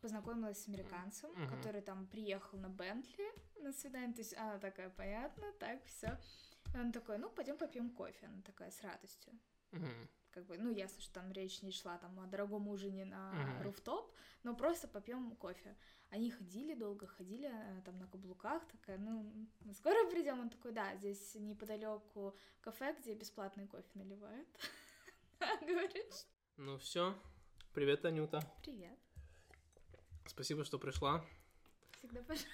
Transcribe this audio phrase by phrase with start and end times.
[0.00, 1.48] познакомилась с американцем, Мгм.
[1.48, 3.26] который там приехал на Бентли
[3.60, 6.18] на свидание, то есть она такая, понятно, так, все.
[6.74, 8.26] И он такой, ну, пойдем попьем кофе.
[8.26, 9.32] Она такая, с радостью.
[9.72, 10.08] Мгм.
[10.30, 13.62] Как бы, ну, ясно, что там речь не шла там о дорогом ужине на Мгм.
[13.62, 14.14] руфтоп,
[14.44, 15.76] но просто попьем кофе.
[16.10, 20.40] Они ходили долго, ходили э, там на каблуках, такая, ну, мы скоро придем.
[20.40, 24.48] Он такой, да, здесь неподалеку кафе, где бесплатный кофе наливают.
[25.62, 26.26] Говорит,
[26.56, 27.14] Ну все.
[27.74, 28.40] Привет, Анюта.
[28.62, 28.98] привет,
[30.28, 31.24] Спасибо, что пришла.
[31.98, 32.48] всегда пожалуйста.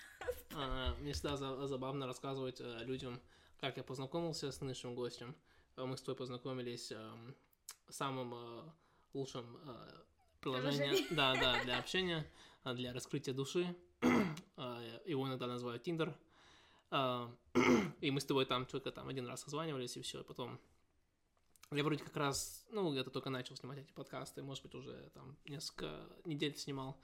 [0.55, 3.21] А, Мне всегда за- забавно рассказывать э, людям,
[3.61, 5.35] как я познакомился с нынешним гостем.
[5.77, 7.35] Э, Мы с тобой познакомились эм,
[7.89, 8.63] самым э,
[9.13, 10.03] лучшим э,
[10.41, 11.17] приложением Приложение.
[11.17, 12.31] да, да, для общения,
[12.65, 13.75] для раскрытия души.
[15.07, 16.15] Его иногда называют Tinder.
[18.01, 20.61] И мы с тобой там только там один раз созванивались, и все, потом
[21.73, 25.37] я вроде как раз, ну, где-то только начал снимать эти подкасты, может быть, уже там
[25.47, 26.97] несколько недель снимал.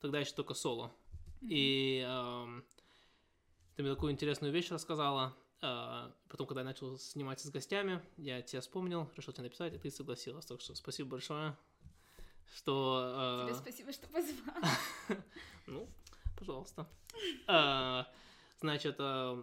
[0.00, 0.92] Тогда еще только соло.
[1.42, 2.64] И эм,
[3.76, 5.34] ты мне такую интересную вещь рассказала.
[5.62, 9.78] Э, потом, когда я начал снимать с гостями, я тебя вспомнил, решил тебе написать, и
[9.78, 10.46] ты согласилась.
[10.46, 11.56] Так что спасибо большое,
[12.54, 13.42] что...
[13.42, 14.56] э, Тебе спасибо, что позвал.
[15.66, 15.88] ну,
[16.38, 16.86] пожалуйста.
[17.46, 18.04] Э,
[18.60, 19.42] Значит, э,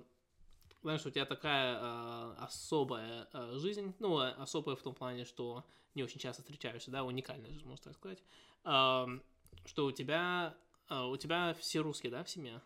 [0.84, 5.66] знаешь, у тебя такая э, особая э, жизнь, ну, э, особая в том плане, что
[5.96, 8.24] не очень часто встречаешься, да, уникальная жизнь, можно так сказать,
[8.64, 9.24] Эм,
[9.68, 10.58] что у тебя,
[10.90, 12.62] э, у тебя все русские, да, в семье?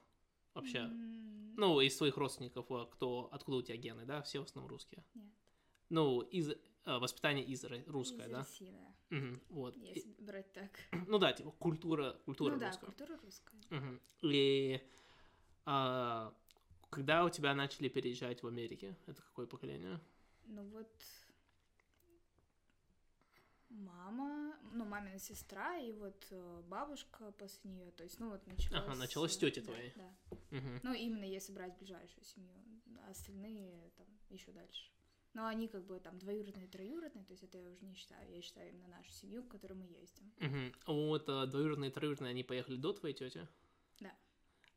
[0.53, 4.43] Вообще, М, ну, из твоих родственников, э, кто, откуда у тебя гены, да, все в
[4.43, 5.03] основном русские?
[5.13, 5.31] Нет.
[5.89, 8.37] Ну, из э, воспитание из русское, из да?
[8.39, 8.95] России, да.
[9.17, 9.75] Мгм, вот.
[9.77, 10.71] И- Если брать так.
[11.07, 12.85] ну да, типа культура, культура ну да, русская.
[12.85, 13.61] культура русская.
[13.69, 14.01] Мгм.
[14.23, 14.81] И
[15.65, 16.33] а,
[16.89, 18.95] когда у тебя начали переезжать в Америке?
[19.05, 19.99] Это какое поколение?
[20.45, 20.91] Ну вот
[23.71, 28.83] мама, ну мамина сестра и вот э, бабушка после нее, то есть ну вот началось.
[28.83, 29.93] Ага, началось с э, да, твоей.
[29.95, 30.15] Да.
[30.51, 30.79] Мгм.
[30.83, 32.53] Ну именно если брать ближайшую семью,
[33.05, 34.91] а остальные там еще дальше.
[35.33, 38.41] Но они как бы там двоюродные, троюродные, то есть это я уже не считаю, я
[38.41, 40.33] считаю именно нашу семью, к которой мы ездим.
[40.39, 40.73] Мгм.
[40.87, 43.47] Вот а, двоюродные троюродные, они поехали до твоей тети?
[43.99, 44.13] Да.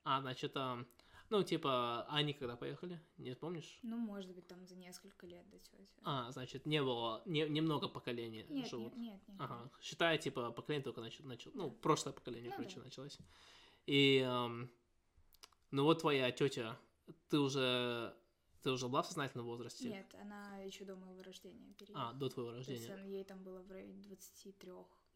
[0.04, 0.84] А, значит, а,
[1.30, 3.00] ну, типа, они когда поехали?
[3.18, 3.78] Не помнишь?
[3.82, 5.88] Ну, может быть, там за несколько лет до тети.
[6.02, 8.94] А, значит, не было, не, немного поколений нет, живут.
[8.96, 9.40] нет, нет, нет.
[9.40, 12.84] Ага, считая, типа, поколение только начало, начал, ну, прошлое поколение, Ну короче, да.
[12.84, 13.18] началось.
[13.86, 14.70] И, ам,
[15.70, 16.78] ну, вот твоя тетя,
[17.28, 18.14] ты уже,
[18.62, 19.88] ты уже была в сознательном возрасте?
[19.88, 22.10] Нет, она еще до моего рождения переехала.
[22.10, 23.10] А, до твоего То есть рождения.
[23.16, 24.72] ей там было в районе 23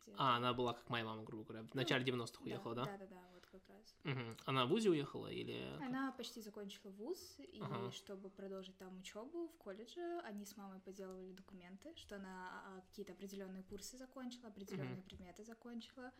[0.08, 0.22] где-то.
[0.22, 2.84] А, она была как моя мама, грубо говоря, в начале 90-х уехала, да?
[2.84, 3.96] Да, да, да, вот как раз.
[4.04, 4.36] Мгм.
[4.46, 5.76] Она в ВУЗе уехала или...
[5.80, 7.90] Она почти закончила вуз, и Ага.
[7.92, 13.12] чтобы продолжить там учебу в колледже, они с мамой поделывали документы, что она а, какие-то
[13.12, 16.12] определенные курсы закончила, определенные предметы закончила.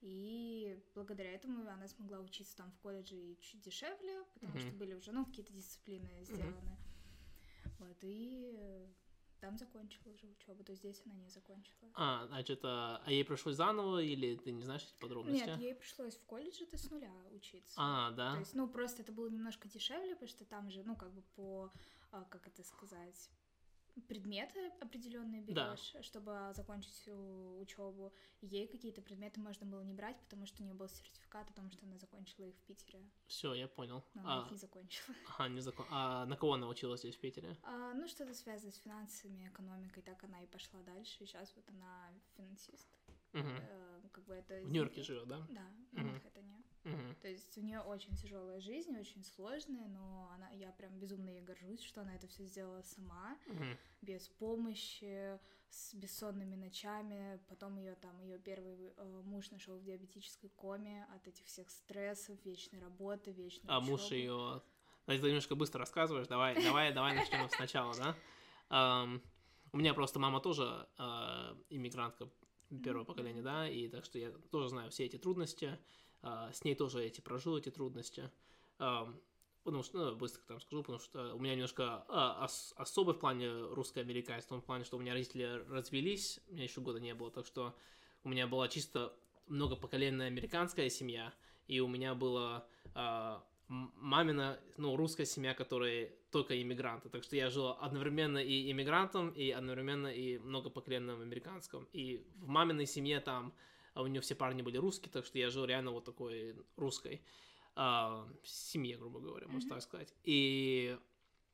[0.00, 4.60] И благодаря этому она смогла учиться там в колледже и чуть дешевле, потому Мгм.
[4.60, 6.78] что были уже, ну, какие-то дисциплины сделаны.
[7.78, 8.86] Вот, и э,
[9.40, 11.90] там закончила уже учебу, то здесь она не закончила.
[11.94, 15.44] А, значит, а, а ей пришлось заново или ты не знаешь эти подробности?
[15.46, 17.74] Нет, ей пришлось в колледже-то с нуля учиться.
[17.76, 18.32] А, да?
[18.34, 21.22] То есть, ну, просто это было немножко дешевле, потому что там же, ну, как бы
[21.34, 21.70] по,
[22.12, 23.30] а, как это сказать,
[24.08, 25.70] предметы определенные Да.
[25.74, 27.08] берешь, чтобы закончить
[27.60, 28.12] учебу.
[28.40, 31.70] Ей какие-то предметы можно было не брать, потому что у нее был сертификат о том,
[31.70, 33.02] что она закончила их в Питере.
[33.26, 34.02] Все, я понял.
[34.14, 35.14] Но она А, их не закончила.
[35.28, 35.86] ага, не закон...
[35.90, 37.56] а на кого она училась здесь, в Питере?
[37.62, 41.22] А, ну, что-то связано с финансами, экономикой, так она и пошла дальше.
[41.24, 42.88] И сейчас вот она финансист.
[43.32, 44.54] Э, как бы это...
[44.60, 45.46] В Нью-Йорке живет, да?
[45.50, 46.06] Да, в Мгм.
[46.08, 46.59] Манхэттене.
[46.84, 47.14] Мгм.
[47.20, 51.42] То есть у нее очень тяжелая жизнь, очень сложная, но она, я прям безумно ей
[51.42, 53.76] горжусь, что она это все сделала сама, Мгм.
[54.00, 57.38] без помощи, с бессонными ночами.
[57.48, 62.38] Потом ее там ее первый э, муж нашел в диабетической коме от этих всех стрессов,
[62.44, 64.14] вечной работы, вечной А муж учёбы.
[64.16, 64.62] ее...
[65.04, 66.28] Значит, ты немножко быстро рассказываешь.
[66.28, 67.94] Давай, давай, давай начнем сначала,
[68.68, 69.20] да?
[69.72, 72.28] У меня просто мама тоже а, иммигрантка
[72.82, 75.78] первого поколения, да, и так что я тоже знаю все эти трудности.
[76.22, 78.30] А, с ней тоже эти прожил эти трудности.
[79.62, 83.18] Потому что, ну, быстро там скажу, потому что у меня немножко а, ос- особый в
[83.18, 87.14] плане русско-американец, в том плане, что у меня родители развелись, у меня еще года не
[87.14, 87.76] было, так что
[88.24, 89.14] у меня была чисто
[89.48, 91.34] многопоколенная американская семья,
[91.66, 97.10] и у меня была а, мамина, ну, русская семья, которые только иммигранты.
[97.10, 101.86] Так что я жил одновременно и иммигрантом, и одновременно и многопоколенным американском.
[101.92, 103.52] И в маминой семье там
[104.00, 107.20] а у нее все парни были русские, так что я жил реально вот такой русской
[107.76, 109.76] а, семье, грубо говоря, можно Мгм.
[109.76, 110.14] так сказать.
[110.24, 110.98] И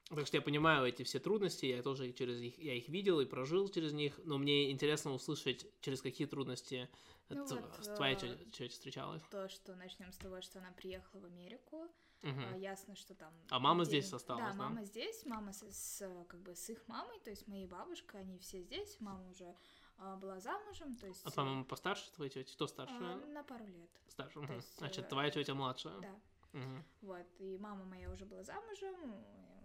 [0.08, 3.25] Так что я понимаю эти все трудности, я тоже через их, я их видел и
[3.25, 6.88] прожил через них, но мне интересно услышать, через какие трудности
[7.28, 9.22] Ну вот, твоя э, тетя встречалась.
[9.31, 11.88] То, что начнем с того, что она приехала в Америку.
[12.22, 13.32] А, Ясно, что там...
[13.50, 14.50] А мама денег- здесь осталась, да?
[14.52, 18.20] Да, мама здесь, мама с, с, как бы с их мамой, то есть моей бабушкой,
[18.20, 18.96] они все здесь.
[19.00, 19.54] Мама уже
[20.16, 21.20] была замужем, то есть...
[21.25, 22.52] А по-моему, постарше твоей тети?
[22.52, 22.94] Кто старше?
[23.00, 24.38] а, на пару лет, Старше.
[24.40, 24.54] мгм.
[24.56, 25.98] есть, Значит, э, твоя тетя младшая.
[26.00, 26.20] да.
[26.52, 26.84] Мгм.
[27.02, 28.96] Вот, и мама моя уже была замужем,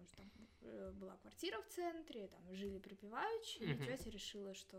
[0.02, 0.30] уже там
[0.62, 3.86] э, была квартира в центре, там жили припеваючи, и Мгм.
[3.86, 4.78] тетя решила, что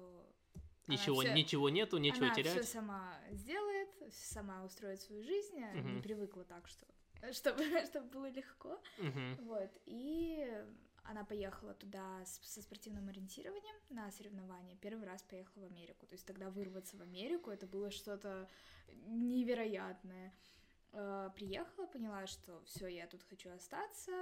[0.89, 2.69] она Ничего, всё- ничего нету, нечего она все терять.
[2.69, 6.87] сама сделает, сама устроит свою жизнь, а не привыкла так, что
[7.33, 8.81] чтобы, чтобы было легко.
[8.99, 9.37] Мгм.
[9.45, 10.65] Вот, и
[11.05, 14.77] она поехала туда со спортивным ориентированием на соревнования.
[14.77, 16.07] Первый раз поехала в Америку.
[16.07, 18.49] То есть тогда вырваться в Америку это было что-то
[19.07, 20.33] невероятное.
[20.95, 24.13] Э, Приехала, поняла, что все, я тут хочу остаться,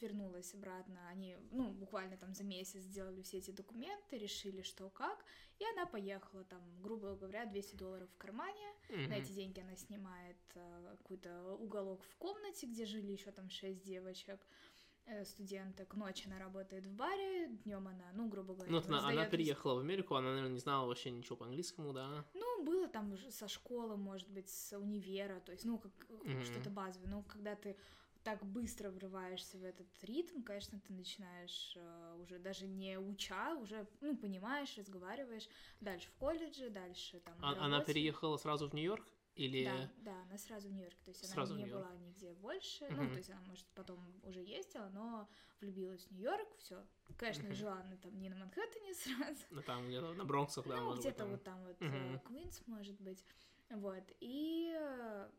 [0.00, 0.98] вернулась обратно.
[1.08, 5.24] Они, ну, буквально там за месяц сделали все эти документы, решили, что как,
[5.60, 9.12] и она поехала там, грубо говоря, 200 долларов в кармане, на Мгм.
[9.12, 14.40] эти деньги она снимает э, какой-то уголок в комнате, где жили еще там шесть девочек,
[14.40, 14.75] э,
[15.24, 15.94] студенток.
[15.94, 19.78] Ночью она работает в баре, днем она, ну, грубо говоря, Ну, она, она переехала в
[19.78, 22.24] Америку, она, наверное, не знала вообще ничего по-английскому, да?
[22.34, 25.92] Ну, было там уже со школы, может быть, с универа, то есть, ну, как,
[26.24, 26.44] Мгм.
[26.44, 27.08] что-то базовое.
[27.08, 27.76] Но когда ты
[28.24, 33.86] так быстро врываешься в этот ритм, конечно, ты начинаешь э, уже даже не уча, уже,
[34.00, 35.48] ну, понимаешь, разговариваешь.
[35.80, 39.06] Дальше в колледже, дальше там А- она переехала сразу в Нью-Йорк?
[39.36, 39.64] Или...
[39.64, 43.04] Да, да, она сразу в Нью-Йорк, то есть Сразу она не была нигде больше, Мгм.
[43.04, 45.28] ну, то есть она, может, потом уже ездила, но
[45.60, 46.82] влюбилась в Нью-Йорк, все.
[47.18, 47.54] Конечно, Мгм.
[47.54, 48.94] жила она там не на Манхэттене
[49.34, 51.30] сразу, Ну, там где-то на Бронксах, да, ну, где-то там.
[51.30, 53.24] вот там вот э, Квинс, может быть,
[53.70, 55.30] вот, и э,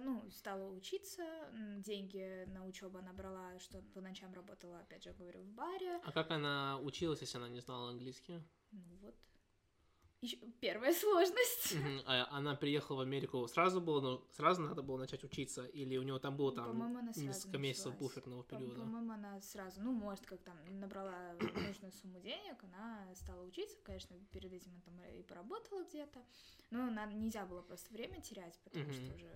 [0.00, 1.24] ну, стала учиться,
[1.78, 6.10] деньги на учебу она брала, что по ночам работала, опять же, говорю, в баре, А
[6.10, 8.42] как она училась, если она не знала английский?
[8.72, 9.14] ну вот.
[10.24, 11.76] Ещё первая сложность.
[12.06, 16.02] А она приехала в Америку сразу было, ну, сразу надо было начать учиться, или у
[16.02, 18.80] него там было там несколько месяцев буферного периода?
[18.80, 24.16] По-моему, она сразу, ну, может, как там набрала нужную сумму денег, она стала учиться, конечно,
[24.32, 26.24] перед этим она там и поработала где-то,
[26.70, 29.30] но нельзя было просто время терять, потому что уже...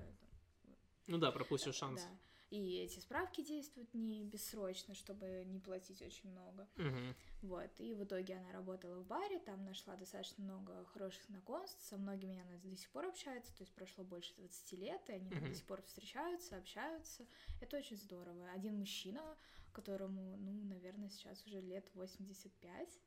[1.07, 2.01] Ну да, пропустишь шанс.
[2.03, 2.09] Да.
[2.51, 6.67] И эти справки действуют не бессрочно, чтобы не платить очень много.
[6.77, 7.15] Мгм.
[7.43, 11.97] Вот, и в итоге она работала в баре, там нашла достаточно много хороших знакомств, со
[11.99, 15.49] многими она до сих пор общается, то есть прошло больше 20 лет, и они Мгм.
[15.49, 17.27] до сих пор встречаются, общаются.
[17.61, 18.51] Это очень здорово.
[18.53, 19.37] Один мужчина,
[19.73, 22.99] которому, ну, наверное, сейчас уже лет 85,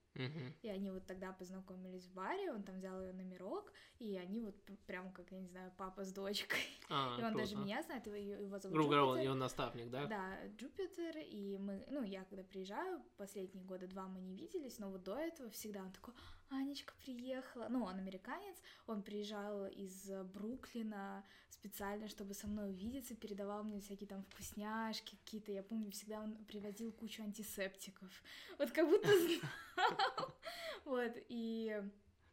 [0.62, 4.56] И они вот тогда познакомились в баре, он там взял ее номерок, и они вот
[4.86, 6.60] прям, как, я не знаю, папа с дочкой.
[6.90, 7.66] А, и он даже круто.
[7.66, 10.06] меня знает, его, его зовут Грубо говоря, он, и он наставник, да?
[10.08, 14.90] Да, Джупитер, и мы, ну, я когда приезжаю, последние года два мы не виделись, но
[14.90, 16.14] вот до этого всегда он такой,
[16.50, 23.64] Анечка приехала, ну, он американец, он приезжал из Бруклина специально, чтобы со мной увидеться, передавал
[23.64, 28.10] мне всякие там вкусняшки какие-то, я помню, всегда он привозил кучу антисептиков,
[28.58, 29.98] вот как будто знал,
[30.86, 31.82] вот, и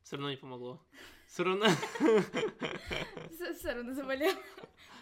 [0.02, 0.80] Все равно не помогло.
[1.26, 1.66] Все равно.
[3.54, 4.34] все равно заболел.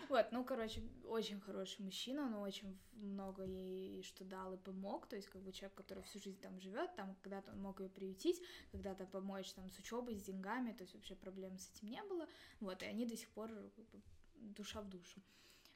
[0.08, 5.16] Вот, ну, короче, очень хороший мужчина, он очень много ей что дал и помог, то
[5.16, 8.40] есть как бы человек, который всю жизнь там живет, там когда-то он мог ее приютить,
[8.70, 12.28] когда-то помочь там с учебой, с деньгами, то есть вообще проблем с этим не было,
[12.60, 14.00] вот, и они до сих пор как бы,
[14.34, 15.20] душа в душу.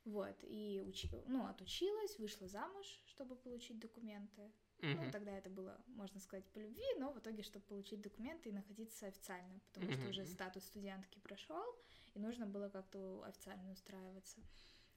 [0.04, 1.08] Вот, и учи...
[1.26, 4.50] ну, отучилась, вышла замуж, чтобы получить документы.
[4.82, 5.10] Ну, Мгм.
[5.10, 9.06] тогда это было, можно сказать, по любви, но в итоге, чтобы получить документы и находиться
[9.06, 11.64] официально, потому что уже статус студентки прошел,
[12.14, 14.40] и нужно было как-то официально устраиваться.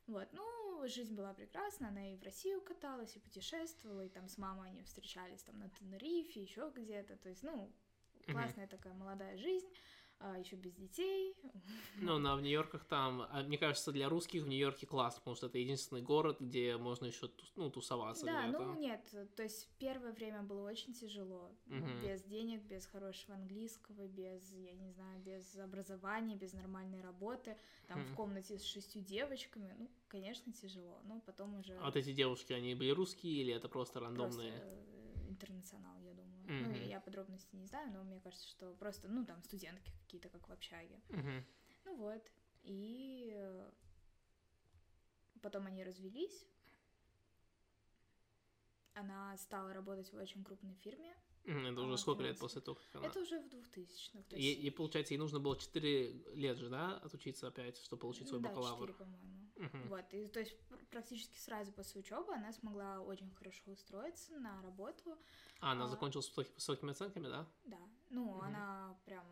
[0.08, 4.38] Вот, ну, жизнь была прекрасна, она и в Россию каталась, и путешествовала, и там с
[4.38, 7.74] мамой они встречались там на Тенерифе, еще где-то, то есть, ну,
[8.28, 9.68] классная такая молодая жизнь,
[10.38, 11.36] еще без детей.
[11.96, 15.48] Ну, на в Нью-Йорках там, а, мне кажется, для русских в Нью-Йорке классно, потому что
[15.48, 18.64] это единственный город, где можно еще ну, тусоваться Да, где-то.
[18.64, 19.02] ну нет,
[19.36, 22.02] то есть первое время было очень тяжело, Мгм.
[22.02, 27.56] без денег, без хорошего английского, без, я не знаю, без образования, без нормальной работы,
[27.88, 28.16] там в Мгм.
[28.16, 32.76] комнате с шестью девочками, ну, конечно, тяжело, но потом уже А вот эти девушки, они
[32.76, 34.54] были русские или это просто просто рандомные?
[34.54, 36.23] э, интернационал, я думаю.
[36.48, 36.84] Ну, Мгм.
[36.84, 40.52] я подробностей не знаю, но мне кажется, что просто, ну, там студентки какие-то, как в
[40.52, 41.02] общаге.
[41.10, 41.46] Мгм.
[41.86, 42.32] Ну вот,
[42.64, 43.72] и э,
[45.42, 46.46] потом они развелись.
[48.94, 53.08] Она стала работать в очень крупной фирме, Это уже сколько лет после того, как она...
[53.08, 54.24] Это уже в 2000-х.
[54.30, 58.28] то И, и получается, ей нужно было 4 лет же, да, отучиться опять, чтобы получить
[58.28, 58.88] свой да, бакалавр.
[58.88, 59.52] 4, по-моему.
[59.56, 59.90] Мгм.
[59.90, 64.62] Вот, и то есть пр- практически сразу после учебы она смогла очень хорошо устроиться на
[64.62, 65.18] работу.
[65.64, 65.88] А, она А.
[65.88, 67.48] закончила с высоки- высокими оценками, да?
[67.64, 67.80] Да,
[68.10, 68.42] ну, Мгм.
[68.42, 69.26] она прям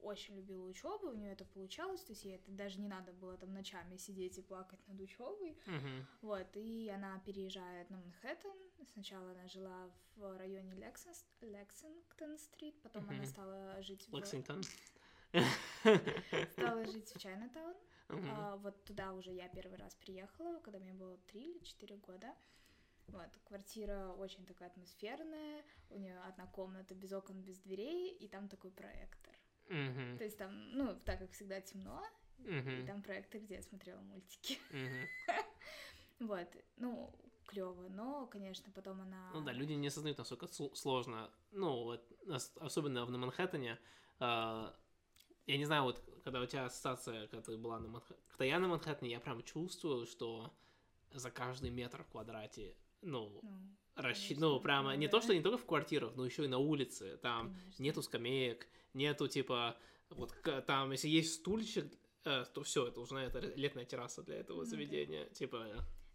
[0.00, 3.36] очень любила учебу, у нее это получалось, то есть ей это даже не надо было
[3.38, 5.58] там ночами сидеть и плакать над учебой.
[5.66, 6.06] Мгм.
[6.22, 8.52] Вот, и она переезжает на Манхэттен.
[8.92, 13.26] Сначала она жила в районе Лексинс- Лексингтон-стрит, потом она Мгм.
[13.26, 14.14] стала жить в...
[14.14, 14.62] Лексингтон.
[16.52, 17.74] стала жить в Чайнатаун.
[18.08, 18.30] Мгм.
[18.30, 22.34] А, вот туда уже я первый раз приехала, когда мне было 3 или 4 года.
[23.08, 28.48] Вот, квартира очень такая атмосферная, у нее одна комната без окон, без дверей, и там
[28.48, 29.34] такой проектор.
[29.68, 30.18] Мгм.
[30.18, 32.02] То есть там, ну, так как всегда темно,
[32.38, 32.86] и Мгм.
[32.86, 34.58] там проектор, где я смотрела мультики.
[34.70, 35.08] Мгм.
[36.20, 37.14] Вот, ну,
[37.46, 39.30] клево, но, конечно, потом она...
[39.32, 41.30] Ну да, люди не осознают, насколько сл- сложно.
[41.52, 43.78] Ну, вот, ос- особенно в- на Манхэттене.
[44.18, 44.74] а,
[45.46, 48.58] я не знаю, вот, когда у тебя ассоциация, когда ты была на Манхэттене, когда я
[48.58, 50.52] на Манхэттене, я прям чувствую, что
[51.12, 53.60] за каждый метр в квадрате, ну, Ну,
[53.94, 55.12] конечно, ну, прямо, не да.
[55.12, 57.82] то, что не только в квартирах, но еще и на улице, там конечно.
[57.82, 59.76] нету скамеек, нету, типа,
[60.10, 60.34] вот,
[60.66, 61.92] там, если есть стульчик,
[62.24, 64.70] э, то все, это уже это летная терраса для этого Ну да.
[64.70, 65.66] заведения, типа,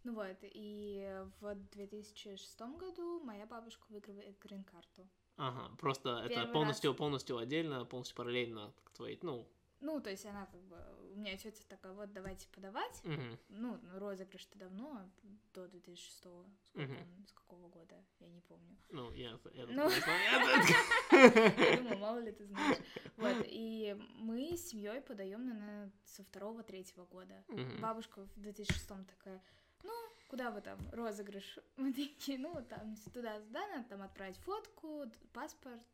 [0.04, 5.08] Ну вот, и в 2006 году моя бабушка выигрывает грин-карту.
[5.38, 9.48] ага, просто это Первый полностью, полностью отдельно, полностью параллельно к твоей, ну,
[9.82, 10.78] Ну, то есть она как бы...
[11.14, 13.00] У меня тетя такая, вот, давайте подавать.
[13.04, 13.38] мгм.
[13.50, 15.08] Ну, розыгрыш-то давно,
[15.54, 16.18] до 2006
[16.66, 17.02] Сколько Мгм.
[17.02, 18.76] он, с какого года, я не помню.
[18.90, 19.90] ну, я, я Ну.
[21.12, 22.78] Я думаю, мало ли ты знаешь.
[23.18, 27.44] Вот, и мы с семьей подаем, наверное, со второго-третьего года.
[27.48, 27.80] Мгм.
[27.80, 29.44] Бабушка в 2006 такая,
[29.84, 29.92] ну,
[30.30, 31.60] куда вы там, розыгрыш?
[31.78, 35.86] Мы такие, ну, там, туда-туда, надо там отправить фотку, паспорт,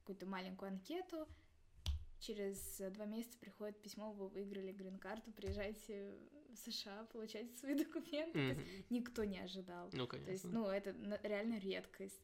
[0.00, 1.28] какую-то маленькую анкету.
[2.18, 6.14] Через э, два месяца приходит письмо, вы выиграли грин-карту, приезжайте
[6.50, 8.32] в США, получайте свои документы.
[8.32, 9.90] То есть никто не ожидал.
[9.92, 10.50] Ну, То есть, конечно.
[10.50, 12.20] ну, это реально редкость.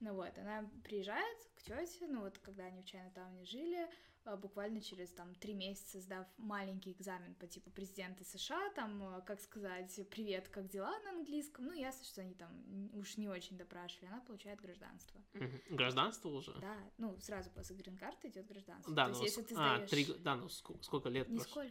[0.00, 3.88] Ну вот, она приезжает к тете, ну вот, когда они в Чайнатауне жили,
[4.24, 9.20] а, буквально через там три месяца, сдав маленький экзамен по типу президента США, там, а,
[9.20, 13.58] как сказать, привет, как дела на английском, ну, ясно, что они там уж не очень
[13.58, 15.20] допрашивали, она получает гражданство.
[15.68, 16.52] Гражданство уже?
[16.60, 18.94] Да, ну, сразу после грин-карты идет гражданство.
[18.94, 19.90] Да, то ну, есть, если ты а, сдаешь...
[19.90, 21.64] три, г- да, ну, ск- сколько лет прошло?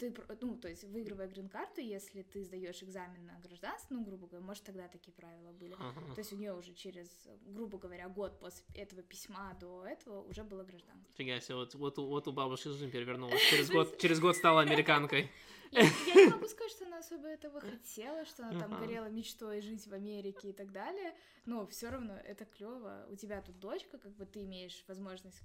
[0.00, 4.46] Ты, ну, то есть, выигрывая грин-карту, если ты сдаешь экзамен на гражданство, ну, грубо говоря,
[4.46, 5.76] может, тогда такие правила были.
[5.78, 6.14] Ага.
[6.14, 10.42] То есть у нее уже через, грубо говоря, год после этого письма до этого уже
[10.42, 11.14] было гражданство.
[11.18, 13.42] Фига себе, вот, вот, вот у бабушки жизнь перевернулась.
[13.50, 15.30] Через год, через год стала американкой.
[15.70, 19.60] Я, я не могу сказать, что она особо этого хотела, что она там горела мечтой
[19.60, 21.14] жить в Америке и так далее,
[21.46, 23.06] но все равно это клево.
[23.08, 25.40] У тебя тут дочка, как бы ты имеешь возможность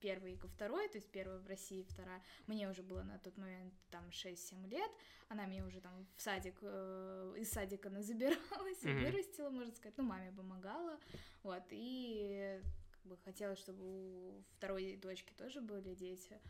[0.00, 2.22] первой ко второй, то есть первая в России, вторая.
[2.46, 4.90] Мне уже было на тот момент там 6-7 лет,
[5.28, 9.04] она меня уже там в садик, э, из садика назабиралась, и Мгм.
[9.04, 10.98] вырастила, можно сказать, ну, маме помогала,
[11.42, 12.60] вот, и
[12.92, 16.40] как бы хотела, чтобы у второй дочки тоже были дети,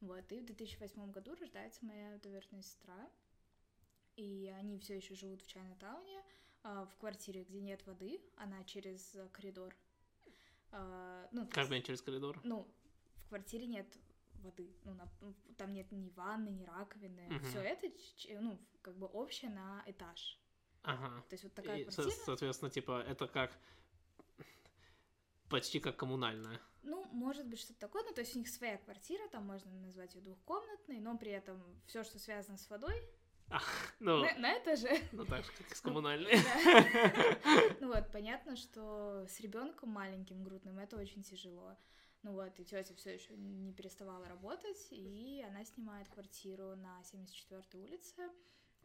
[0.00, 3.10] вот, и в 2008 году рождается моя двоюродная сестра,
[4.16, 6.22] и они все еще живут в Чайнатауне,
[6.64, 9.74] а, в квартире, где нет воды, она через э, коридор.
[10.70, 12.38] А, Ну, Как есть- через коридор.
[12.44, 12.66] ну,
[13.28, 13.86] в квартире нет
[14.42, 17.44] воды, ну, на- ну, там нет ни ванны, ни раковины, Мгм.
[17.44, 17.86] все это,
[18.40, 20.40] ну, как бы общее на этаж.
[20.82, 21.22] Ага.
[21.28, 23.52] То есть вот такая И, со- квартира, соответственно, типа, это как...
[25.50, 26.58] Почти как коммунальная.
[26.82, 30.14] ну, может быть, что-то такое, ну, то есть у них своя квартира, там можно назвать
[30.14, 33.02] ее двухкомнатной, но при этом все, что связано с водой,
[33.98, 35.02] Ну, на, на этаже.
[35.12, 36.32] ну так же, как и с коммунальной.
[37.80, 41.76] Ну вот, понятно, что с ребенком маленьким грудным это очень тяжело.
[42.22, 47.78] Ну вот, и тетя все еще не переставала работать, и она снимает квартиру на 74-й
[47.78, 48.28] улице.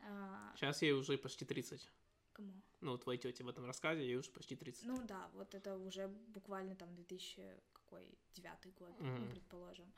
[0.06, 1.90] А, Сейчас ей уже почти 30.
[2.34, 2.54] кому?
[2.82, 4.86] Ну, твоей тете в этом рассказе ей уже почти 30.
[4.86, 9.30] Ну да, вот это уже буквально там 2000 какой девятый год, ну, Мгм.
[9.32, 9.94] предположим.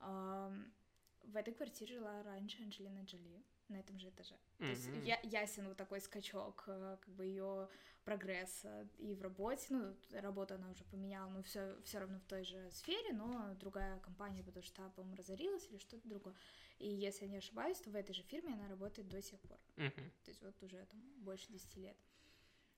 [0.00, 4.36] В этой квартире жила раньше Анджелина Джоли на этом же этаже.
[4.58, 7.68] То есть я, ясен вот такой скачок, э, как бы ее
[8.04, 9.66] прогресса и в работе.
[9.70, 13.98] Ну, работу она уже поменяла, но все, все равно в той же сфере, но другая
[14.00, 16.34] компания, потому что по-моему, разорилась или что-то другое.
[16.78, 19.58] И если я не ошибаюсь, то в этой же фирме она работает до сих пор.
[19.76, 20.10] Мгм.
[20.24, 21.96] То есть вот уже там больше 10 лет.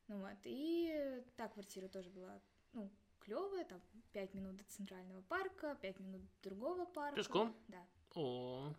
[0.09, 2.41] Ну вот, и та квартира тоже была,
[2.73, 3.81] ну, клевая, там
[4.13, 7.17] 5 минут до центрального парка, 5 минут до другого парка.
[7.17, 7.57] Пешком?
[7.67, 7.85] Да.
[8.15, 8.73] О,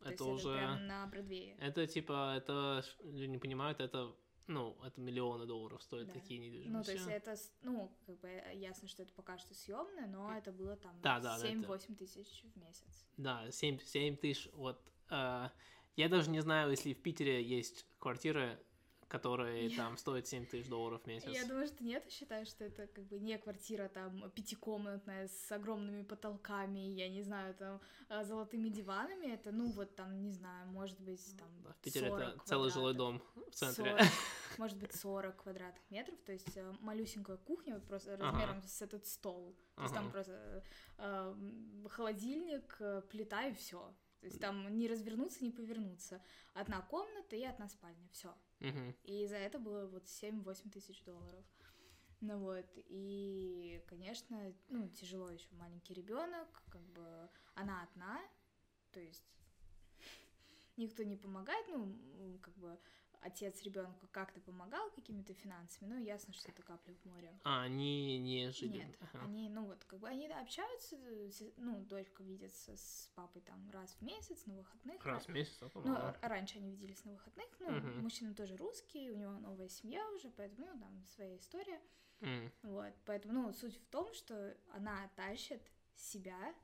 [0.00, 0.48] То это уже...
[0.50, 1.56] это прям на Бродвее.
[1.58, 4.14] Это типа, это, люди не понимают, это
[4.48, 6.12] ну, это миллионы долларов стоят Да.
[6.12, 6.70] такие недвижимости.
[6.70, 10.32] Ну, то есть это, ну, как бы э, ясно, что это пока что съемное, но
[10.32, 13.06] это было там Да, да, да, 7-8 тысяч в месяц.
[13.16, 14.80] Да, 7, 7 тысяч, вот.
[15.10, 15.48] э,
[15.96, 18.60] я даже не знаю, если в Питере есть квартиры,
[19.08, 21.28] которые Я- там стоят 7 тысяч долларов в месяц.
[21.28, 26.02] Я думаю, что нет, считаю, что это как бы не квартира там пятикомнатная с огромными
[26.02, 31.00] потолками, я не знаю, там э, золотыми диванами, это, ну, вот там, не знаю, может
[31.00, 33.34] быть, там Да, в Питере 40 это целый жилой квадратов.
[33.34, 33.84] дом в центре.
[33.84, 34.00] 40,
[34.58, 38.24] может быть, 40 квадратных метров, то есть э, малюсенькая кухня, вот просто Ага.
[38.24, 39.56] размером с этот стол.
[39.76, 40.12] То есть там Ага.
[40.12, 40.64] просто
[40.98, 41.34] э,
[41.90, 43.94] холодильник, э, плита и все.
[44.20, 46.20] То есть там не развернуться, не повернуться.
[46.54, 48.34] Одна комната и одна спальня, все.
[48.60, 48.94] Мгм.
[49.04, 51.44] И за это было вот 7-8 тысяч долларов.
[52.20, 58.18] Ну вот, и, конечно, ну, тяжело еще маленький ребенок, как бы она одна,
[58.90, 59.24] то есть
[60.76, 62.78] никто не помогает, ну, как бы
[63.26, 67.38] отец ребенку как-то помогал какими-то финансами, но ясно, что это капля в море.
[67.44, 68.78] А, они не жили.
[68.78, 69.24] Нет, Ага.
[69.24, 70.96] они, ну вот, как бы они общаются,
[71.56, 75.04] ну, дочка видится с папой там раз в месяц на выходных.
[75.04, 76.16] Раз в месяц, а то Ну, мало.
[76.22, 78.02] а раньше они виделись на выходных, ну, Мгм.
[78.02, 81.80] мужчина тоже русский, у него новая семья уже, поэтому, ну, там своя история,
[82.20, 85.62] М, вот, поэтому, ну, суть в том, что она тащит
[85.94, 86.54] себя,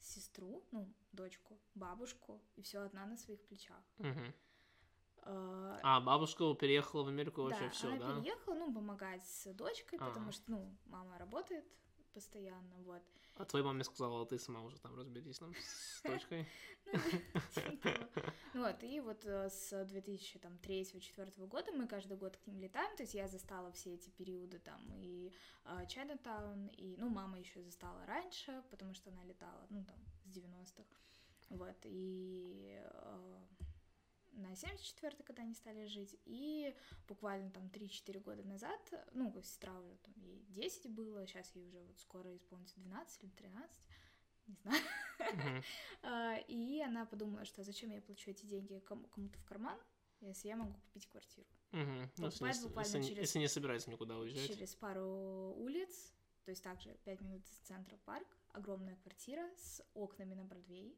[0.00, 3.82] сестру, ну, дочку, бабушку, и все одна на своих плечах.
[3.98, 4.34] мгм.
[5.22, 8.20] А, А, бабушка переехала в Америку вообще да, все, она да?
[8.20, 10.32] переехала, ну, помогать с дочкой, потому Ага.
[10.32, 11.64] что, ну, мама работает
[12.12, 13.02] постоянно, вот.
[13.36, 16.46] А твоей маме сказала, ты сама уже там разберись там с точкой.
[18.54, 23.02] Ну вот, и вот э, с 2003-2004 года мы каждый год к ним летаем, то
[23.02, 25.32] есть я застала все эти периоды там и
[25.86, 30.88] Чайнатаун, и, ну, мама еще застала раньше, потому что она летала, ну, там, с 90-х,
[31.50, 33.38] вот, и э,
[34.38, 36.74] на 74-й, когда они стали жить, и
[37.08, 38.80] буквально там 3-4 года назад,
[39.12, 43.30] ну, сестра уже, там, ей 10 было, сейчас ей уже вот скоро исполнится 12 или
[43.30, 43.70] 13,
[44.46, 44.82] не знаю,
[46.02, 49.78] а, И она подумала, что зачем я плачу эти деньги кому- кому-то в карман,
[50.20, 51.46] если я могу купить квартиру.
[51.72, 51.84] Мгм.
[51.84, 54.48] Ну, если не Покупать с- буквально если не- через- Если не собирается никуда уезжать.
[54.48, 56.12] Через пару улиц,
[56.44, 60.96] то есть также 5 минут из центра парк, огромная квартира с окнами на Бродвей,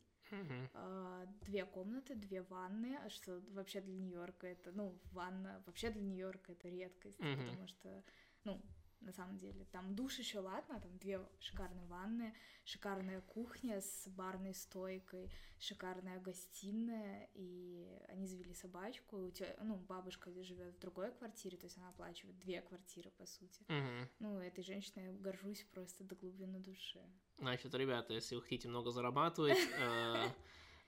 [0.73, 6.03] А, две комнаты, две ванны, а что вообще для Нью-Йорка это, ну, ванна, вообще для
[6.03, 7.37] Нью-Йорка это редкость, Мгм.
[7.39, 8.05] потому что,
[8.45, 8.61] ну,
[9.01, 12.35] на самом деле, там душ еще ладно, там две шикарные ванны,
[12.65, 20.75] шикарная кухня с барной стойкой, шикарная гостиная, и они завели собачку, тё- ну, бабушка живет
[20.75, 23.65] в другой квартире, то есть она оплачивает две квартиры, по сути.
[23.69, 24.09] Мгм.
[24.19, 27.01] Ну, этой женщиной я горжусь просто до глубины души.
[27.39, 30.29] Значит, ребята, если вы хотите много зарабатывать, э,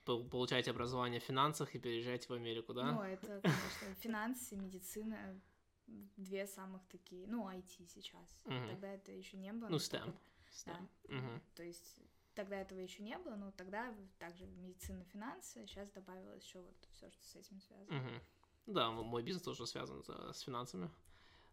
[0.04, 2.92] пол- получайте образование в финансах и переезжайте в Америку, да?
[2.92, 5.40] Ну, это, конечно, финансы, медицина,
[6.16, 8.42] две самых такие, ну, IT сейчас.
[8.44, 8.68] Мгм.
[8.68, 9.68] Тогда это еще не было.
[9.68, 10.14] Ну, настолько- STEM.
[10.66, 10.72] Да.
[10.72, 10.88] STEM.
[11.18, 11.42] Мгм.
[11.54, 11.98] То есть
[12.34, 17.10] тогда этого еще не было, но тогда также медицина, финансы, сейчас добавилось еще вот все,
[17.10, 17.98] что с этим связано.
[17.98, 18.20] Мгм.
[18.66, 20.90] Да, мой бизнес тоже связан с, финансами.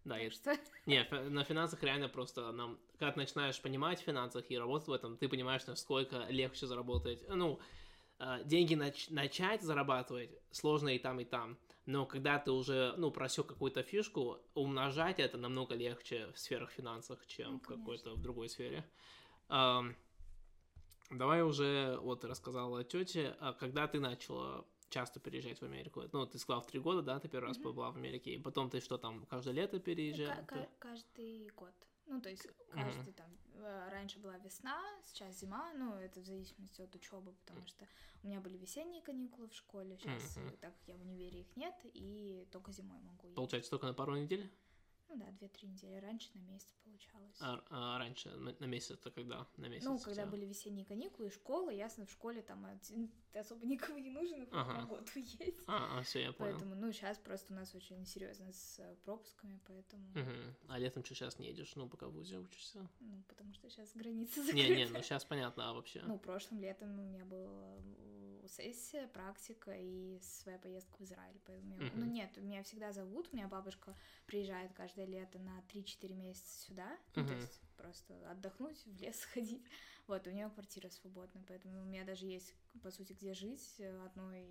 [0.06, 4.04] Да, Так и что Не, на финансах реально просто нам, когда ты начинаешь понимать в
[4.04, 7.24] финансах и работать в этом, ты понимаешь, насколько легче заработать.
[7.28, 7.60] Ну,
[8.46, 11.58] деньги нач- начать зарабатывать сложно и там, и там.
[11.86, 17.26] Но когда ты уже, ну, просек какую-то фишку, умножать это намного легче в сферах финансов,
[17.28, 18.86] чем Ну, в какой-то в другой сфере.
[19.48, 19.96] Ам,
[21.10, 26.04] давай уже, вот ты рассказала тете, а когда ты начала часто переезжать в Америку?
[26.12, 27.64] Ну, ты сказала в три года, да, ты первый раз Мгм.
[27.64, 30.36] побыла в Америке, и потом ты что там, каждое лето переезжала?
[30.36, 31.74] ка- ка- каждый год.
[32.10, 33.30] Ну, то есть каждый там...
[33.54, 37.88] э, Раньше была весна, сейчас зима, ну, это в зависимости от учебы, потому что
[38.24, 40.50] у меня были весенние каникулы в школе, сейчас, Мгм.
[40.58, 43.36] так как я в универе их нет, и только зимой могу ездить.
[43.36, 44.52] Получается, только на пару недель?
[45.10, 45.96] Ну да, две-три недели.
[45.96, 47.36] Раньше на месяц получалось.
[47.40, 49.48] А, а раньше, на, месяц, это когда?
[49.58, 49.86] На месяц?
[49.86, 50.32] Ну, когда тебя?
[50.32, 52.68] были весенние каникулы, школа, ясно, в школе там
[53.32, 54.74] ты особо никого не нужен, Ага.
[54.74, 55.56] на год уедь.
[55.68, 56.52] А, все, я понял.
[56.54, 60.56] Поэтому, ну, сейчас просто у нас очень серьезно с э, пропусками, поэтому, Мгм.
[60.68, 61.76] А летом что, сейчас не едешь?
[61.76, 62.88] Ну, пока в ВУЗе учишься?
[63.00, 64.76] ну, потому что сейчас границы Не, закрыты.
[64.76, 66.02] не, ну сейчас понятно, а вообще?
[66.06, 71.40] Ну, прошлым летом у меня была э, сессия, практика и своя поездка в Израиль.
[71.46, 73.30] Поэтому я- Ну, нет, меня всегда зовут.
[73.32, 76.98] У меня бабушка приезжает каждое лето на 3-4 месяца сюда.
[77.16, 79.64] Ну, то есть просто отдохнуть, в лес сходить.
[80.08, 83.76] Вот, у нее квартира свободная, поэтому у меня даже есть, по сути, где жить.
[83.80, 84.46] э, Одной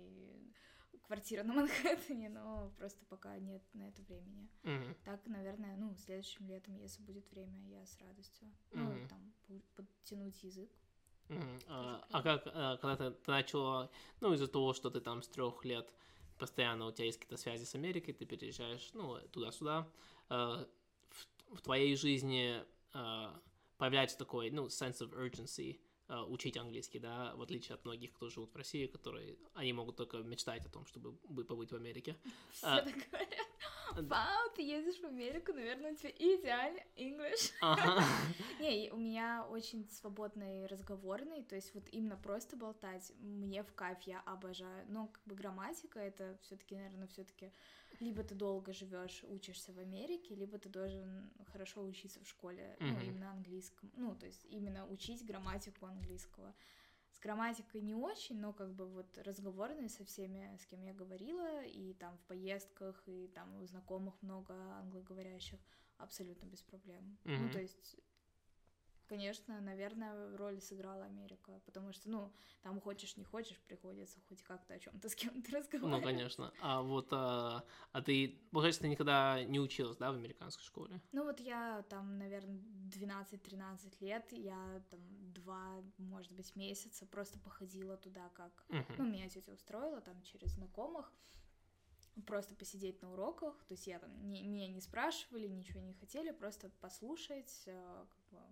[1.03, 4.47] квартира на Манхэттене, но просто пока нет на это времени.
[4.63, 4.95] Мгм.
[5.05, 8.47] Так, наверное, ну, следующим летом, если будет время, я с радостью.
[8.71, 9.07] Ну, Мгм.
[9.07, 9.33] там,
[9.75, 10.69] подтянуть язык.
[11.67, 13.89] А, а как, а, когда ты, ты начала,
[14.19, 15.93] ну, из-за того, что ты там с трех лет
[16.39, 19.87] постоянно у тебя есть какие-то связи с Америкой, ты переезжаешь, ну, туда-сюда,
[20.29, 20.65] э,
[21.09, 22.63] в, в твоей жизни
[22.93, 23.27] э,
[23.77, 25.79] появляется такой, ну, sense of urgency,
[26.27, 30.17] учить английский, да, в отличие от многих, кто живут в России, которые, они могут только
[30.17, 32.17] мечтать о том, чтобы побыть в Америке.
[32.51, 33.47] Все а, так говорят.
[33.95, 37.51] Вау, ты едешь в Америку, наверное, у тебя идеальный English.
[37.61, 38.03] Ага.
[38.59, 43.97] Не, у меня очень свободный разговорный, то есть вот именно просто болтать мне в кайф,
[44.03, 44.85] я обожаю.
[44.89, 47.51] Но как бы грамматика это все-таки, наверное, все-таки
[47.99, 52.91] либо ты долго живешь, учишься в Америке, либо ты должен хорошо учиться в школе, mm-hmm.
[52.91, 53.91] ну, именно английском.
[53.95, 56.55] Ну, то есть именно учить грамматику английского.
[57.11, 61.65] С грамматикой не очень, но как бы вот разговорные со всеми, с кем я говорила,
[61.65, 65.59] и там в поездках, и там у знакомых много англоговорящих,
[65.97, 67.17] абсолютно без проблем.
[67.23, 67.37] Mm-hmm.
[67.37, 67.97] Ну, то есть
[69.09, 74.75] конечно, наверное, роль сыграла Америка, потому что, ну, там хочешь не хочешь, приходится хоть как-то
[74.75, 76.01] о чем-то с кем-то разговаривать.
[76.01, 76.53] Ну, конечно.
[76.61, 81.01] А вот, а, а ты, получается, ты никогда не училась, да, в американской школе?
[81.11, 85.01] Ну, вот я там, наверное, 12-13 лет, я там
[85.33, 88.65] два, может быть, месяца просто походила туда как...
[88.69, 88.95] Uh-huh.
[88.99, 91.11] Ну, меня тетя устроила там через знакомых,
[92.27, 96.31] просто посидеть на уроках, то есть я там, не, меня не спрашивали, ничего не хотели,
[96.31, 98.45] просто послушать, э, как бы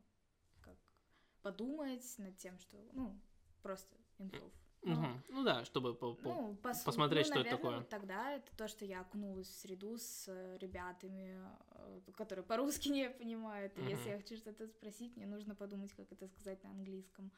[1.48, 3.20] подумать над тем, что, ну,
[3.62, 4.52] просто improve.
[4.84, 5.08] Ну, угу.
[5.30, 7.78] ну да, чтобы по по ну, пос посмотреть, ну, что наверное, это такое.
[7.80, 12.90] Вот тогда это то, что я окунулась в среду с э, ребятами, э, которые по-русски
[13.00, 13.78] не понимают.
[13.78, 13.90] И угу.
[13.90, 17.32] если я хочу что-то спросить, мне нужно подумать, как это сказать на английском.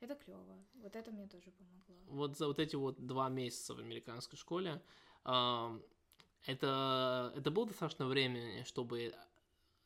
[0.00, 0.56] Это клево.
[0.74, 1.96] Вот это мне тоже помогло.
[2.06, 4.80] Вот за вот эти вот два месяца в американской школе
[5.24, 5.80] э,
[6.46, 9.14] это, это было достаточно времени, чтобы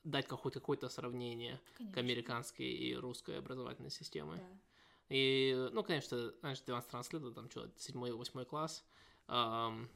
[0.05, 1.95] дать хоть какое-то сравнение конечно.
[1.95, 4.37] к американской и русской образовательной системе.
[4.37, 4.59] Да.
[5.09, 8.85] И, ну, конечно, знаешь, 12-13 лет, там что, 7-8 класс,
[9.29, 9.91] эм,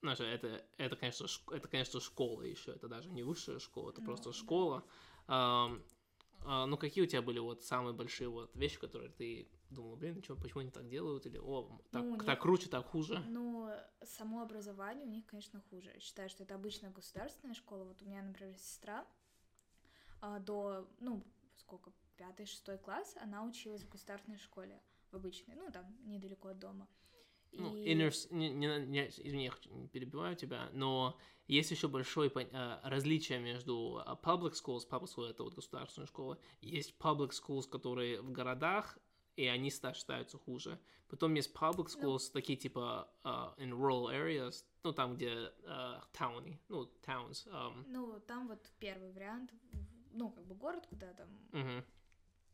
[0.00, 4.06] знаешь, это, это, конечно, это, конечно, школа еще, это даже не высшая школа, это ну,
[4.06, 4.84] просто школа.
[5.26, 5.66] Да.
[5.66, 5.84] Эм,
[6.44, 10.22] э, ну, какие у тебя были вот самые большие вот вещи, которые ты думала, блин,
[10.22, 13.22] что, почему они так делают, или, о, так, ну, так круче, так хуже?
[13.28, 13.70] Ну,
[14.02, 15.90] само образование у них, конечно, хуже.
[15.94, 17.84] Я считаю, что это обычная государственная школа.
[17.84, 19.06] Вот у меня, например, сестра
[20.20, 21.24] а, до, ну,
[21.56, 26.58] сколько, пятый, шестой класс, она училась в государственной школе, в обычной, ну, там, недалеко от
[26.58, 26.88] дома.
[27.52, 27.94] Ну, и...
[27.94, 33.38] inner, не, не, не, извини, я не перебиваю тебя, но есть еще большое uh, различие
[33.38, 38.30] между а, public schools, public school это вот государственная школа, есть public schools, которые в
[38.30, 38.98] городах,
[39.38, 40.80] и они считаются хуже.
[41.08, 42.16] Потом есть public ну.
[42.16, 42.32] schools, no.
[42.32, 47.46] такие типа uh, in rural areas, ну там, где uh, towny, ну, towns.
[47.46, 47.84] Um.
[47.86, 49.52] Ну, там вот первый вариант,
[50.12, 51.84] ну, как бы город, куда там uh-huh.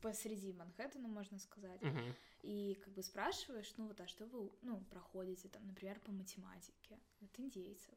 [0.02, 1.80] посреди Манхэттена, можно сказать.
[1.80, 2.14] Uh-huh.
[2.42, 6.98] И как бы спрашиваешь, ну вот, а что вы, ну, проходите там, например, по математике
[7.22, 7.94] от индейцев?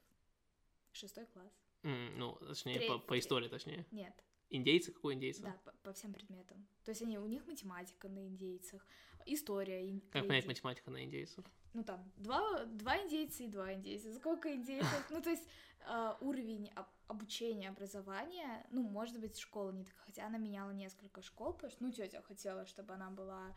[0.93, 1.53] Шестой класс.
[1.83, 3.85] Mm, ну, точнее, Треть, по, по истории, точнее.
[3.91, 4.91] Нет, Индейцы?
[4.91, 5.41] Какой индейцы?
[5.41, 6.65] Да, по, по всем предметам.
[6.83, 8.85] То есть они, у них математика на индейцах,
[9.25, 9.99] история.
[10.11, 11.43] Как понять математика на индейцев?
[11.73, 14.13] Ну там, два, два индейца и два индейца.
[14.13, 15.07] Сколько индейцев?
[15.09, 15.43] Ну, то есть
[15.87, 21.21] э, уровень об, обучения, образования, ну, может быть, школа не такая, хотя она меняла несколько
[21.21, 23.53] школ, потому что, ну, тетя хотела, чтобы она была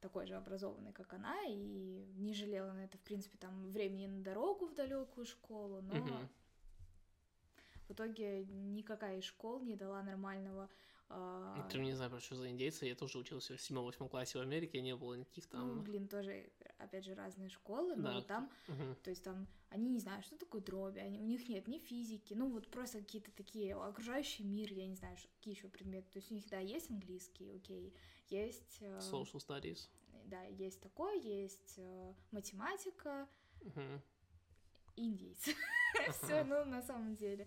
[0.00, 4.22] такой же образованной, как она, и не жалела на это, в принципе, там, времени на
[4.22, 5.94] дорогу в далекую школу, но...
[5.94, 6.28] Uh-huh
[7.88, 10.68] в итоге никакая из школ не дала нормального
[11.08, 14.80] Uh, Ты не знаю, что за индейцы, я тоже учился в 7-8 классе в Америке,
[14.80, 15.76] не было никаких там...
[15.76, 18.22] Ну, блин, тоже, опять же, разные школы, но да.
[18.22, 18.96] там, угу.
[19.04, 22.34] то есть там, они не знают, что такое дроби, они, у них нет ни физики,
[22.34, 26.18] ну, вот просто какие-то такие, окружающий мир, я не знаю, что, какие еще предметы, то
[26.18, 27.94] есть у них, да, есть английский, окей,
[28.28, 28.78] есть...
[28.80, 29.88] Uh, Social studies.
[30.24, 33.28] Да, есть такое, есть uh, математика,
[33.60, 34.02] угу.
[34.96, 35.54] индейцы,
[36.20, 37.46] все, ну, на самом деле...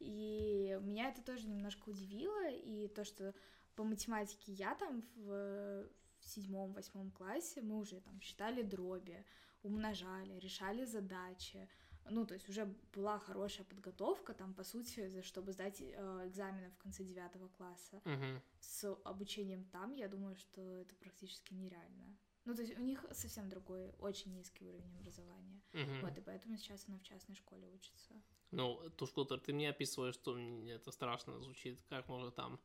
[0.00, 3.34] И меня это тоже немножко удивило, и то, что
[3.76, 5.86] по математике я там в,
[6.18, 9.24] в седьмом-восьмом классе, мы уже там считали дроби,
[9.62, 11.68] умножали, решали задачи,
[12.08, 16.78] ну, то есть уже была хорошая подготовка, там, по сути, чтобы сдать э, экзамены в
[16.78, 18.00] конце девятого класса.
[18.04, 18.40] Uh-huh.
[18.58, 22.16] С обучением там, я думаю, что это практически нереально.
[22.44, 25.62] Ну, то есть у них совсем другой, очень низкий уровень образования.
[25.72, 26.00] Uh-huh.
[26.00, 28.14] Вот, и поэтому сейчас она в частной школе учится.
[28.50, 32.58] Ну, ту школу, которую ты мне описываешь, что мне это страшно звучит, как можно там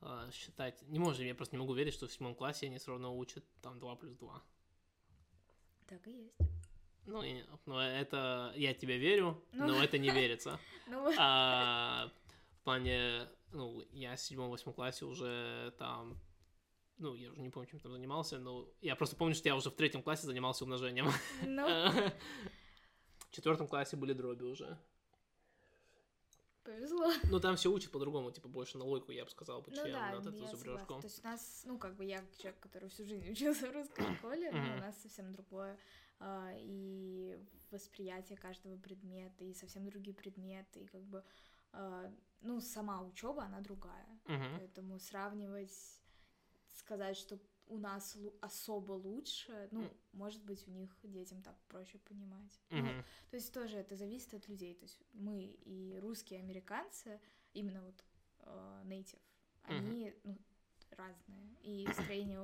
[0.00, 0.82] э, считать...
[0.88, 3.44] Не может, я просто не могу верить, что в седьмом классе они все равно учат
[3.60, 4.42] там 2 плюс 2.
[5.88, 6.38] Так и есть.
[7.04, 8.52] Ну, и, ну это...
[8.56, 9.66] Я тебе верю, ну...
[9.66, 10.58] но это не верится.
[10.88, 11.12] Ну...
[11.18, 12.10] А,
[12.60, 13.28] в плане...
[13.52, 16.16] Ну, я в седьмом-восьмом классе уже там
[16.98, 19.70] ну, я уже не помню, чем там занимался, но я просто помню, что я уже
[19.70, 21.08] в третьем классе занимался умножением.
[21.42, 21.66] Ну.
[23.30, 24.78] четвертом классе были дроби уже.
[26.66, 27.12] Повезло.
[27.30, 30.12] Ну, там все учат по-другому, типа, больше на логику, я бы сказал, Ну чем да,
[30.12, 30.56] эту согласна.
[30.56, 30.94] зубрежку.
[31.00, 34.16] То есть у нас, ну, как бы я человек, который всю жизнь учился в русской
[34.16, 35.78] школе, но у нас совсем другое
[36.18, 37.38] а, и
[37.70, 41.24] восприятие каждого предмета, и совсем другие предметы, и как бы,
[41.72, 44.20] а, ну, сама учеба, она другая.
[44.26, 45.72] Поэтому сравнивать,
[46.74, 49.90] сказать, что у нас особо лучше, ну, М.
[50.12, 52.60] может быть, у них детям так проще понимать.
[52.70, 53.04] Ну, Мгм.
[53.30, 54.74] то есть тоже это зависит от людей.
[54.74, 57.20] То есть мы и русские, и американцы,
[57.52, 58.04] именно вот
[58.40, 59.22] э, native,
[59.62, 60.38] они ну,
[60.90, 61.56] разные.
[61.62, 62.40] И строение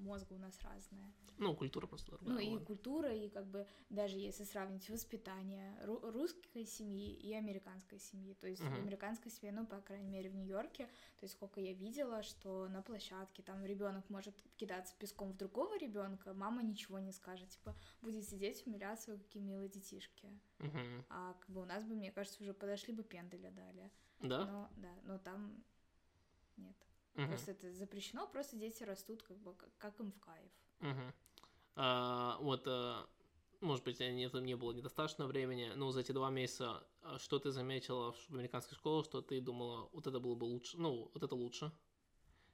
[0.00, 1.12] мозга у нас разное.
[1.38, 2.34] Ну, культура просто другая.
[2.34, 7.98] Ну и культура, и как бы даже если сравнить воспитание ру- русской семьи и американской
[7.98, 8.34] семьи.
[8.34, 8.74] То есть в Мгм.
[8.74, 12.82] американской семье, ну, по крайней мере, в Нью-Йорке, то есть сколько я видела, что на
[12.82, 18.24] площадке там ребенок может кидаться песком в другого ребенка, мама ничего не скажет, типа, будет
[18.28, 20.28] сидеть, умиляться, какие милые детишки.
[20.58, 21.04] Мгм.
[21.08, 23.90] А как бы у нас бы, мне кажется, уже подошли бы пенделя дали.
[24.20, 24.44] Да?
[24.44, 25.64] Но, да, но там
[26.58, 26.76] нет.
[27.14, 27.28] Мгм.
[27.28, 30.50] Просто это запрещено, просто дети растут как бы как, им в кайф.
[30.80, 31.12] Мгм.
[31.76, 33.08] А, вот, а,
[33.60, 37.50] может быть, не, не было недостаточно времени, но за эти два месяца а, что ты
[37.50, 41.34] заметила в американской школе, что ты думала, вот это было бы лучше, ну, вот это
[41.34, 41.72] лучше?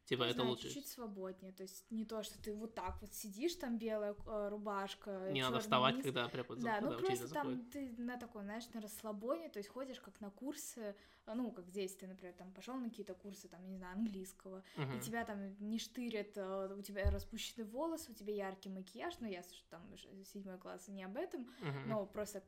[0.07, 0.69] Типа, Не это знаю, лучше.
[0.69, 1.53] чуть-чуть свободнее.
[1.53, 5.43] То есть не то, что ты вот так вот сидишь, там белая э, рубашка, Не
[5.43, 6.05] надо вставать, низ.
[6.05, 7.33] когда препод Да, ну просто заходит.
[7.33, 10.95] там ты на такой, знаешь, на расслабоне, то есть ходишь как на курсы,
[11.27, 13.97] э, ну, как здесь ты, например, там пошел на какие-то курсы, там, я не знаю,
[13.97, 14.97] английского, Мгм.
[14.97, 19.27] и тебя там не штырят, э, у тебя распущены волосы, у тебя яркий макияж, ну,
[19.27, 21.89] я там ж- седьмой класс не об этом, Мгм.
[21.89, 22.45] но просто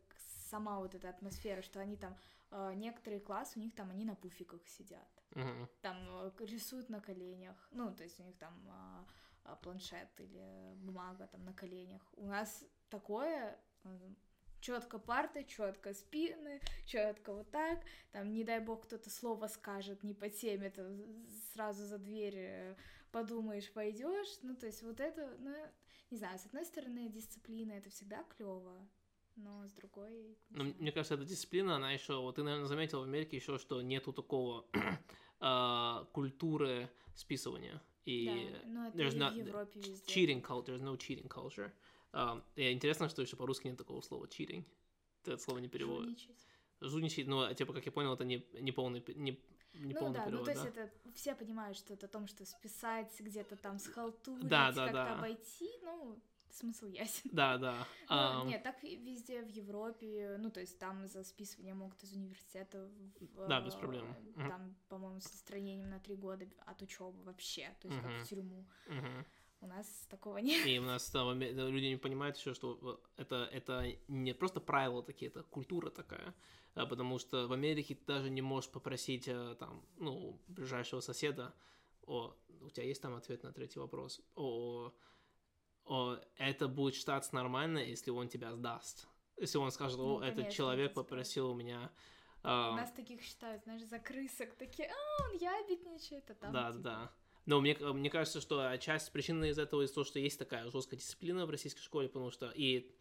[0.49, 2.17] сама вот эта атмосфера, что они там,
[2.51, 5.09] э, некоторые классы, у них там, они на пуфиках сидят.
[5.35, 5.69] Мгм.
[5.83, 9.07] там э, рисуют на коленях, ну, то есть у них там а,
[9.45, 12.03] а, планшет или бумага там на коленях.
[12.17, 13.59] У нас такое
[14.61, 17.81] четко парты, четко спины, четко вот так,
[18.11, 20.97] там, не дай бог, кто-то слово скажет не по теме, то
[21.53, 22.77] сразу за дверь э,
[23.13, 25.55] подумаешь, пойдешь, ну, то есть вот это, ну,
[26.11, 28.89] не знаю, с одной стороны, дисциплина, это всегда клево,
[29.39, 30.11] но с другой...
[30.11, 30.75] не Ну, знаю.
[30.79, 34.13] мне кажется, эта дисциплина, она еще, вот ты, наверное, заметил в Америке еще, что нету
[34.13, 34.67] такого
[35.41, 37.83] а, культуры списывания.
[38.05, 40.07] И Да, но это there's и not- в Европе везде.
[40.13, 41.71] cheating culture, there's no cheating culture.
[42.13, 44.65] А, и интересно, что еще по-русски нет такого слова cheating.
[45.23, 46.21] Ты это слово не переводишь.
[46.21, 46.47] Жульничать.
[46.81, 49.39] Жульничать, но, типа, как я понял, это не, не полный, не,
[49.75, 50.69] не ну полный да, перевод, ну то есть да?
[50.85, 54.93] это все понимают, что это о том, что списать где-то там схалтурить, Да, да, как-то
[54.93, 55.19] да.
[55.19, 56.19] обойти, ну
[56.53, 57.31] смысл ясен.
[57.33, 57.87] Да, да.
[58.09, 62.13] Ну, Ам, нет, так везде в Европе, ну то есть там за списывание могут из
[62.13, 62.89] университета,
[63.35, 64.07] в- Да, без э, проблем.
[64.35, 64.49] Мгм.
[64.49, 68.13] Там, по-моему, с отстранением на три года от учебы вообще, то есть Мгм.
[68.13, 68.67] как в тюрьму.
[68.87, 69.27] мгм.
[69.61, 70.67] У нас такого нет.
[70.67, 75.31] И у нас там люди не понимают еще, что это, это не просто правила такие,
[75.31, 76.35] это культура такая.
[76.75, 81.53] А, Потому что в Америке ты даже не можешь попросить а, там, ну, ближайшего соседа,
[82.07, 84.93] о, у тебя есть там ответ на третий вопрос, о,
[86.37, 89.09] это будет считаться нормально, если он тебя сдаст.
[89.37, 91.91] Если он скажет, Ну, о, этот конечно, человек попросил у меня...
[92.43, 96.53] А, нас таких считают, знаешь, за крысок, такие, а, он ябедничает, а там...
[96.53, 97.13] Да, типа, да.
[97.47, 101.01] Но мне, мне кажется, что часть причины из этого из того, что есть такая жесткая
[101.01, 102.95] дисциплина в российской школе, потому что и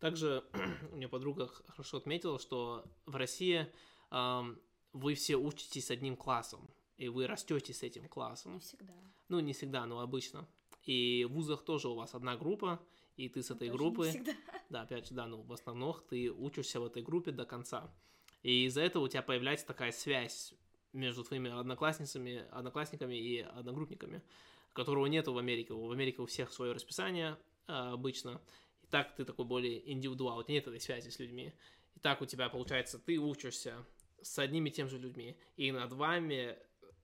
[0.00, 0.44] также
[0.92, 3.72] у меня подруга хорошо отметила, что в России
[4.10, 4.58] ам,
[4.92, 8.58] вы все учитесь одним классом, и вы растете с этим Не классом.
[8.58, 8.94] всегда.
[9.28, 10.48] Ну, не всегда, но обычно.
[10.84, 12.80] И в вузах тоже у вас одна группа,
[13.16, 14.32] и ты с Ну, этой тоже группы, всегда.
[14.70, 17.92] да, опять же, да, ну, в основном ты учишься в этой группе до конца.
[18.42, 20.54] И из-за этого у тебя появляется такая связь
[20.92, 24.22] между твоими одноклассницами, одноклассниками и одногруппниками,
[24.72, 25.72] которого нету в Америке.
[25.74, 28.40] В Америке у всех свое расписание а, обычно.
[28.82, 31.52] И так ты такой более индивидуал, у тебя нет этой связи с людьми.
[31.94, 33.84] И так у тебя, получается, ты учишься
[34.22, 36.56] с одними и тем же людьми, и над вами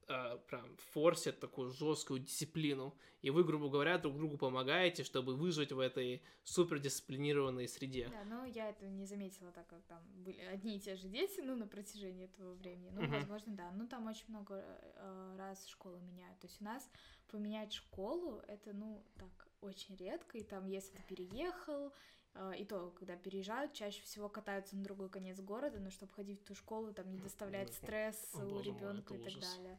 [0.09, 2.95] а, прям форсят такую жесткую дисциплину.
[3.21, 8.09] И вы, грубо говоря, друг другу помогаете, чтобы выжить в этой супердисциплинированной среде.
[8.09, 11.41] Да, но я это не заметила, так как там были одни и те же дети,
[11.41, 12.91] ну, на протяжении этого времени.
[12.91, 13.13] Ну, Мгм.
[13.13, 13.71] возможно, да.
[13.73, 16.39] Ну, там очень много э, раз школы меняют.
[16.41, 16.89] То есть у нас
[17.31, 20.39] поменять школу, это, ну, так, очень редко.
[20.39, 21.93] И там, если ты переехал,
[22.35, 26.41] э, и то, когда переезжают, чаще всего катаются на другой конец города, но чтобы ходить
[26.41, 29.57] в ту школу, там не доставляет Ой, стресс о, у ребенка и так ужас.
[29.57, 29.79] далее.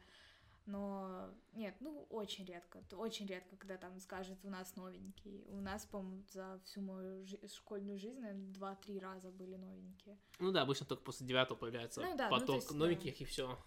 [0.66, 5.42] Но нет, ну очень редко, очень редко, когда там скажет у нас новенький.
[5.48, 10.18] У нас, по-моему, за всю мою жи- школьную жизнь, наверное, два-три раза были новенькие.
[10.38, 12.76] Ну да, обычно только после девятого появляется Ну да, ну то поток есть, да.
[12.76, 13.58] новеньких и все.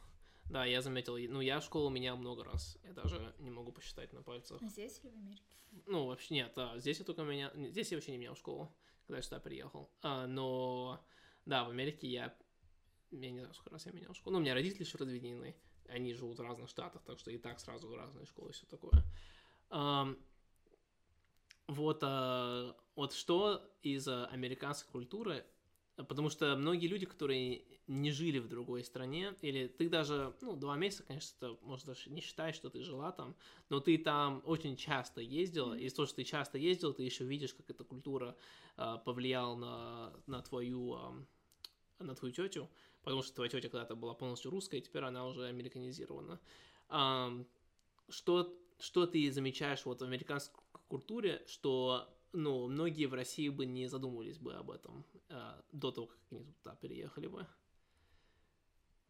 [0.49, 1.17] Да, я заметил.
[1.17, 2.77] Ну, я школу менял много раз.
[2.83, 4.61] Я даже не могу посчитать на пальцах.
[4.61, 5.43] Здесь или в Америке?
[5.87, 7.51] Ну, вообще нет, а, здесь я только меня...
[7.55, 8.69] Здесь я вообще не менял школу,
[9.07, 9.89] когда я сюда приехал.
[10.01, 11.03] А, но
[11.45, 12.35] Да, в Америке я,
[13.11, 14.33] я не знаю, сколько раз я менял школу.
[14.33, 15.55] Ну, у меня родители еще разведены,
[15.87, 19.03] они живут в разных штатах, так что и так сразу разные школы и все такое.
[21.67, 25.45] Вот, uh, вот что из uh, американской культуры,
[25.95, 30.75] потому что многие люди, которые не жили в другой стране, или ты даже, ну, два
[30.75, 33.35] месяца, конечно, ты, может, даже не считаешь, что ты жила там,
[33.69, 35.81] но ты там очень часто ездила, mm-hmm.
[35.81, 38.35] и то, что ты часто ездил, ты еще видишь, как эта культура
[38.77, 42.69] э, повлияла на, на твою, э, на твою тетю,
[43.03, 46.39] потому что твоя тетя когда-то была полностью русская, и теперь она уже американизирована.
[48.09, 53.87] Что, что ты замечаешь вот в американской культуре, что ну, многие в России бы не
[53.87, 57.47] задумывались бы об этом э, до того, как они туда переехали бы.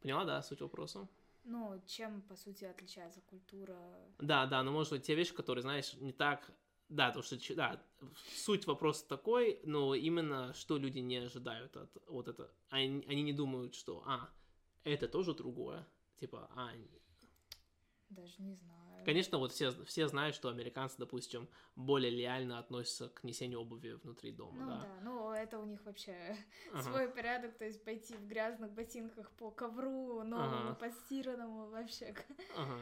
[0.02, 1.08] Поняла, да, суть вопроса?
[1.46, 3.78] Ну, чем, по сути, отличается культура?
[4.20, 6.52] Да, да, но, может быть, те вещи, которые, знаешь, не так...
[6.94, 7.84] Да, то что, да,
[8.36, 12.52] суть вопроса такой, но именно что люди не ожидают от вот это.
[12.70, 14.30] Они, они не думают, что, а,
[14.84, 15.88] это тоже другое.
[16.20, 16.70] Типа, а...
[18.10, 19.04] Даже не знаю.
[19.06, 24.32] Конечно, вот все, все знают, что американцы, допустим, более лояльно относятся к несению обуви внутри
[24.32, 24.82] дома, ну, да?
[24.82, 26.38] да, ну это у них вообще
[26.72, 26.84] ага.
[26.84, 30.76] свой порядок, то есть пойти в грязных ботинках по ковру, новому, ага.
[30.76, 32.16] постиранному вообще.
[32.56, 32.78] Ага.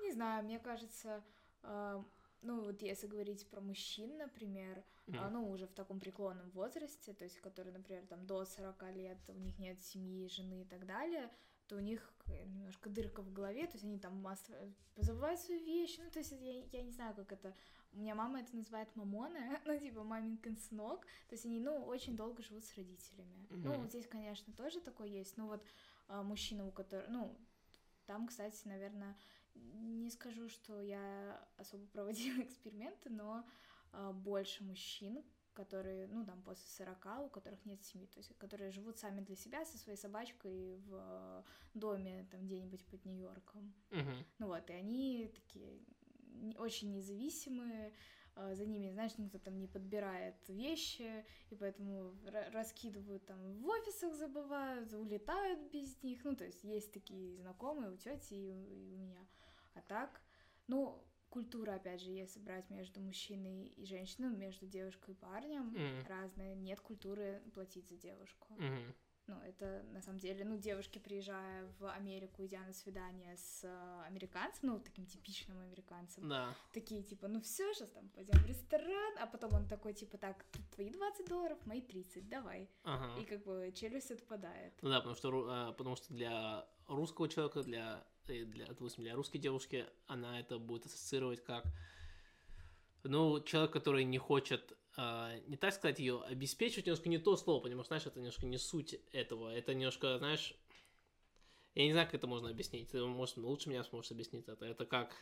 [0.00, 1.24] Не знаю, мне кажется,
[1.64, 2.02] э,
[2.46, 5.28] ну вот если говорить про мужчин, например, mm.
[5.30, 9.38] ну уже в таком преклонном возрасте, то есть которые, например, там до 40 лет, у
[9.38, 11.30] них нет семьи, жены и так далее,
[11.66, 14.56] то у них немножко дырка в голове, то есть они там массово
[14.96, 17.54] забывают свои вещи, ну, то есть я, я не знаю, как это...
[17.92, 22.16] У меня мама это называет мамоны, ну, типа маминкин сынок, то есть они, ну, очень
[22.16, 23.46] долго живут с родителями.
[23.48, 23.62] Mm-hmm.
[23.64, 25.64] Ну, вот здесь, конечно, тоже такое есть, но вот
[26.08, 27.06] а, мужчина, у которого...
[27.08, 27.36] Ну,
[28.06, 29.16] там, кстати, наверное,
[30.06, 33.44] не скажу, что я особо проводила эксперименты, но
[33.92, 38.70] а, больше мужчин, которые, ну, там, после 40, у которых нет семьи, то есть, которые
[38.70, 43.74] живут сами для себя со своей собачкой в доме, там, где-нибудь под Нью-Йорком.
[43.90, 44.24] Uh-huh.
[44.38, 45.80] Ну вот, и они такие
[46.58, 47.94] очень независимые,
[48.34, 52.14] а, за ними, знаешь, никто там не подбирает вещи, и поэтому
[52.52, 57.96] раскидывают там в офисах, забывают, улетают без них, ну, то есть есть такие знакомые у
[57.96, 59.26] тети и у меня.
[59.76, 60.20] А так,
[60.66, 66.08] ну, культура, опять же, если брать между мужчиной и женщиной, между девушкой и парнем, mm.
[66.08, 66.54] разная.
[66.54, 68.54] Нет культуры платить за девушку.
[68.58, 68.94] Mm-hmm.
[69.28, 74.02] Ну, это на самом деле, ну, девушки, приезжая в Америку, идя на свидание с э,
[74.06, 76.54] американцем, ну, таким типичным американцем, да.
[76.72, 80.44] такие, типа, ну все, сейчас там пойдем в ресторан, а потом он такой, типа, так,
[80.76, 82.70] твои 20 долларов, мои 30, давай.
[82.84, 83.20] Ага.
[83.20, 84.74] И как бы челюсть отпадает.
[84.82, 89.38] Ну да, потому что, э, потому что для русского человека, для для, допустим, для русской
[89.38, 91.64] девушки она это будет ассоциировать как,
[93.02, 97.62] ну, человек, который не хочет, э, не так сказать, ее обеспечивать, немножко не то слово,
[97.62, 100.54] понимаешь, знаешь, это немножко не суть этого, это немножко, знаешь,
[101.74, 104.86] я не знаю, как это можно объяснить, ты, может, лучше меня сможешь объяснить это, это
[104.86, 105.14] как...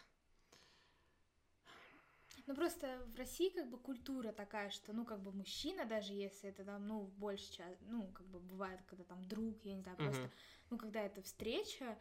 [2.47, 6.51] Ну, просто в России как бы культура такая, что, ну, как бы мужчина, даже если
[6.51, 9.97] это там, ну, больше час, ну, как бы бывает, когда там друг, я не знаю,
[9.97, 10.31] просто, uh-huh.
[10.71, 11.99] ну, когда это встреча,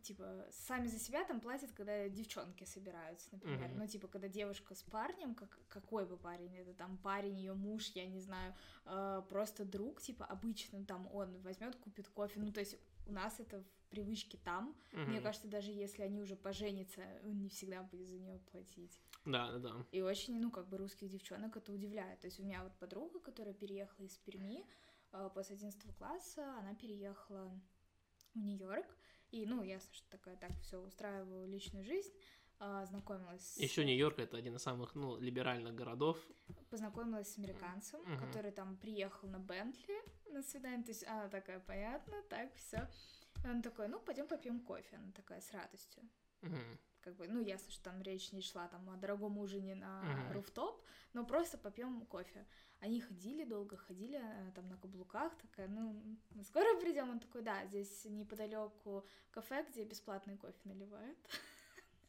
[0.00, 3.70] типа, сами за себя там платят, когда девчонки собираются, например.
[3.70, 3.78] Mm-hmm.
[3.78, 7.88] Ну, типа, когда девушка с парнем, как, какой бы парень, это там парень, ее муж,
[7.94, 8.54] я не знаю,
[8.86, 12.40] э, просто друг, типа, обычно там он возьмет, купит кофе.
[12.40, 14.76] Ну, то есть у нас это в привычке там.
[14.92, 15.06] Mm-hmm.
[15.06, 19.00] Мне кажется, даже если они уже поженятся, он не всегда будет за нее платить.
[19.24, 19.86] Да, да, да.
[19.92, 22.20] И очень, ну, как бы русских девчонок это удивляет.
[22.20, 24.66] То есть у меня вот подруга, которая переехала из Перми
[25.12, 27.50] э, после 11 класса, она переехала
[28.34, 28.86] в Нью-Йорк,
[29.30, 32.12] и, ну, ясно, что такая так все устраиваю личную жизнь.
[32.60, 33.56] А, знакомилась...
[33.56, 36.18] Еще Нью-Йорк это один из самых, ну, либеральных городов.
[36.70, 38.18] Познакомилась с американцем, uh-huh.
[38.18, 39.94] который там приехал на Бентли
[40.32, 40.82] на свидание.
[40.82, 42.88] То есть она такая, понятно, так, все.
[43.44, 44.96] И он такой, ну, пойдем попьем кофе.
[44.96, 46.02] Она такая, с радостью.
[46.42, 46.78] Uh-huh.
[47.00, 50.32] Как бы, ну, ясно, что там речь не шла там о дорогом ужине на uh-huh.
[50.34, 52.46] руфтоп, но просто попьем кофе.
[52.80, 57.10] Они ходили долго, ходили э, там на каблуках, такая, ну, мы скоро придем.
[57.10, 61.18] Он такой, да, здесь неподалеку кафе, где бесплатный кофе наливают.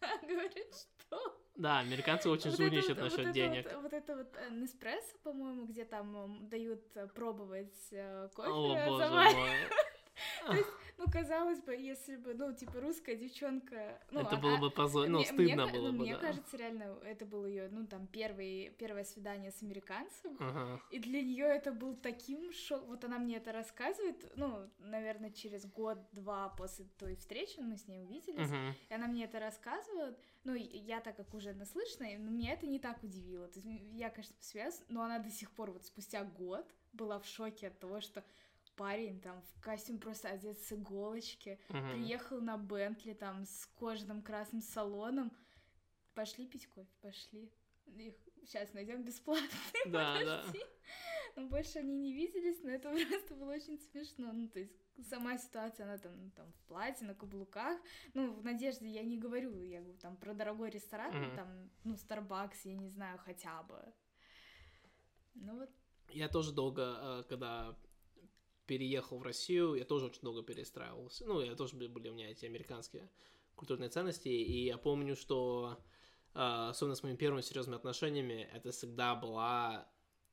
[0.22, 1.42] Говорит, что?
[1.56, 3.72] Да, американцы очень жульничают насчет денег.
[3.82, 7.90] Вот, это вот э, Неспрессо, по-моему, где там дают э, пробовать
[8.36, 8.50] кофе.
[8.50, 9.34] О, боже мой.
[10.46, 10.70] То есть
[11.00, 13.98] ну, казалось бы, если бы, ну, типа, русская девчонка...
[14.12, 15.08] Ну, это было бы позор...
[15.08, 16.20] Ну, стыдно мне, было ну, бы, Мне да.
[16.20, 20.36] кажется, реально, это было ее, ну, там, первый, первое свидание с американцем.
[20.40, 20.82] Ага.
[20.92, 22.86] И для нее это был таким шок.
[22.88, 28.02] Вот она мне это рассказывает, ну, наверное, через год-два после той встречи мы с ней
[28.02, 28.50] увиделись.
[28.52, 28.76] Ага.
[28.90, 30.20] И она мне это рассказывает.
[30.44, 33.48] Ну, я так как уже наслышанная, но меня это не так удивило.
[33.48, 37.26] То есть я, конечно, связь, но она до сих пор, вот спустя год, была в
[37.26, 38.24] шоке от того, что
[38.80, 41.90] парень там в костюм просто одет с иголочки, Мгм.
[41.92, 45.32] приехал на Бентли там с кожаным красным салоном.
[46.14, 47.52] Пошли пить кофе, пошли.
[47.88, 48.16] Их
[48.46, 49.50] сейчас найдем бесплатно.
[49.86, 50.42] Да, да.
[50.42, 50.66] подожди.
[51.36, 54.32] Ну, больше они не виделись, но это просто было очень смешно.
[54.32, 54.74] Ну, то есть
[55.10, 57.78] сама ситуация, она там, ну, там в платье, на каблуках.
[58.14, 61.36] Ну, в Надежде я не говорю, я говорю там про дорогой ресторан, Мгм.
[61.36, 63.94] там, ну, Starbucks, я не знаю, хотя бы.
[65.36, 65.70] Ну, вот,
[66.10, 67.76] Я тоже долго, э, когда
[68.70, 71.26] переехал в Россию, я тоже очень долго перестраивался.
[71.26, 73.10] Ну, я тоже были у меня эти американские
[73.56, 75.80] культурные ценности, и я помню, что
[76.36, 79.88] э, особенно с моими первыми серьезными отношениями, это всегда была,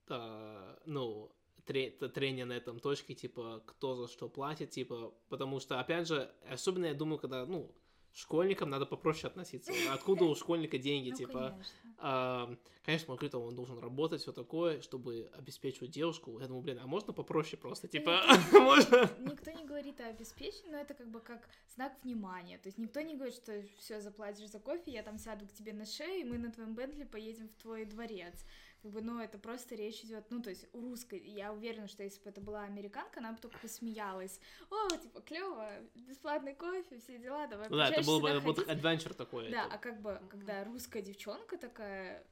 [0.08, 1.32] э, ну,
[1.64, 6.86] трение на этом точке, типа, кто за что платит, типа, потому что, опять же, особенно
[6.86, 7.74] я думаю, когда, ну,
[8.16, 9.72] школьникам надо попроще относиться.
[9.92, 11.94] Откуда у школьника деньги, ну, типа, конечно.
[11.98, 16.38] а, конечно, он говорит, он должен работать, все такое, чтобы обеспечивать девушку.
[16.40, 19.10] Я думаю, блин, а можно попроще просто, типа, можно?
[19.20, 22.58] Никто не говорит о обеспечении, но это как бы как знак внимания.
[22.58, 25.74] То есть никто не говорит, что все, заплатишь за кофе, я там сяду к тебе
[25.74, 28.44] на шею, и мы на твоем Бентли поедем в твой дворец.
[28.86, 32.04] Как бы, ну, это просто речь идет, ну, то есть у русской, я уверена, что
[32.04, 34.38] если бы это была американка, она бы только посмеялась.
[34.70, 38.84] О, типа, клево, бесплатный кофе, все дела, давай Ну да, это был бы вот ходить».
[38.84, 39.50] adventure такой.
[39.50, 42.24] Да, это- а как бы, когда русская девчонка такая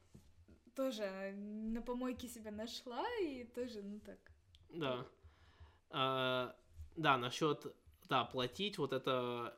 [0.75, 4.19] тоже на помойке себя нашла, и тоже, ну, так.
[4.69, 5.05] Да.
[5.89, 6.55] А,
[6.95, 7.75] Да, насчет,
[8.07, 9.53] да, платить, вот это...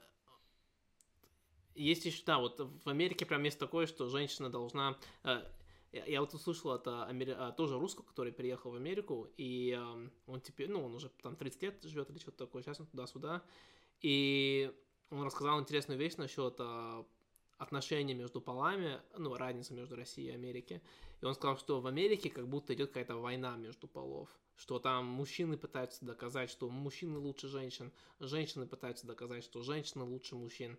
[1.76, 4.98] Есть еще, да, вот в Америке прям есть такое, что женщина должна...
[5.24, 5.44] э,
[5.98, 9.72] Я я вот услышал от а, амери- а, тоже русского, который приехал в Америку, и
[9.72, 12.88] ам, он теперь, ну, он уже там 30 лет живет или что-то такое, сейчас он
[12.88, 13.42] туда-сюда,
[14.02, 14.72] и
[15.10, 17.06] он рассказал интересную вещь насчет а,
[17.58, 20.82] отношений между полами, ну, разница между Россией и Америкой.
[21.22, 25.06] И он сказал, что в Америке как будто идет какая-то война между полов, что там
[25.06, 30.78] мужчины пытаются доказать, что мужчины лучше женщин, женщины пытаются доказать, что женщины лучше мужчин.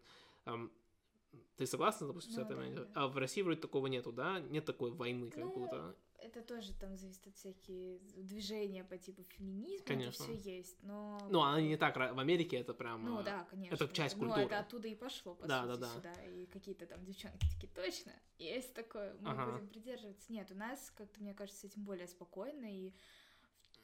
[1.56, 2.74] Ты согласна, допустим, с Ну, этим?
[2.74, 2.90] да, да.
[2.94, 4.38] А в России вроде такого нету, да?
[4.40, 5.96] Нет такой войны как Ну, будто.
[6.20, 10.24] Это тоже там зависит от всякие движения по типу феминизма, Конечно.
[10.24, 11.18] это все есть, но...
[11.30, 13.04] Ну, она не так, в Америке это прям...
[13.04, 13.74] Ну а, да, конечно.
[13.74, 14.42] это часть Ну, культуры.
[14.46, 15.94] это оттуда и пошло, по Да, сути, да, да.
[15.94, 16.24] сюда.
[16.24, 19.52] И какие-то там девчонки такие, точно, есть такое, мы Ага.
[19.52, 20.32] будем придерживаться.
[20.32, 22.92] Нет, у нас, как-то, мне кажется, с этим более спокойно, и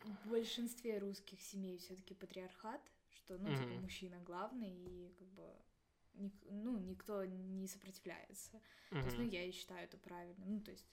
[0.02, 2.80] в большинстве русских семей все таки патриархат,
[3.10, 3.82] что, ну, типа, Мгм.
[3.82, 5.44] мужчина главный, и как бы...
[6.14, 8.60] ник- ну, никто не сопротивляется.
[8.90, 10.54] То есть, ну, я и считаю это правильным.
[10.54, 10.84] Ну, то есть,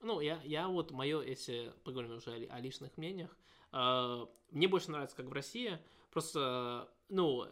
[0.00, 3.36] Ну, я, я вот мое, если поговорим уже о, о личных мнениях,
[3.72, 5.78] э, мне больше нравится, как в России.
[6.10, 7.46] Просто, ну,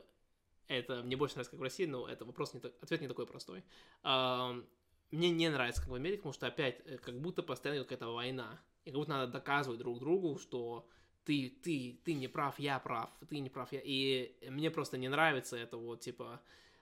[0.68, 3.26] это мне больше нравится, как в России, но это вопрос не так, ответ не такой
[3.26, 3.62] простой.
[4.02, 4.62] Э,
[5.10, 8.60] мне не нравится, как в Америке, потому что опять э, как будто постоянно какая-то война.
[8.84, 10.88] И как будто надо доказывать друг другу, что
[11.24, 13.80] ты, ты, ты не прав, я прав, ты не прав, я...
[13.82, 16.40] И мне просто не нравится это вот, типа...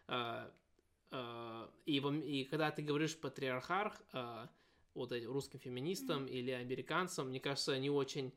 [0.09, 0.51] э,
[1.11, 4.47] э, и, и когда ты говоришь патриархат, э,
[4.95, 8.33] вот этим русским феминистам или американцам, мне кажется, они очень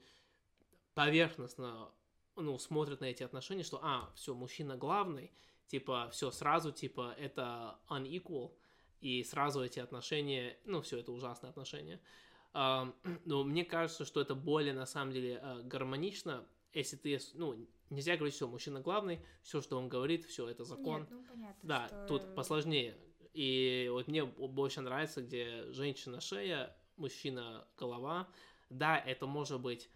[0.96, 1.92] поверхностно
[2.36, 5.32] ну, смотрят на эти отношения, что, а, все, мужчина главный,
[5.68, 8.54] типа, все, сразу, типа, это unequal,
[9.00, 12.00] и сразу эти отношения, ну, все, это ужасные отношения.
[12.54, 16.44] Но мне кажется, что это более, на самом деле, э, гармонично,
[16.74, 17.56] если ты, ну,
[17.90, 21.02] нельзя говорить, что мужчина главный, все, что он говорит, все, это закон.
[21.02, 22.06] Нет, ну, понятно, Да, что...
[22.08, 22.98] тут посложнее.
[23.34, 28.28] И вот мне больше нравится, где женщина шея, мужчина голова.
[28.70, 29.90] Да, это может быть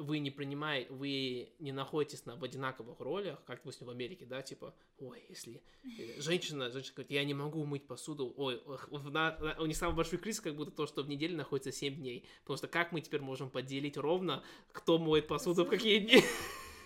[0.00, 4.42] вы не принимаете, вы не находитесь на, в одинаковых ролях, как, допустим, в Америке, да,
[4.42, 9.56] типа, ой, если э, женщина, женщина говорит, я не могу мыть посуду, ой, на- на-
[9.60, 12.56] у них самый большой кризис, как будто то, что в неделе находится 7 дней, потому
[12.56, 14.42] что как мы теперь можем поделить ровно,
[14.72, 16.22] кто моет посуду в какие дни?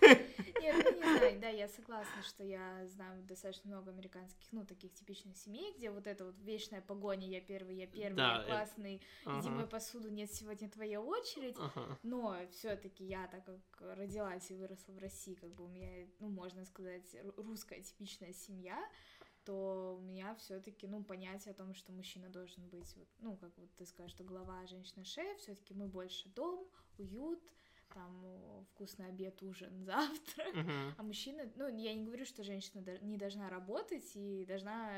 [0.00, 4.92] Нет, ну не знаю, да, я согласна, что я знаю достаточно много американских, ну, таких
[4.92, 8.46] типичных семей, где вот эта вот вечная погоня, я первый, я первый, Да, я э,
[8.46, 11.56] классный, иди мой Ага, посуду, нет, сегодня твоя очередь.
[11.58, 16.06] ага, Но все-таки я, так как родилась и выросла в России, как бы у меня,
[16.20, 18.78] ну, можно сказать, ру- русская типичная семья,
[19.44, 23.56] то у меня все-таки, ну, понятие о том, что мужчина должен быть, вот, ну, как
[23.56, 26.66] вот ты скажешь, что голова, а женщина шея, все-таки мы больше дом,
[26.98, 27.42] уют,
[27.94, 30.54] там вкусный обед, ужин, завтрак.
[30.54, 30.94] мгм.
[30.98, 34.90] А мужчина, ну, я не говорю, что женщина не должна работать и должна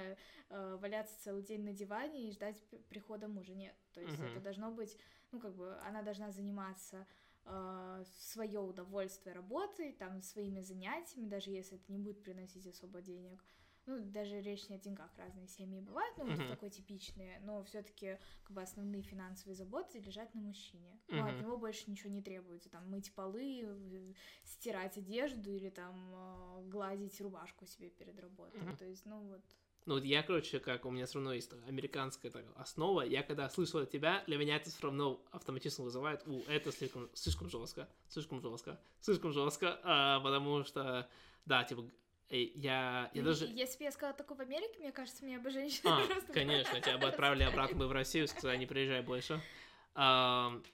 [0.48, 3.54] э, валяться целый день на диване и ждать прихода мужа.
[3.54, 4.26] Нет, то есть Мгм.
[4.26, 4.96] это должно быть,
[5.30, 7.06] ну, как бы, она должна заниматься
[7.44, 13.44] в свое удовольствие работой, там, своими занятиями, даже если это не будет приносить особо денег.
[13.86, 16.36] Ну, даже речь не о деньгах, разные семьи бывают, ну, Мгм.
[16.36, 20.98] вот такой типичные, но все таки как бы основные финансовые заботы лежат на мужчине.
[21.08, 24.12] Ну, от него больше ничего не требуется, там, мыть полы, э,
[24.44, 29.42] стирать одежду или там э, гладить рубашку себе перед работой, то есть, ну, вот...
[29.86, 33.48] Ну, вот я, короче, как у меня все равно есть американская так, основа, я когда
[33.48, 37.88] слышал от тебя, для меня это все равно автоматически вызывает, у, это слишком, слишком жестко,
[38.08, 41.08] слишком жестко, слишком жестко, а, потому что,
[41.44, 41.88] да, типа,
[42.30, 43.46] я, я даже...
[43.46, 46.32] Если бы я сказала такое в Америке, мне кажется, меня бы женщина А, просто...
[46.32, 49.40] конечно, тебя бы отправили обратно бы в Россию, сказали, не приезжай больше.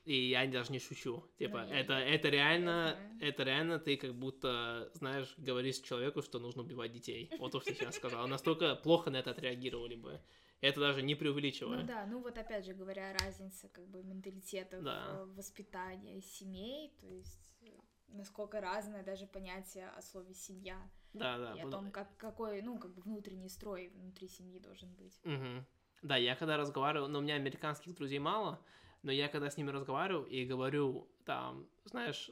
[0.05, 1.25] И я даже не шучу.
[1.39, 6.63] Типа, Ну, это, это реально, это реально ты как будто, знаешь, говоришь человеку, что нужно
[6.63, 7.31] убивать детей.
[7.39, 8.27] Вот то, что сейчас сказал.
[8.27, 10.21] Настолько плохо на это отреагировали бы.
[10.61, 11.81] Это даже не преувеличивая.
[11.81, 15.07] Ну да, ну вот опять же говоря, разница как бы менталитетов, Да.
[15.09, 17.52] э, воспитания семей, то есть
[18.13, 20.77] насколько разное даже понятие о слове семья
[21.13, 21.55] Да, да.
[21.57, 25.19] и о буду- том, как, какой, ну, как бы внутренний строй внутри семьи должен быть.
[25.25, 25.67] Мгм.
[26.03, 28.61] Да, я когда разговариваю, но у меня американских друзей мало,
[29.03, 32.31] но я когда с ними разговариваю и говорю, там, знаешь,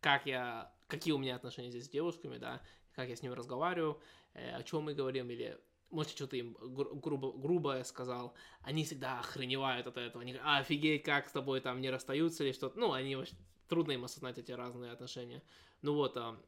[0.00, 2.62] как я, какие у меня отношения здесь с девушками, да,
[2.94, 4.00] как я с ними разговариваю,
[4.34, 5.58] э, о чем мы говорим, или
[5.90, 11.02] может, что-то им гру- грубо, грубое сказал, они всегда охреневают от этого, они говорят, офигеть,
[11.02, 13.34] как с тобой там не расстаются или что-то, ну, они вообще,
[13.70, 15.42] трудно им осознать эти разные отношения.
[15.80, 16.38] Ну вот, а,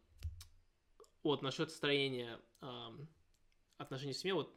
[1.22, 3.08] вот насчет строения ам,
[3.78, 4.54] отношений в семье, вот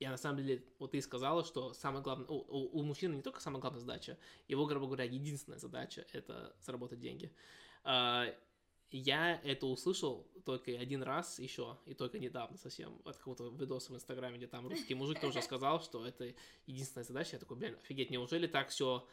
[0.00, 3.22] я на самом деле, вот ты сказала, что самое главное, у, у- у мужчины не
[3.22, 4.18] только самая главная задача,
[4.48, 7.32] его, грубо говоря, единственная задача это заработать деньги.
[7.84, 8.26] А,
[8.90, 13.96] я это услышал только один раз еще, и только недавно совсем, от какого-то видоса в
[13.96, 16.32] Инстаграме, где там русский мужик тоже сказал, что это
[16.66, 17.30] единственная задача.
[17.34, 19.06] Я такой, блин, офигеть, неужели так все,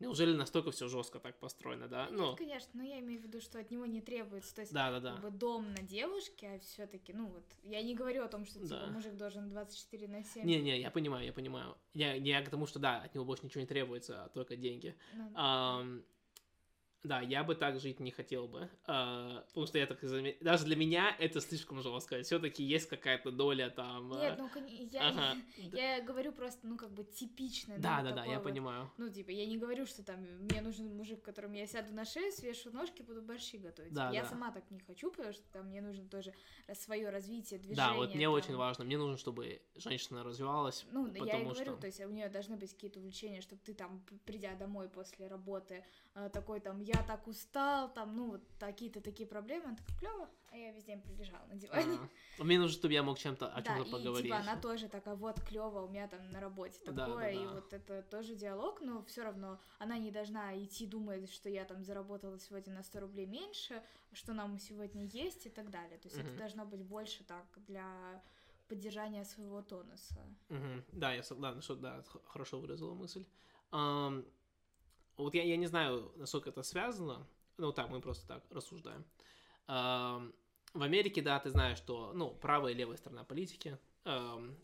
[0.00, 2.06] неужели настолько все жестко так построено, да?
[2.10, 4.72] Нет, Ну, конечно, но я имею в виду, что от него не требуется, то есть
[4.72, 5.12] да, да, да.
[5.12, 8.44] как бы дом на девушке, а все таки ну вот, я не говорю о том,
[8.46, 8.86] что типа Да.
[8.88, 10.44] мужик должен 24 на 7.
[10.44, 11.76] Не-не, я понимаю, я понимаю.
[11.94, 14.96] Я, я к тому, что да, от него больше ничего не требуется, а только деньги.
[15.14, 15.84] Ну, да,
[17.04, 20.00] я бы так жить не хотел бы, а, потому что я так
[20.40, 22.22] даже для меня это слишком жестко.
[22.22, 24.10] Все-таки есть какая-то доля там.
[24.10, 25.36] Нет, а, ну кон- я, ага.
[25.56, 27.76] я говорю просто, ну как бы типично.
[27.78, 28.90] Да, ну, да, да, такой я вот понимаю.
[28.98, 32.32] Ну, типа, я не говорю, что там мне нужен мужик, которому я сяду на шею,
[32.32, 33.92] свешу ножки, буду борщи готовить.
[33.92, 34.28] Да, я да.
[34.28, 36.34] сама так не хочу, потому что там мне нужно тоже
[36.74, 37.76] свое развитие, движение.
[37.76, 38.34] Да, вот мне там.
[38.34, 38.84] очень важно.
[38.84, 40.84] Мне нужно, чтобы женщина развивалась.
[40.90, 43.62] Ну, да, я и говорю, что- то есть у нее должны быть какие-то увлечения, чтобы
[43.64, 45.84] ты там, придя домой после работы,
[46.14, 50.28] э, такой там, я так устал, там, ну, вот такие-то такие проблемы, она такая, клево,
[50.50, 51.98] а я весь день прилежала на диване.
[52.38, 54.24] А, Мне нужно, чтобы я мог чем-то о Да, чем-то и поговорить.
[54.24, 57.44] типа она тоже такая, вот клево, у меня там на работе Да, такое, да, и
[57.44, 57.54] да.
[57.54, 61.84] вот это тоже диалог, но все равно она не должна идти думать, что я там
[61.84, 63.82] заработала сегодня на 100 рублей меньше,
[64.12, 65.98] что нам сегодня есть и так далее.
[65.98, 66.38] То есть это Мгм.
[66.38, 68.20] должно быть больше так для
[68.68, 70.16] поддержания своего тонуса.
[70.48, 70.84] Мгм.
[70.92, 73.24] Да, я согласен, что да, хорошо выразила мысль.
[73.70, 74.24] Ам,
[75.16, 77.26] вот я, я не знаю, насколько это связано.
[77.58, 79.04] Ну, так, мы просто так рассуждаем.
[79.66, 83.78] В Америке, да, ты знаешь, что, ну, правая и левая сторона политики.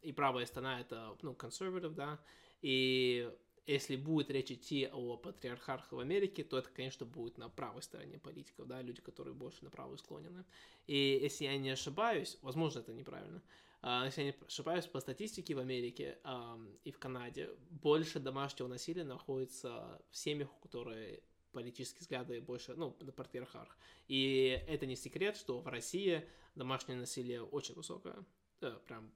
[0.03, 2.19] и правая сторона это, ну, консерватив, да.
[2.63, 3.31] И
[3.67, 8.19] если будет речь идти о патриархах в Америке, то это, конечно, будет на правой стороне
[8.19, 10.45] политиков, да, люди, которые больше на правую склонены.
[10.87, 13.43] И если я не ошибаюсь, возможно, это неправильно,
[13.83, 19.05] если я не ошибаюсь, по статистике в Америке ам, и в Канаде больше домашнего насилия
[19.05, 21.21] находится в семьях, у которых
[21.53, 23.79] политические взгляды больше, ну, на патриархах.
[24.09, 28.25] И это не секрет, что в России домашнее насилие очень высокое.
[28.61, 29.11] Э, прям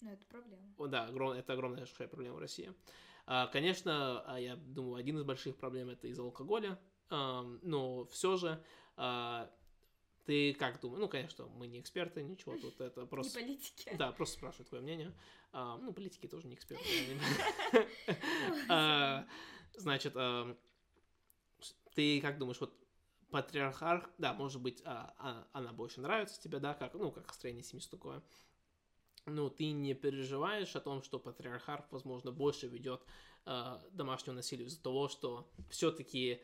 [0.00, 0.74] Ну, это проблема.
[0.78, 2.72] о, да, огром- это огромная большая проблема в России.
[3.26, 6.78] А, Конечно, а, я думаю, один из больших проблем это из-за алкоголя,
[7.10, 8.62] ам, но все же
[8.96, 9.48] а,
[10.24, 11.00] ты как думаешь?
[11.00, 13.38] Ну, конечно, мы не эксперты, ничего, тут это Не просто...
[13.40, 13.94] политики.
[13.96, 15.12] Да, просто спрашиваю твое мнение.
[15.52, 16.84] А, ну, политики тоже не эксперты.
[18.68, 19.26] А,
[19.74, 20.56] Значит, а,
[21.94, 22.74] ты как думаешь, вот
[23.30, 27.84] патриархат, да, может быть, а, она больше нравится тебе, да, как, ну, как строение семьи
[27.90, 28.22] такое.
[29.24, 33.02] Но ты не переживаешь о том, что патриархат, возможно, больше ведет
[33.92, 36.40] домашнего насилия из-за того, что все-таки,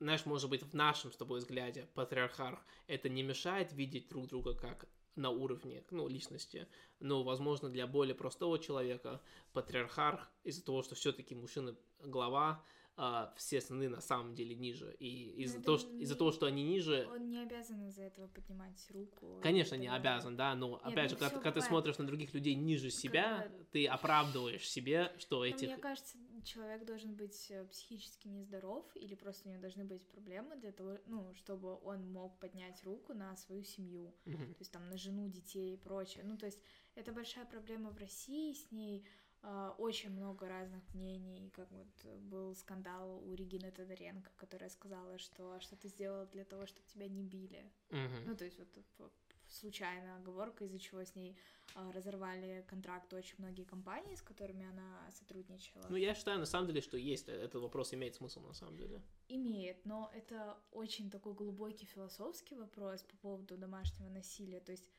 [0.00, 4.54] знаешь, может быть, в нашем с тобой взгляде патриархат это не мешает видеть друг друга
[4.54, 4.86] как
[5.16, 6.66] на уровне, ну, личности,
[7.00, 9.20] но, возможно, для более простого человека
[9.52, 12.64] патриархат из-за того, что все-таки мужчина глава,
[12.96, 14.94] а, все остальные на самом деле ниже.
[15.00, 18.86] И из-за того, что, из-за того, что они ниже, Он не обязан из-за этого поднимать
[18.90, 19.40] руку.
[19.42, 22.54] Конечно, не обязан, да, но опять ну же, когда, когда ты смотришь на других людей
[22.54, 25.68] ниже себя, бы- ты оправдываешь себе, что Но этих...
[25.68, 30.56] мне кажется, человек должен быть э, психически нездоров или просто у него должны быть проблемы
[30.56, 34.14] для того, ну, чтобы он мог поднять руку на свою семью,
[34.54, 36.24] то есть там на жену, детей и прочее.
[36.24, 36.60] Ну, то есть
[36.94, 39.06] это большая проблема в России, с ней
[39.42, 45.18] а, очень много разных мнений, как вот э, был скандал у Регины Тодоренко, которая сказала,
[45.18, 47.70] что «А что ты сделала для того, чтобы тебя не били.
[48.26, 49.10] Ну, то есть вот п-
[49.54, 51.36] случайная оговорка, из-за чего с ней
[51.74, 55.86] а, разорвали контракт очень многие компании, с которыми она сотрудничала.
[55.88, 58.76] Ну, я считаю, на самом деле, что есть, э, этот вопрос имеет смысл, на самом
[58.76, 59.02] деле.
[59.28, 64.60] Имеет, но это очень такой глубокий философский вопрос по поводу домашнего насилия.
[64.60, 64.90] То есть,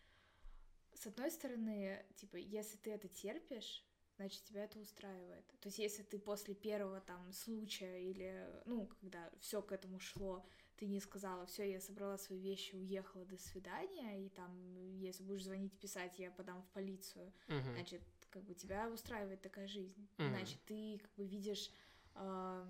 [0.93, 3.85] с одной стороны, типа, если ты это терпишь,
[4.17, 5.45] значит, тебя это устраивает.
[5.59, 10.45] То есть, если ты после первого там случая или, ну, когда все к этому шло,
[10.77, 14.51] ты не сказала, все, я собрала свои вещи, уехала, до свидания, и там,
[14.97, 17.73] если будешь звонить, писать, я подам в полицию, Мгм.
[17.73, 20.07] значит, как бы тебя устраивает такая жизнь.
[20.17, 20.29] Мгм.
[20.29, 21.71] Значит, ты как бы видишь,
[22.13, 22.67] а,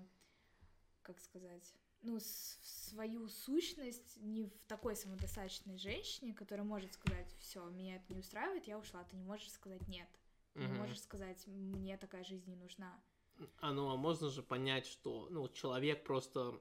[1.02, 7.96] как сказать, ну, свою сущность не в такой самодостаточной женщине, которая может сказать, все, меня
[7.96, 9.02] это не устраивает, я ушла.
[9.04, 10.08] Ты не можешь сказать нет.
[10.54, 10.78] Ты не Мгм.
[10.78, 13.00] можешь сказать, мне такая жизнь не нужна.
[13.58, 16.60] А ну, а можно же понять, что, ну, человек просто,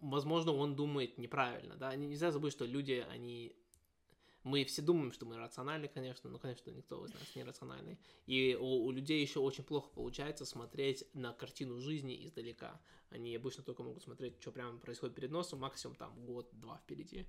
[0.00, 3.54] возможно, он думает неправильно, да, Не- нельзя забыть, что люди, они,
[4.42, 8.56] мы все думаем, что мы рациональны, конечно, но, конечно, никто из нас не рациональный, и
[8.60, 12.80] у, у людей еще очень плохо получается смотреть на картину жизни издалека,
[13.10, 17.26] они обычно только могут смотреть, что прямо происходит перед носом, максимум там год-два впереди,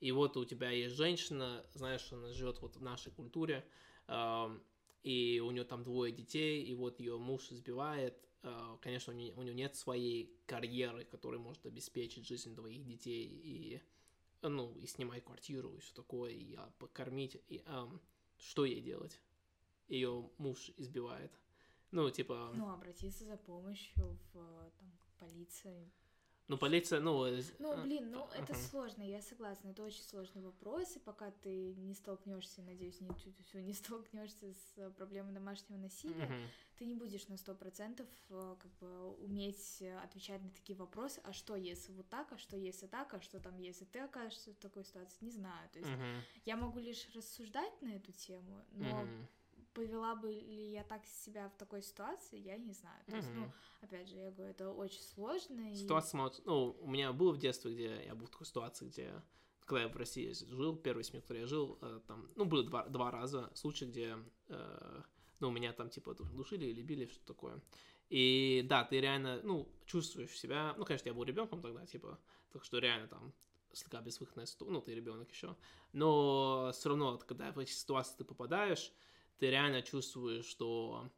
[0.00, 3.64] и вот у тебя есть женщина, знаешь, она живет вот в нашей культуре,
[5.02, 8.25] и у нее там двое детей, и вот ее муж избивает,
[8.80, 13.82] конечно, у нее, нет своей карьеры, которая может обеспечить жизнь двоих детей и,
[14.42, 18.00] ну, и снимать квартиру, и все такое, и а, покормить, и ам,
[18.38, 19.20] что ей делать?
[19.88, 21.32] Ее муж избивает.
[21.90, 25.90] Ну, типа, Ну, обратиться за помощью в там, полицию.
[26.48, 27.24] Ну, полиция, ну...
[27.26, 31.30] э, Ну, э, блин, ну это сложно, я согласна, это очень сложный вопрос, и пока
[31.30, 33.10] ты не столкнешься, надеюсь, не,
[33.62, 36.30] не столкнешься с э, проблемой домашнего насилия,
[36.78, 41.56] ты не будешь на сто процентов как бы уметь отвечать на такие вопросы, а что
[41.56, 44.84] если вот так, а что если так, а что там если ты окажешься в такой
[44.84, 45.90] ситуации, не знаю, то есть
[46.44, 49.06] я могу лишь рассуждать на эту тему, но.
[49.76, 53.52] Повела бы ли я так себя в такой ситуации, я не знаю, то есть, ну,
[53.82, 55.74] опять же, я говорю, это очень сложно, и...
[55.74, 59.22] Ситуация, смотри, ну, у меня было в детстве, где я был в такой ситуации, где,
[59.66, 62.64] когда я в России жил, первый семье, в которой я жил, э, там, ну, было
[62.64, 64.16] два, два раза случаи, где,
[64.48, 65.02] э,
[65.40, 67.60] ну, меня там, типа, душили или били, что такое.
[68.08, 72.18] И да, ты реально, ну, чувствуешь себя, ну, конечно, я был ребенком тогда, типа,
[72.50, 73.34] так что реально там
[73.74, 75.54] слегка безвыходная ситуация, ну, ты ребенок еще,
[75.92, 78.90] но все равно, когда в эти ситуации ты попадаешь,
[79.38, 81.10] ты реально чувствуешь, что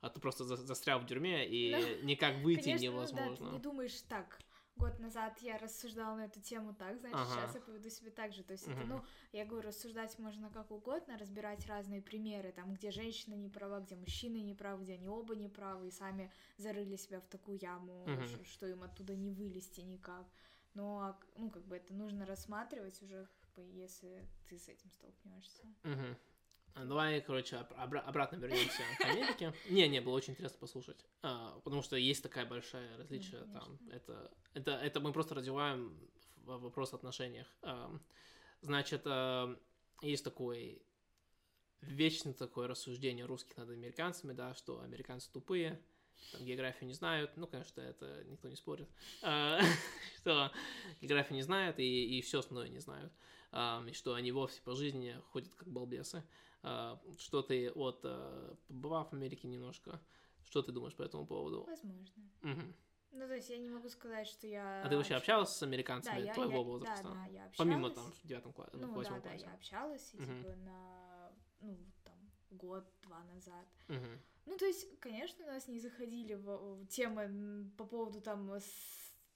[0.00, 1.78] а ты просто за- застрял в тюрьме, и Да.
[2.06, 3.44] никак выйти Конечно, ну невозможно.
[3.46, 4.38] да, ты не думаешь так.
[4.76, 7.30] Год назад я рассуждала на эту тему так, значит, Ага.
[7.30, 8.42] сейчас я поведу себя так же.
[8.44, 8.88] То есть это, Мгм.
[8.90, 13.80] ну, я говорю, рассуждать можно как угодно, разбирать разные примеры, там, где женщина не права,
[13.80, 17.58] где мужчина не прав, где они оба не правы, и сами зарыли себя в такую
[17.58, 20.26] яму, ш- что им оттуда не вылезти никак.
[20.74, 24.68] Но, а к- ну, как бы это нужно рассматривать уже, как бы, если ты с
[24.68, 25.64] этим столкнешься.
[25.84, 26.18] Мгм.
[26.76, 29.54] А, Давай, короче, об- обра- обратно вернемся к Америке.
[29.70, 31.06] Не, не, было очень интересно послушать.
[31.22, 33.60] А, потому что есть такая большая различие конечно.
[33.60, 33.78] там.
[33.90, 35.98] Это, это, это мы просто развиваем
[36.44, 37.46] вопрос о отношениях.
[37.62, 38.02] Ам,
[38.60, 39.58] Значит, а,
[40.02, 40.82] есть такой
[41.80, 45.80] вечное такое рассуждение русских над американцами, да, что американцы тупые,
[46.32, 48.88] там географию не знают, ну, конечно, это никто не спорит,
[49.22, 49.60] А,
[50.18, 50.52] что
[51.00, 53.12] географию не знают и, и все остальное не знают,
[53.52, 56.22] А, и что они вовсе по жизни ходят как балбесы.
[56.68, 60.00] А, Что ты, вот, а, побывав в Америке немножко,
[60.44, 61.64] что ты думаешь по этому поводу?
[61.64, 62.22] Возможно.
[62.42, 62.74] Мгм.
[63.12, 64.82] Ну, то есть я не могу сказать, что я...
[64.84, 67.02] А ты вообще общалась- с американцами Да, я- твоего я- возраста?
[67.04, 67.56] Да, да, я общалась.
[67.56, 69.44] Помимо там в девятом классе, Ну, в да, восьмом да, классе.
[69.46, 70.36] я общалась, и, Мгм.
[70.42, 73.66] типа, на, ну, там, год-два назад.
[73.88, 74.20] Мгм.
[74.46, 78.50] Ну, то есть, конечно, у нас не заходили в, в темы по поводу, там,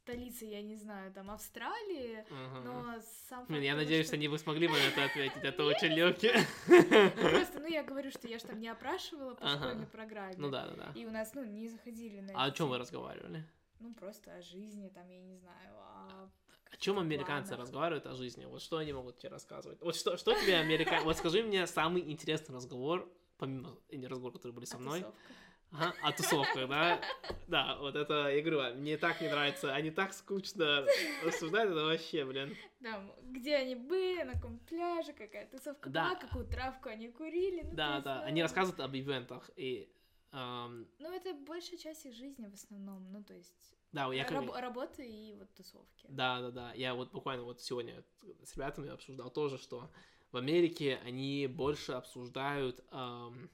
[0.05, 2.65] столицы, я не знаю, там, Австралии, Мгм.
[2.65, 2.95] но
[3.29, 5.65] сам Блин, я того, надеюсь, что- что они вы смогли бы на это ответить, это
[5.73, 6.35] очень легкие.
[7.31, 9.57] Просто, ну, я говорю, что я ж там не опрашивала по Ага.
[9.59, 10.35] школьной программе.
[10.39, 10.93] Ну да, да, да.
[11.01, 13.45] И у нас, ну, не заходили на А о чем вы разговаривали?
[13.81, 16.31] Ну, просто о жизни, там, я не знаю, о...
[16.73, 17.65] О чем американцы планах.
[17.67, 18.45] разговаривают о жизни?
[18.45, 19.81] Вот что они могут тебе рассказывать?
[19.83, 21.05] Вот что, что тебе американцы...
[21.05, 25.21] Вот скажи мне самый интересный разговор, помимо не разговор, которые были со мной, тусовках.
[25.73, 27.01] Ага, о тусовках, да?
[27.47, 30.85] Да, вот это, я говорю, мне так не нравится, они так скучно
[31.25, 32.57] рассуждают, это вообще, блин.
[32.83, 36.09] Там, где они были, на каком пляже, какая тусовка Да.
[36.11, 37.63] была, какую травку они курили.
[37.63, 39.93] ну, Да, да, они рассказывают об ивентах, и
[40.33, 44.39] эм, Ну, это большая часть их жизни в основном, ну, то есть да, я как...
[44.39, 46.07] раб- работа и вот тусовки.
[46.09, 46.73] Да, да, да.
[46.75, 48.05] Я вот буквально вот сегодня
[48.45, 49.91] с ребятами обсуждал тоже, что
[50.31, 52.85] в Америке они больше обсуждают...
[52.93, 53.51] эм,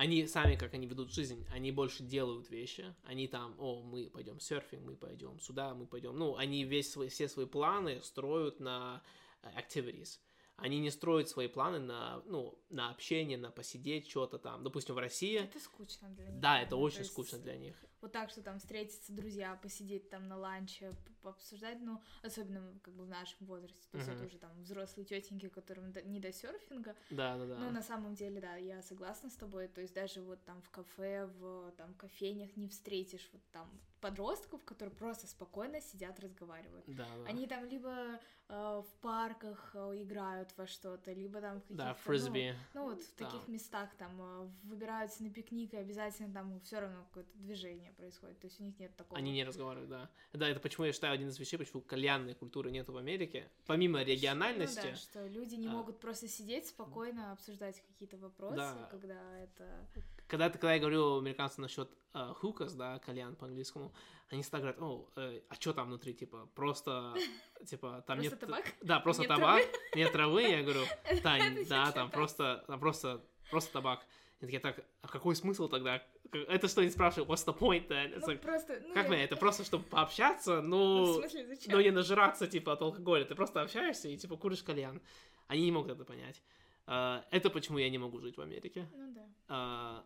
[0.00, 2.94] они сами, как они ведут жизнь, они больше делают вещи.
[3.04, 6.16] Они там, о, мы пойдем серфинг, мы пойдем сюда, мы пойдем.
[6.16, 9.02] Ну, они весь свои, все свои планы строят на
[9.42, 10.18] э, activities.
[10.56, 14.64] Они не строят свои планы на, ну, на общение, на посидеть, что-то там.
[14.64, 15.38] Допустим, в России...
[15.38, 16.40] Это скучно для них.
[16.40, 17.76] Да, это наверное, очень скучно для них.
[18.00, 23.04] Вот так, что там встретиться друзья, посидеть там на ланче, пообсуждать, ну, особенно как бы
[23.04, 23.88] в нашем возрасте.
[23.90, 26.94] То есть это уже там взрослые тетеньки, которым не до серфинга.
[27.10, 27.58] Да, да, да.
[27.58, 29.68] Но на самом деле, да, я согласна с тобой.
[29.68, 33.68] То есть даже вот там в кафе, в там кофейнях не встретишь вот там
[34.00, 36.84] подростков, которые просто спокойно сидят, разговаривают.
[36.86, 37.24] Да, да.
[37.28, 38.18] Они там либо
[38.48, 41.82] э, в парках э, играют во что-то, либо там в каких-то...
[41.84, 42.54] Да, ну, фрисби.
[42.74, 43.26] Ну, вот в Да.
[43.26, 48.40] таких местах там э, выбираются на пикник, и обязательно там все равно какое-то движение происходит.
[48.40, 49.18] То есть у них нет такого...
[49.18, 50.10] Они не разговаривают, да.
[50.32, 53.50] Да, это почему я считаю один из вещей, почему кальянной культуры нету в Америке.
[53.66, 58.56] Помимо региональности, Ну да, что люди не а, могут просто сидеть спокойно, обсуждать какие-то вопросы,
[58.56, 58.88] Да.
[58.90, 59.88] когда это...
[60.26, 63.92] когда, когда я говорю американцам насчет э, хукас, да, кальян по-английскому,
[64.30, 67.14] они всегда говорят, о, э, а что там внутри, типа, просто,
[67.66, 68.38] типа, там нет...
[68.82, 70.84] Да, просто Нет табак, нет травы, я говорю,
[71.68, 74.06] да, там просто, там просто, просто табак.
[74.40, 76.02] И такие, так, а какой смысл тогда?
[76.32, 78.18] Это что они спрашивают, what's the point then?
[78.18, 78.80] Ну, like, просто...
[78.86, 81.72] Ну, как я- мне, это просто, чтобы пообщаться, Ну, в ну, смысле, зачем?
[81.72, 83.24] но не нажраться, типа, от алкоголя.
[83.24, 85.02] Ты просто общаешься и, типа, куришь кальян.
[85.48, 86.42] Они не могут это понять.
[86.86, 88.88] А, Это почему я не могу жить в Америке.
[88.94, 89.28] Ну да.
[89.48, 90.04] А,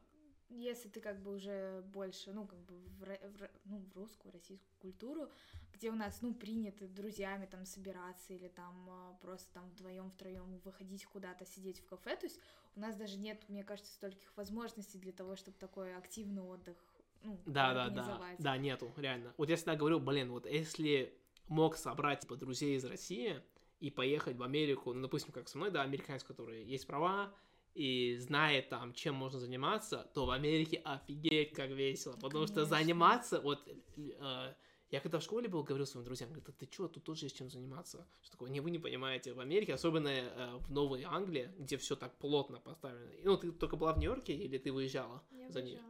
[0.49, 4.74] Если ты как бы уже больше, ну, как бы в, в ну, в русскую, российскую
[4.80, 5.30] культуру,
[5.74, 10.59] где у нас, ну, принято друзьями там собираться или там а, просто там вдвоем, втроем
[10.64, 12.41] выходить куда-то, сидеть в кафе, то есть
[12.77, 16.77] у нас даже нет, мне кажется, стольких возможностей для того, чтобы такой активный отдых,
[17.22, 18.20] ну, Да, да, да.
[18.39, 19.33] Да, нету, реально.
[19.39, 21.16] Вот я всегда говорю, блин, вот если
[21.49, 23.43] мог собрать, типа, друзей из России
[23.81, 27.33] и поехать в Америку, ну, допустим, как со мной, да, американец, который есть права,
[27.75, 32.14] и знает там, чем можно заниматься, то в Америке офигеть как весело.
[32.14, 32.77] Потому что конечно.
[32.79, 33.66] заниматься, вот
[33.97, 34.55] э,
[34.91, 37.37] я когда в школе был, говорил своим друзьям, говорю, «Да ты чё, тут тоже есть
[37.37, 38.07] чем заниматься.
[38.22, 39.32] Что такое, не, вы не понимаете.
[39.32, 43.11] В Америке, особенно э, в Новой Англии, где все так плотно поставлено.
[43.22, 45.80] Ну, ты только была в Нью-Йорке или ты выезжала Я за ней?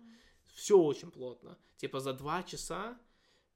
[0.54, 1.58] все очень плотно.
[1.76, 2.98] Типа за два часа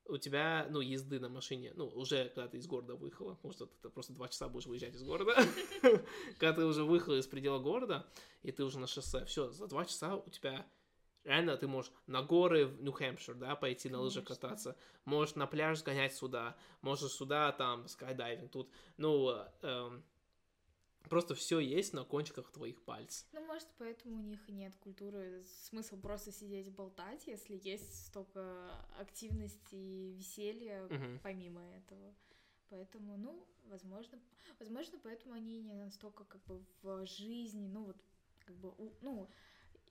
[0.08, 3.66] у тебя, ну, езды на машине, ну, уже когда ты из города выехала, потому что
[3.66, 5.36] ты просто два часа будешь выезжать из города,
[6.38, 8.06] когда ты уже выехала из предела города,
[8.42, 10.66] и ты уже на шоссе, все, за два часа у тебя
[11.28, 15.78] реально ты можешь на горы в Нью-Хэмпшир, да, пойти на лыжах кататься, можешь на пляж
[15.78, 19.30] сгонять сюда, можешь сюда, там, скайдайвинг, тут, ну,
[19.62, 20.02] эм,
[21.08, 23.26] просто все есть на кончиках твоих пальцев.
[23.32, 25.44] Ну, может, поэтому у них нет культуры.
[25.68, 31.20] Смысл просто сидеть болтать, если есть столько активности и веселья Мгм.
[31.22, 32.14] помимо этого.
[32.70, 34.18] Поэтому, ну, возможно,
[34.58, 37.96] возможно, поэтому они не настолько как бы в жизни, ну вот,
[38.44, 39.28] как бы, ну,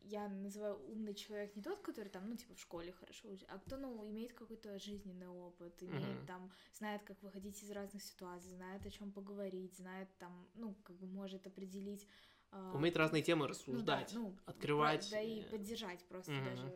[0.02, 3.60] я называю умный человек не тот, который там, ну, типа, в школе хорошо учит, а
[3.60, 6.26] кто, ну, имеет какой-то жизненный опыт, имеет Мгм.
[6.28, 10.96] там, знает, как выходить из разных ситуаций, знает, о чем поговорить, знает там, ну, как
[10.98, 12.08] бы может определить...
[12.52, 15.02] а, Уметь разные темы ну да, рассуждать, ну, открывать.
[15.10, 16.44] про- Да и э, поддержать просто Мгм.
[16.46, 16.70] даже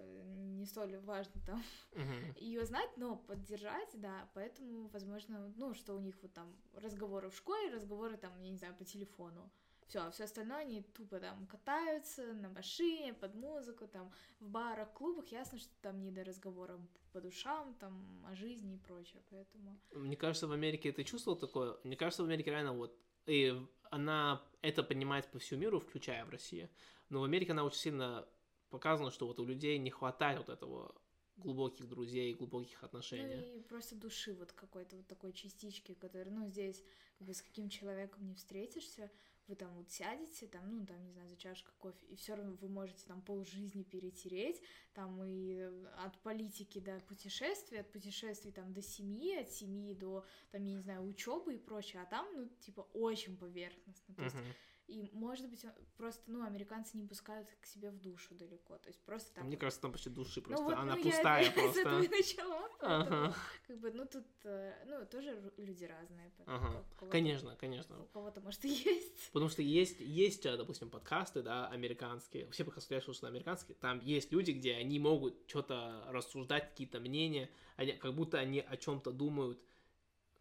[0.62, 1.64] не столь важно там
[1.94, 2.36] мгм.
[2.38, 7.36] ее знать, но поддержать, да, поэтому, возможно, ну, что у них вот там разговоры в
[7.36, 9.52] школе, разговоры там, я не знаю, по телефону.
[9.92, 14.94] Все, а все остальное они тупо там катаются на машине, под музыку, там, в барах,
[14.94, 16.80] клубах, ясно, что там не до разговора
[17.12, 19.78] по душам, там, о жизни и прочее, поэтому...
[19.94, 21.78] Мне кажется, в Америке ты чувствовал такое?
[21.84, 22.98] Мне кажется, в Америке реально вот...
[23.26, 23.54] И
[23.90, 26.70] она это понимает по всему миру, включая в России.
[27.10, 28.26] Но в Америке она очень сильно
[28.70, 30.96] показана, что вот у людей не хватает вот этого
[31.36, 33.36] глубоких друзей, глубоких отношений.
[33.36, 36.82] Ну и просто души вот какой-то вот такой частички, которая, ну, здесь
[37.18, 39.12] как бы с каким человеком не встретишься,
[39.52, 42.56] вы там вот сядете, там, ну, там, не знаю, за чашкой кофе, и все равно
[42.62, 44.62] вы можете там полжизни перетереть,
[44.94, 50.64] там и от политики до путешествий, от путешествий там до семьи, от семьи до, там,
[50.64, 54.46] я не знаю, учебы и прочее, а там, ну, типа, очень поверхностно, то есть Мгм.
[54.92, 55.66] И, может быть,
[55.98, 58.78] просто, ну, американцы не пускают к себе в душу далеко.
[58.78, 59.46] То есть просто так.
[59.46, 60.64] Мне кажется, там почти души Ну просто.
[60.66, 62.02] вот, она ну, я пустая с этого просто.
[62.02, 62.70] и начала.
[62.80, 63.36] поэтому, Ага.
[63.68, 66.32] Как бы, ну, тут, э, ну, тоже люди разные.
[66.46, 66.84] Ага.
[67.10, 68.02] Конечно, конечно.
[68.02, 69.32] У кого-то, может, и есть.
[69.32, 74.02] Потому что есть, есть, э, допустим, подкасты, да, американские, все подкасты, я слушаю американские, там
[74.02, 79.12] есть люди, где они могут что-то рассуждать, какие-то мнения, они, как будто они о чем-то
[79.12, 79.60] думают,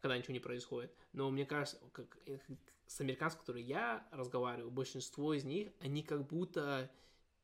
[0.01, 0.93] когда ничего не происходит.
[1.13, 2.19] Но мне кажется, как,
[2.91, 6.91] с американцами, которые я разговариваю, большинство из них, они как будто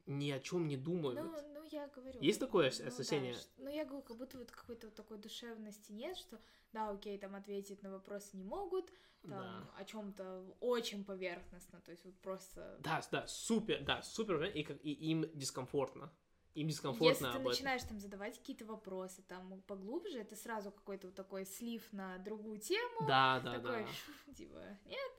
[0.07, 1.21] ни о чем не думают.
[1.21, 2.21] Ну, ну, я говорю.
[2.21, 3.35] Есть такое ну, ощущение?
[3.35, 6.41] Да, ну, я говорю, как будто вот какой-то вот такой душевности нет, что
[6.73, 8.91] да, окей, там ответить на вопросы не могут,
[9.23, 9.71] там Да.
[9.79, 12.77] о чем-то очень поверхностно, то есть вот просто.
[12.81, 16.13] Да, да, супер, да, супер, и, как, и им дискомфортно.
[16.57, 17.51] Им Если дискомфортно ты об этом.
[17.51, 22.59] начинаешь там задавать какие-то вопросы там поглубже, это сразу какой-то вот такой слив на другую
[22.59, 23.07] тему.
[23.07, 24.33] Да, да, такой, да.
[24.35, 25.13] типа, нет,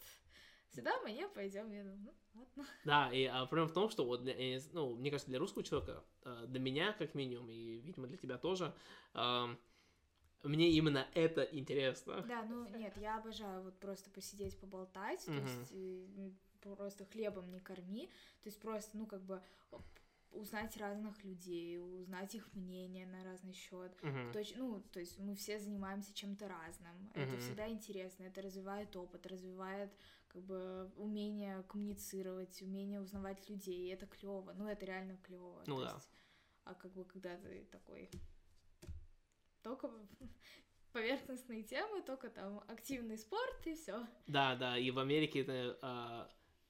[0.72, 1.72] сюда мы не пойдем.
[1.72, 2.66] Я думаю, ну, ладно.
[2.86, 6.04] Да, и а, проблема в том, что вот, для- ну, мне кажется, для русского человека,
[6.24, 8.74] э, для меня как минимум, и, видимо, для тебя тоже,
[10.44, 12.26] мне именно это интересно.
[12.28, 15.74] Да, ну нет, я обожаю вот просто посидеть, поболтать, то есть
[16.62, 18.08] просто хлебом не корми,
[18.42, 19.42] то есть просто, ну, как бы
[20.38, 23.92] узнать разных людей, узнать их мнение на разный счет.
[24.04, 24.32] Мгм.
[24.32, 27.12] Точ- ну, то есть мы все занимаемся чем-то разным.
[27.14, 27.40] Это Мгм.
[27.40, 29.92] всегда интересно, это развивает опыт, развивает
[30.28, 33.88] как бы умение коммуницировать, умение узнавать людей.
[33.88, 34.54] и Это клево.
[34.54, 35.64] Ну, это реально клево.
[35.68, 36.00] Ну да.
[36.64, 38.10] а как бы когда ты такой
[39.62, 39.90] только
[40.92, 44.06] поверхностные темы, только там активный спорт и все.
[44.28, 46.30] Да, да, и в Америке это, а,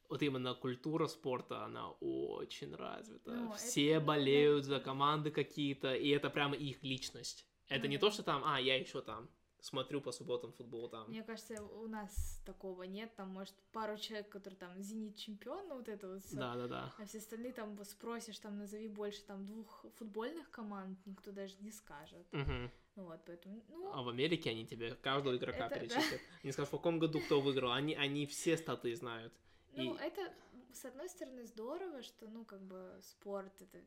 [0.09, 3.31] вот именно культура спорта, она очень развита.
[3.31, 4.69] Ну, это- Все ну, болеют да.
[4.75, 7.45] за команды какие-то, и это прямо их личность.
[7.67, 8.01] Это Ну не да.
[8.07, 9.29] то, что там, а, я еще там
[9.59, 11.09] смотрю по субботам футбол там.
[11.09, 13.13] Мне кажется, у нас такого нет.
[13.15, 16.37] Там, может, пару человек, которые там зенит чемпион, ну, вот это вот все.
[16.37, 16.93] Да, да, да.
[16.97, 21.71] А все остальные там спросишь, там назови больше там двух футбольных команд, никто даже не
[21.71, 22.25] скажет.
[22.31, 25.79] Ну вот, поэтому, ну, А в Америке они тебе каждого игрока Это да.
[25.81, 26.21] перечислят.
[26.43, 27.71] Они скажут, в каком году кто выиграл.
[27.71, 29.33] Они, они все статы знают.
[29.73, 30.33] Ну, и- это,
[30.73, 33.79] с одной стороны, здорово, что, ну, как бы, спорт это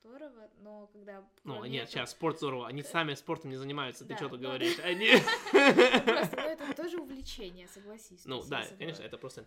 [0.00, 1.24] здорово, но когда...
[1.44, 2.68] Ну, нет, этого- сейчас спорт здорово.
[2.68, 4.04] Они сами спортом не занимаются.
[4.04, 4.78] Ты Да, что тут ну, говоришь?
[4.84, 5.08] Они...
[5.50, 8.24] Просто, ну, это тоже увлечение, согласись.
[8.24, 9.44] Ну да, конечно, это просто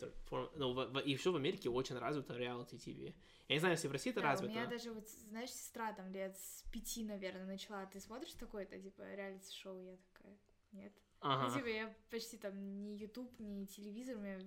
[0.56, 3.16] Ну, и еще в Америке очень развито реалити ТВ.
[3.48, 4.52] Я не знаю, если в России это Да, развито.
[4.52, 7.86] у меня даже, вот, знаешь, сестра там лет с пяти, наверное, начала.
[7.86, 9.82] Ты смотришь такое-то, типа, реалити-шоу?
[9.82, 10.38] Я такая,
[10.74, 10.94] нет.
[11.22, 11.56] Ну, Ага.
[11.56, 14.40] типа, я почти там ни YouTube, ни телевизор, у меня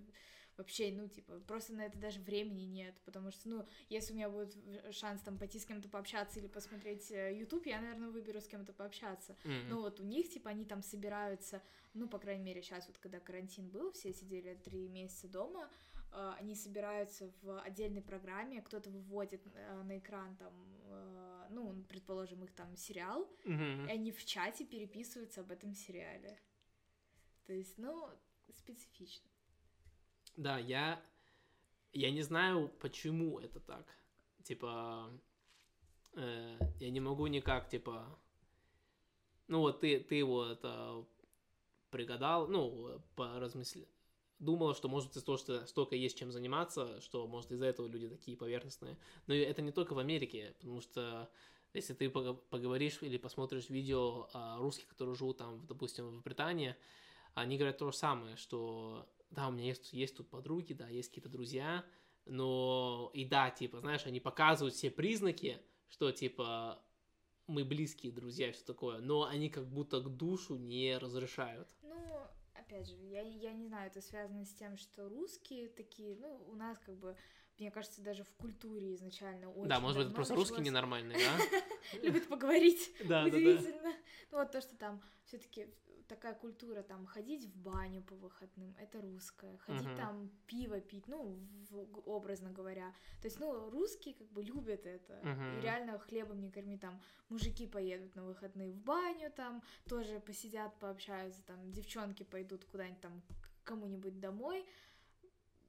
[0.57, 4.29] вообще, ну, типа, просто на это даже времени нет, потому что, ну, если у меня
[4.31, 4.55] будет
[4.95, 8.73] шанс там пойти с кем-то пообщаться или посмотреть э, YouTube, я, наверное, выберу с кем-то
[8.73, 9.37] пообщаться.
[9.45, 9.69] М.
[9.69, 11.63] Ну, вот у них, типа, они там собираются,
[11.95, 15.71] ну, по крайней мере, сейчас вот, когда карантин был, все сидели три месяца дома,
[16.13, 20.53] э, они собираются в отдельной программе, кто-то выводит э, на экран там,
[20.85, 23.87] э, ну, предположим, их там сериал, Мгм.
[23.87, 26.39] и они в чате переписываются об этом сериале.
[27.47, 28.09] То есть, ну,
[28.53, 29.32] специфично.
[30.37, 31.03] Да, я...
[31.93, 33.87] Я не знаю, почему это так.
[34.45, 35.11] Типа...
[36.15, 38.19] э, я не могу никак, типа...
[39.49, 41.05] Ну вот ты, ты вот э,
[41.91, 43.87] пригадал, ну, поразмысли...
[44.39, 48.09] Думала, что, может, из-за того, что столько есть чем заниматься, что, может, из-за этого люди
[48.09, 48.99] такие поверхностные.
[49.29, 51.31] Но это не только в Америке, потому что
[51.75, 56.75] если ты поговоришь или посмотришь видео а, русских, которые живут там, допустим, в Британии,
[57.35, 61.09] они говорят то же самое, что да, у меня есть, есть тут подруги, да, есть
[61.09, 61.85] какие-то друзья,
[62.27, 66.83] но и да, типа, знаешь, они показывают все признаки, что типа
[67.47, 71.69] мы близкие друзья и все такое, но они как будто к душу не разрешают.
[71.83, 76.45] Ну, опять же, я, я не знаю, это связано с тем, что русские такие, ну,
[76.49, 77.17] у нас как бы,
[77.59, 81.99] мне кажется, даже в культуре изначально очень да, может быть, это просто русские ненормальные, да?
[82.03, 82.93] Любят поговорить.
[83.01, 83.93] Удивительно.
[84.31, 85.69] Ну вот то, что там все-таки
[86.09, 89.57] такая культура, там, ходить в баню по выходным, это русская.
[89.59, 89.97] Ходить Мгм.
[89.97, 91.39] там пиво пить, ну,
[91.71, 92.93] в- образно говоря.
[93.21, 95.21] То есть, ну, русские как бы любят это.
[95.23, 95.59] Мгм.
[95.59, 100.79] И реально хлебом не корми, там, мужики поедут на выходные в баню, там, тоже посидят,
[100.79, 103.23] пообщаются, там, девчонки пойдут куда-нибудь там
[103.65, 104.67] кому-нибудь домой.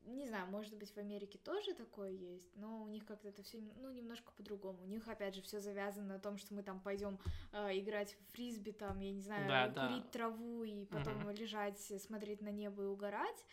[0.05, 3.59] Не знаю, может быть, в Америке тоже такое есть, но у них как-то это все,
[3.77, 4.83] ну, немножко по-другому.
[4.83, 7.17] У них, опять же, все завязано на том, что мы там пойдем
[7.53, 9.87] э, играть в фрисби, там, я не знаю, Да, да.
[9.87, 11.31] курить траву и потом Мгм.
[11.31, 13.45] лежать, смотреть на небо и угорать.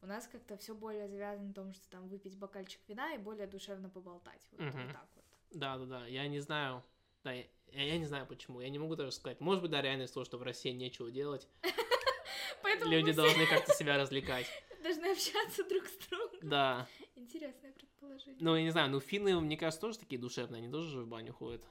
[0.00, 3.46] У нас как-то все более завязано на том, что там выпить бокальчик вина и более
[3.46, 4.40] душевно поболтать.
[4.52, 4.86] Вот, Мгм.
[4.86, 5.24] вот так вот.
[5.52, 6.06] Да, да, да.
[6.06, 6.82] Я не знаю.
[7.22, 8.60] Да, я, я не знаю почему.
[8.60, 9.40] Я не могу даже сказать.
[9.40, 11.46] Может быть, да, реально того, что в России нечего делать.
[12.84, 14.46] Люди должны как-то себя развлекать.
[14.82, 16.38] Должны общаться друг с другом.
[16.42, 16.88] Да.
[17.16, 18.38] Интересное предположение.
[18.40, 21.08] Ну, я не знаю, ну финны, мне кажется, тоже такие душевные, они тоже же в
[21.08, 21.64] баню ходят.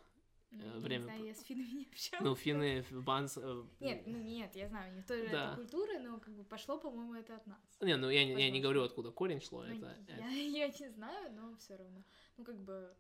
[0.51, 2.26] Ну, э, я время Не знаю, я с финнами не общалась.
[2.26, 3.38] Ну, финны в банс...
[3.38, 5.47] э, Нет, ну нет, я знаю, у них тоже Да.
[5.53, 7.59] это культура, но как бы пошло, по-моему, это от нас.
[7.80, 8.62] Не, ну я, не- я не Возможно.
[8.62, 9.97] говорю, откуда корень шло, Ну, это...
[10.18, 12.03] я, я не знаю, но все равно.
[12.38, 12.93] Ну, как бы.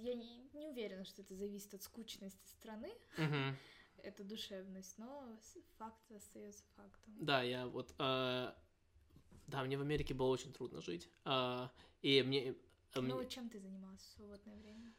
[0.00, 3.56] Я не, не уверена, что это зависит от скучности страны, Мгм.
[4.02, 5.38] Эта душевность, но
[5.78, 7.14] факт остается фактом.
[7.20, 7.94] Да, я вот...
[7.98, 8.52] э,
[9.46, 11.08] да, мне в Америке было очень трудно жить.
[11.24, 11.68] Э,
[12.02, 12.54] и мне...
[12.94, 14.94] А Ну, мне- чем ты занимался в свободное время?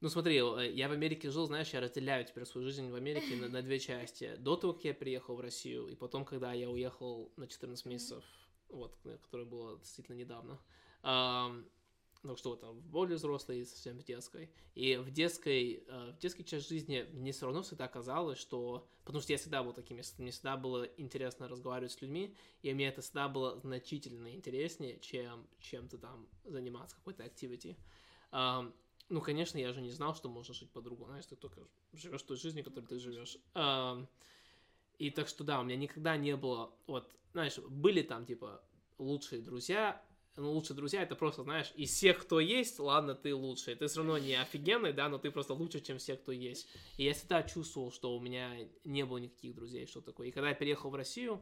[0.00, 3.36] Ну смотри, э, я в Америке жил, знаешь, я разделяю теперь свою жизнь в Америке
[3.36, 4.34] на, на две части.
[4.36, 8.24] До того, как я приехал в Россию, и потом, когда я уехал на 14 месяцев,
[8.68, 10.58] вот, э, которое было действительно недавно.
[11.02, 11.64] Ам,
[12.22, 14.50] ну что, там, более взрослой и совсем в детской.
[14.74, 18.86] И в детской, э, в детской часть жизни мне все равно всегда казалось, что...
[19.04, 22.88] Потому что я всегда был таким, мне всегда было интересно разговаривать с людьми, и мне
[22.88, 27.76] это всегда было значительно интереснее, чем чем-то там заниматься, какой-то activity.
[29.08, 31.08] Ну, конечно, я же не знал, что можно жить по-другому.
[31.08, 33.36] Знаешь, ты только живешь той жизнью, которой ты живешь.
[34.98, 38.62] И так что да, у меня никогда не было, вот, знаешь, были там, типа,
[38.98, 40.00] лучшие друзья,
[40.36, 43.74] ну, лучшие друзья, это просто, знаешь, из всех, кто есть, ладно, ты лучший.
[43.74, 46.68] Ты все равно не офигенный, да, но ты просто лучше, чем все, кто есть.
[46.96, 50.28] И я всегда чувствовал, что у меня не было никаких друзей, что такое.
[50.28, 51.40] И когда я переехал в Россию,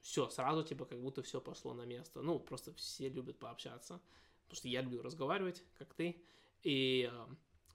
[0.00, 2.22] все, сразу, типа, как будто все пошло на место.
[2.22, 4.00] Ну, просто все любят пообщаться.
[4.44, 6.22] Потому что я люблю разговаривать, как ты.
[6.62, 7.10] И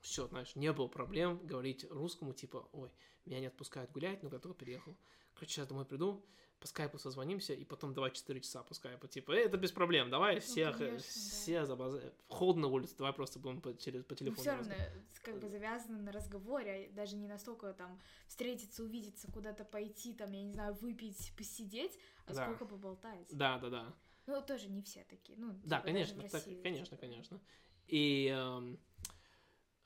[0.02, 2.92] все, знаешь, не было проблем говорить русскому, типа, ой,
[3.26, 4.98] меня не отпускают гулять, но я только переехал.
[5.34, 6.26] Короче, сейчас домой приду,
[6.60, 9.08] по скайпу созвонимся, и потом давай 4 часа по скайпу.
[9.08, 11.04] Типа, «Э, это без проблем, давай всех, э, конечно, да.
[11.04, 12.14] все за базар.
[12.28, 14.42] Холодно на улице, давай просто будем по, через, по Ну, телефону.
[14.42, 15.20] все равно, разговаривать».
[15.22, 20.32] как бы завязано на разговоре, а даже не настолько там встретиться, увидеться, куда-то пойти, там,
[20.32, 22.44] я не знаю, выпить, посидеть, а Да.
[22.46, 23.28] сколько поболтать.
[23.32, 23.94] Да, да, да.
[24.28, 25.38] Ну, тоже не все такие.
[25.40, 27.08] Ну, Да, типа, конечно, в так- России, конечно, типа.
[27.08, 27.42] конечно.
[27.88, 28.80] И эм,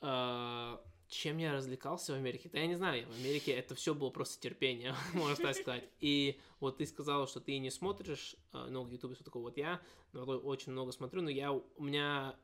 [0.02, 0.78] э,
[1.14, 2.50] чем я развлекался в Америке?
[2.52, 5.84] Да я не знаю, в Америке это все было просто терпение, можно так сказать.
[6.00, 9.44] И вот ты сказала, что ты не смотришь э, много YouTube, что такое.
[9.44, 9.80] Вот я
[10.14, 12.36] очень много смотрю, но я у меня,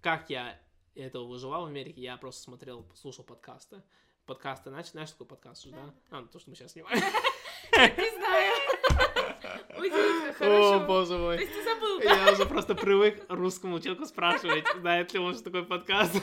[0.00, 0.60] как я
[0.94, 3.82] этого выживал в Америке, я просто смотрел, слушал подкасты.
[4.26, 6.98] Подкасты, знаешь, знаешь, такой подкаст, же, Да, А, ну, то, что мы сейчас снимаем.
[7.72, 8.52] Не знаю.
[9.78, 10.86] Удивительно, О, хорошо.
[10.86, 11.38] боже То мой.
[11.38, 12.26] есть ты забыл, да?
[12.26, 16.22] Я уже просто привык русскому человеку спрашивать, знает ли он, что такое подкаст.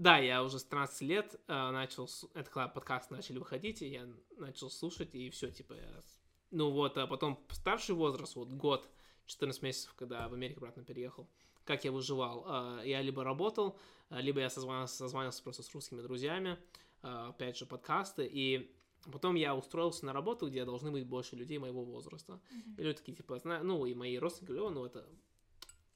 [0.00, 4.08] Да, я уже с 13 лет а, начал, это когда подкасты начали выходить, и я
[4.38, 6.02] начал слушать, и все, типа, я...
[6.50, 8.88] Ну вот, а потом старший возраст, вот год,
[9.26, 11.28] 14 месяцев, когда в Америку обратно переехал,
[11.64, 12.44] как я выживал?
[12.46, 13.78] А, Я либо работал,
[14.08, 16.56] а, либо я созванивался, созванивался просто с русскими друзьями,
[17.02, 18.74] опять же, подкасты, и
[19.12, 22.40] потом я устроился на работу, где должны быть больше людей моего возраста.
[22.50, 22.74] Мгм.
[22.78, 25.06] И люди такие, типа, ну, и мои родственники говорят, «О, ну, это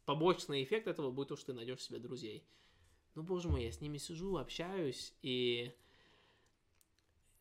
[0.05, 2.46] побочный эффект этого будет то, что ты найдешь себе друзей.
[3.14, 5.72] Ну, боже мой, я с ними сижу, общаюсь, и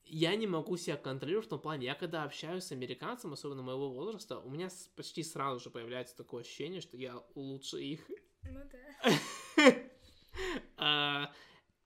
[0.06, 3.90] я не могу себя контролировать в том плане, я когда общаюсь с американцем, особенно моего
[3.90, 8.08] возраста, у меня почти сразу же появляется такое ощущение, что я лучше их.
[8.44, 9.20] Ну да.
[10.78, 11.32] А,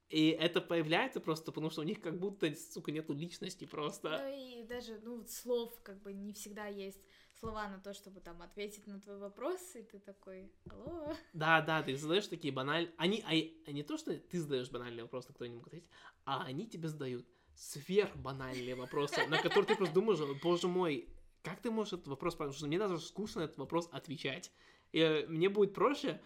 [0.09, 4.21] И это появляется просто потому, что у них как будто, сука, нету личности просто.
[4.23, 7.01] Ну и даже, ну, слов как бы не всегда есть
[7.39, 11.13] слова на то, чтобы там ответить на твой вопрос, и ты такой, алло.
[11.33, 12.93] Да, да, ты задаешь такие банальные...
[12.97, 15.89] Они, а, а не то, что ты задаешь банальный вопрос, на который не могут ответить,
[16.25, 17.25] а они тебе задают
[17.55, 21.09] сверхбанальные вопросы, на которые ты просто думаешь, боже мой,
[21.43, 22.35] как ты можешь этот вопрос...
[22.35, 24.51] Потому что мне даже скучно этот вопрос отвечать.
[24.91, 26.21] И э, мне будет проще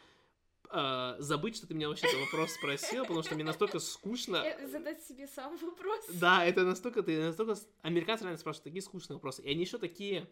[0.72, 4.44] э, забыть, что ты меня вообще этот вопрос спросил, потому что мне настолько скучно...
[4.68, 6.06] Задать себе сам вопрос.
[6.14, 7.56] Да, это настолько, ты настолько...
[7.82, 9.42] Американцы реально спрашивают такие скучные вопросы.
[9.42, 10.28] И они еще такие,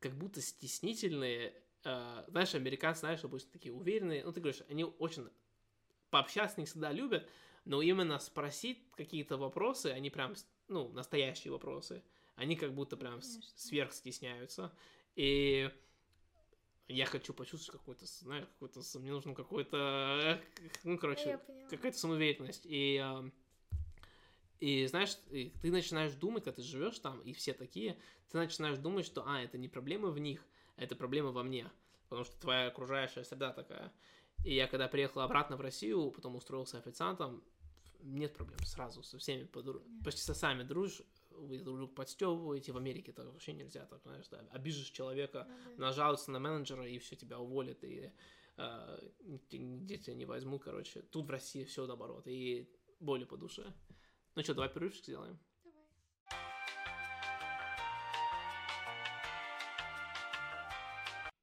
[0.00, 1.54] как будто стеснительные.
[1.84, 4.24] Э, знаешь, американцы, знаешь, обычно такие уверенные.
[4.24, 5.28] Ну, ты говоришь, они очень...
[6.10, 7.28] Пообщаться них всегда любят,
[7.64, 10.34] но именно спросить какие-то вопросы, они прям,
[10.66, 12.02] ну, настоящие вопросы,
[12.34, 13.42] они как будто прям Конечно.
[13.54, 14.72] сверх стесняются.
[15.14, 15.70] И
[16.88, 18.80] я хочу почувствовать какой-то, знаешь, какой-то...
[18.98, 20.40] Мне нужно какой-то...
[20.42, 21.38] э, Ну, короче,
[21.70, 22.66] какая-то самоуверенность.
[22.66, 23.32] И, ам,
[24.60, 27.98] и знаешь, ты начинаешь думать, когда ты живешь там, и все такие,
[28.30, 30.44] ты начинаешь думать, что, а, это не проблема в них,
[30.76, 31.70] а это проблема во мне,
[32.08, 33.92] потому что твоя окружающая среда такая.
[34.44, 37.42] И я когда приехал обратно в Россию, потом устроился официантом,
[38.02, 40.04] нет проблем сразу, со всеми, подру- Нет.
[40.04, 44.28] почти со сами дружишь, вы друг друга подстёбываете, в Америке это вообще нельзя, так, знаешь,
[44.28, 45.86] да, обижешь человека, Ну да.
[45.86, 48.12] нажалуются на менеджера, и все, тебя уволят, и
[48.56, 51.02] э, нигде- нигде тебя не возьмут, короче.
[51.02, 52.68] Тут в России все наоборот, и
[53.00, 53.64] более по душе.
[54.36, 55.38] Ну что, давай перерывчик сделаем?
[55.64, 55.86] Давай.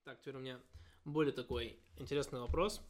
[0.05, 0.59] Так, теперь у меня
[1.03, 2.81] более такой интересный вопрос,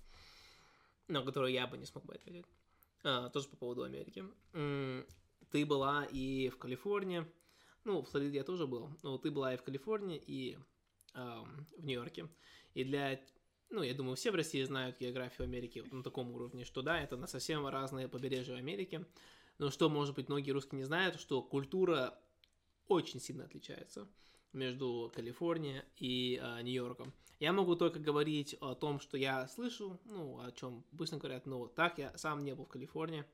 [1.07, 2.45] на который я бы не смог бы ответить.
[3.03, 4.23] А, тоже по поводу Америки.
[5.49, 7.25] Ты была и в Калифорнии,
[7.83, 10.59] ну, в Флориде я тоже был, но ты была и в Калифорнии, и
[11.13, 12.27] ам, в Нью-Йорке.
[12.73, 13.19] И для,
[13.69, 17.15] ну, я думаю, все в России знают географию Америки на таком уровне, что да, это
[17.17, 19.05] на совсем разные побережья Америки.
[19.57, 22.19] Но что, может быть, многие русские не знают, что культура
[22.87, 24.07] очень сильно отличается.
[24.53, 27.13] между Калифорнией и э, Нью-Йорком.
[27.39, 31.67] Я могу только говорить о том, что я слышу, ну, о чем быстро говорят, но
[31.67, 33.25] так я сам не был в Калифорнии.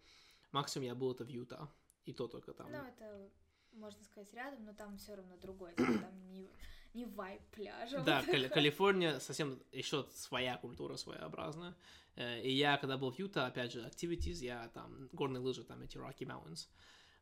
[0.51, 1.69] Максимум я был это в Юта,
[2.05, 2.71] и то только там.
[2.71, 3.29] Ну, это,
[3.71, 6.49] можно сказать, рядом, но там все равно другое, типа, там не,
[6.93, 8.01] не вайп пляжа.
[8.01, 8.47] Да, вот Кали-.
[8.47, 11.75] Калифорния совсем еще своя культура своеобразная.
[12.15, 15.81] Э, И я, когда был в Юта, опять же, activities, я там, горные лыжи, там
[15.81, 16.67] эти Rocky Mountains.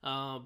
[0.02, 0.46] А,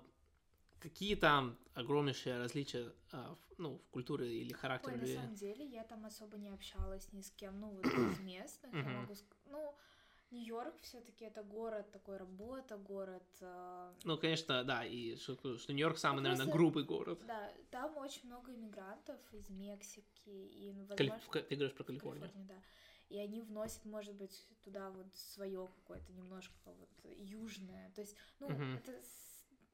[0.79, 5.83] Какие там огромнейшие различия, а, ну, в культуре или характере Ой, на самом деле, я
[5.83, 9.13] там особо не общалась ни с кем, ну, вот из местных, я могу
[9.47, 9.75] ну,
[10.31, 15.97] Нью-Йорк все-таки это город, такой работа, город, э, Ну, конечно, да, и что, что Нью-Йорк
[15.97, 17.21] самый, Ну, наверное, просто- грубый город.
[17.25, 21.75] да, там очень много иммигрантов из Мексики, и, ну, Кали- возможно, в Ка- Ты говоришь
[21.75, 22.21] про Калифорнию.
[22.21, 22.61] Калифорнию, да.
[23.09, 27.91] И они вносят, может быть, туда вот свое какое-то немножко вот южное.
[27.91, 28.77] То есть, ну, Мгм.
[28.77, 28.99] это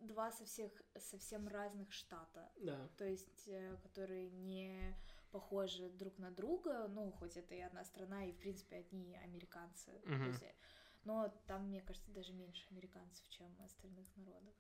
[0.02, 2.52] два со всех совсем разных штата.
[2.58, 2.90] Да.
[2.98, 4.98] То есть, э, которые не
[5.32, 9.92] похожи друг на друга, ну, хоть это и одна страна, и, в принципе, одни американцы.
[10.28, 10.54] Есть, э,
[11.04, 14.54] но там, мне кажется, даже меньше американцев, чем остальных народов.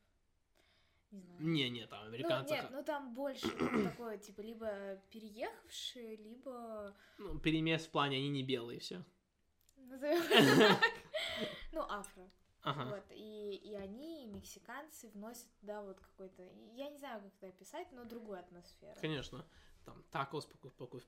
[1.12, 1.42] Не знаю.
[1.42, 2.56] Не, не, там американцы.
[2.56, 8.18] Ну, нет, ну там больше ну, такое, типа, либо переехавшие, либо ну, перемес в плане,
[8.18, 9.04] они не белые все.
[9.76, 10.24] назовем
[10.80, 10.84] так.
[11.74, 12.32] Ну, афро.
[12.64, 12.86] Ага.
[12.86, 13.04] Вот.
[13.12, 16.44] И, и они, и мексиканцы, вносят туда вот какой-то.
[16.76, 18.96] Я не знаю, как это описать, но другую атмосферу.
[19.02, 19.46] Конечно.
[19.86, 20.48] Там такос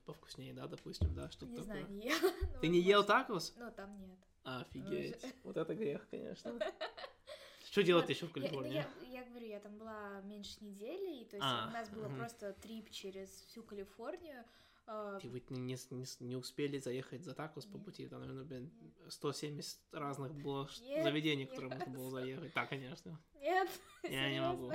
[0.04, 1.64] повкуснее, да, допустим, да, что-то Не такое.
[1.84, 2.32] знаю, не ела.
[2.54, 3.22] но Ты не ел возможно.
[3.24, 3.54] такос?
[3.56, 4.18] Ну, там нет.
[4.42, 5.24] Офигеть.
[5.44, 6.58] Вот это грех, конечно.
[7.70, 8.74] Что делать еще в ну, Калифорнии?
[8.74, 12.08] я, я говорю, я там была меньше недели, и то есть А, у нас было
[12.08, 14.44] просто трип через всю Калифорнию.
[14.86, 18.06] а, И вы не, не, не успели заехать за такос по пути?
[18.06, 18.70] Там, наверное, блин,
[19.08, 22.52] 170 разных было Нет, заведений, не которые можно было заехать.
[22.54, 23.18] Да, конечно.
[23.34, 23.68] Нет,
[24.04, 24.72] Я не могу.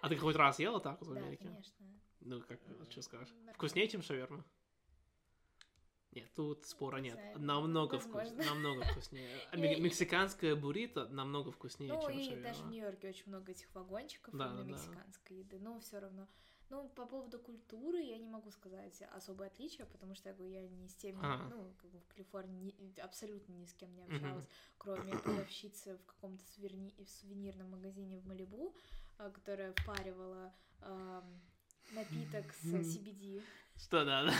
[0.00, 1.44] А ты хоть раз ела такос в Да, Америке?
[1.44, 1.74] конечно.
[2.24, 2.60] Ну, как,
[2.90, 3.30] что скажешь?
[3.30, 3.52] Нормально.
[3.54, 4.44] Вкуснее, чем шаверма?
[6.12, 7.14] Нет, тут спора Не нет.
[7.14, 8.44] знаю, Намного вкуснее.
[8.50, 9.30] Намного вкуснее.
[9.50, 12.42] А Мексиканская буррито намного вкуснее, Ну чем и шаверма.
[12.42, 16.28] даже в Нью-Йорке очень много этих вагончиков Да, именно да, мексиканской еды, но все равно.
[16.68, 20.68] Ну, по поводу культуры я не могу сказать особое отличие, потому что я говорю, я
[20.68, 21.48] не с теми, Ага.
[21.54, 24.46] ну, как бы в Калифорнии ни- абсолютно ни с кем не общалась,
[24.78, 28.74] кроме продавщицы в каком-то суверни- в сувенирном магазине в Малибу,
[29.18, 31.40] а, которая впаривала ам,
[31.90, 32.64] напиток с.
[32.64, 33.42] CBD.
[33.76, 34.32] Что, да.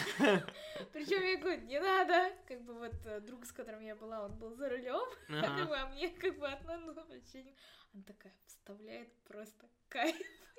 [0.92, 2.32] Причем я говорю, не надо.
[2.46, 5.08] Как бы вот э, друг, с которым я была, он был за рулем.
[5.28, 7.56] А мне как бы одна, вообще не...
[7.92, 10.16] Она такая вставляет просто кайф.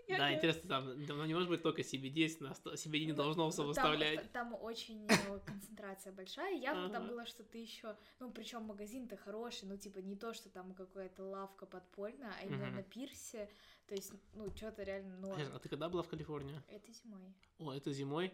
[0.07, 4.53] Я Да, интересно, там, там не может быть только CBD, CBD не должно все там-
[4.61, 6.55] очень э, концентрация большая.
[6.57, 7.95] Явно там было что-то еще.
[8.19, 12.69] Ну, причем магазин-то хороший, ну, типа, не то, что там какая-то лавка подпольная, а именно
[12.71, 13.49] на пирсе.
[13.87, 16.61] То есть, ну, что-то реально, Конечно, А ты когда была в Калифорнии?
[16.67, 17.33] это зимой.
[17.59, 18.33] О, это зимой.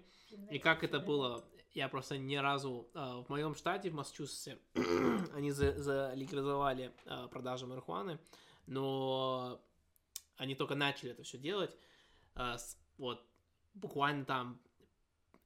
[0.52, 1.44] И как это было?
[1.74, 2.90] Я просто ни разу...
[2.94, 4.58] а, в моем штате, в Массачусетсе,
[5.36, 8.20] они за- залегализовали а, продажу марихуаны,
[8.68, 9.62] но
[10.40, 11.78] они только начали это все делать.
[12.34, 12.58] А,
[12.98, 13.24] вот,
[13.76, 14.60] буквально там...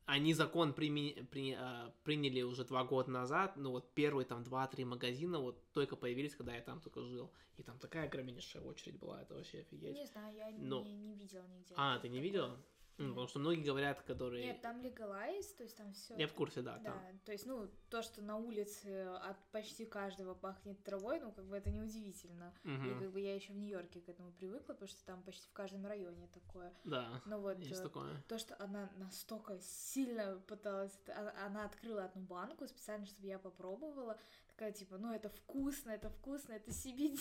[0.05, 4.83] Они закон прими- при- а, приняли уже два года назад, но вот первые там два-три
[4.85, 7.31] магазина вот только появились, когда я там только жил.
[7.55, 9.95] И там такая огромнейшая очередь была, это вообще офигеть.
[9.95, 10.83] Не знаю, я Ну.
[10.83, 11.73] не, не видела нигде.
[11.77, 12.23] А, ты не такое.
[12.23, 12.57] видела?
[12.97, 13.09] Нет.
[13.09, 14.45] Потому что многие говорят, которые...
[14.45, 16.15] Нет, там легалайз, то есть там все.
[16.15, 17.19] Я в курсе, да, Да, там.
[17.25, 21.57] то есть, ну, то, что на улице от почти каждого пахнет травой, ну, как бы
[21.57, 22.53] это неудивительно.
[22.63, 22.99] И Мгм.
[22.99, 25.85] как бы я еще в Нью-Йорке к этому привыкла, потому что там почти в каждом
[25.85, 26.71] районе такое.
[26.83, 28.21] Да, Ну вот, есть э, такое.
[28.27, 34.19] то, что она настолько сильно пыталась, а- она открыла одну банку специально, чтобы я попробовала,
[34.49, 37.19] такая типа, ну это вкусно, это вкусно, это CBD,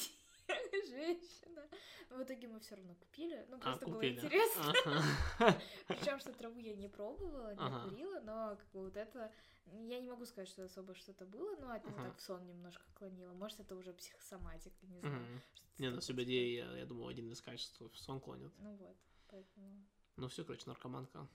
[0.89, 1.69] женщина.
[2.11, 4.17] Но в итоге мы все равно купили, ну А, просто было купили.
[4.17, 4.73] интересно.
[5.39, 5.61] Ага.
[5.89, 7.89] Причем, что траву я не пробовала, не Ага.
[7.89, 9.33] курила, но как бы вот это...
[9.67, 12.09] Я не могу сказать, что особо что-то было, но от него Ага.
[12.09, 13.33] так в сон немножко клонило.
[13.33, 15.43] Может, это уже психосоматика, не знаю.
[15.79, 18.53] Не, ну такое, CBD, я, я думаю, один из качеств в сон клонит.
[18.59, 18.97] Ну вот,
[19.29, 19.87] поэтому...
[20.17, 21.27] Ну все, короче, наркоманка.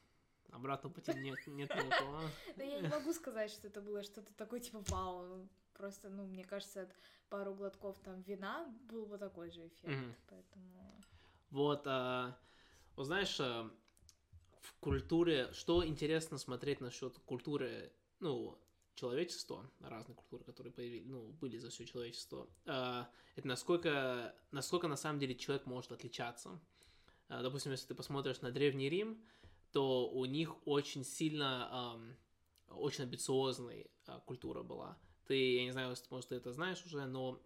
[0.52, 2.22] Обратного пути нет, нет никакого.
[2.58, 5.48] Но я не могу сказать, что это было что-то такое, типа, вау.
[5.78, 6.96] Просто, ну, мне кажется, от
[7.30, 9.94] пару глотков там вина был бы такой же эффект.
[9.94, 10.16] Мгм.
[10.28, 11.02] Поэтому...
[11.52, 12.38] Вот, а,
[12.96, 13.70] вот знаешь, а,
[14.62, 18.58] в культуре, что интересно смотреть насчет культуры, ну,
[18.96, 24.98] человечества, разные культуры, которые появились, ну, были за все человечество, а, это насколько, насколько на
[24.98, 26.60] самом деле человек может отличаться.
[27.30, 29.24] А, Допустим, если ты посмотришь на Древний Рим,
[29.72, 32.00] то у них очень сильно,
[32.70, 33.86] очень амбициозная
[34.26, 34.98] культура была.
[35.28, 37.42] Ты, я не знаю, может, ты это знаешь уже, но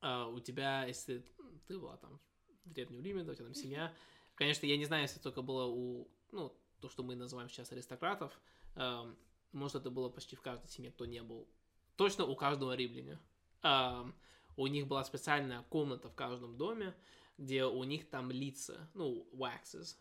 [0.00, 1.24] а, у тебя, если
[1.66, 2.20] ты была там
[2.64, 3.94] в Древнем Риме, да, у тебя там семья,
[4.34, 8.38] конечно, я не знаю, если только было у, ну, то, что мы называем сейчас аристократов,
[8.74, 9.14] э,
[9.52, 11.48] может, это было почти в каждой семье, кто не был.
[11.96, 13.18] Точно у каждого римляня.
[13.62, 14.04] Э,
[14.56, 16.94] у них была специальная комната в каждом доме,
[17.38, 19.96] где у них там лица, ну, waxes,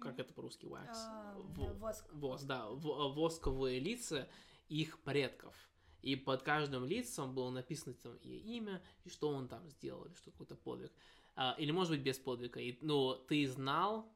[0.00, 0.88] как это по-русски wax?
[0.94, 2.12] А, В- воск.
[2.12, 4.28] Воск, да, в- восковые лица
[4.68, 5.54] их предков.
[6.02, 10.14] И под каждым лицом было написано там и имя, и что он там сделал, или
[10.14, 10.92] что какой-то подвиг.
[11.36, 12.60] А, или, может быть, без подвига.
[12.60, 14.12] И, но ты знал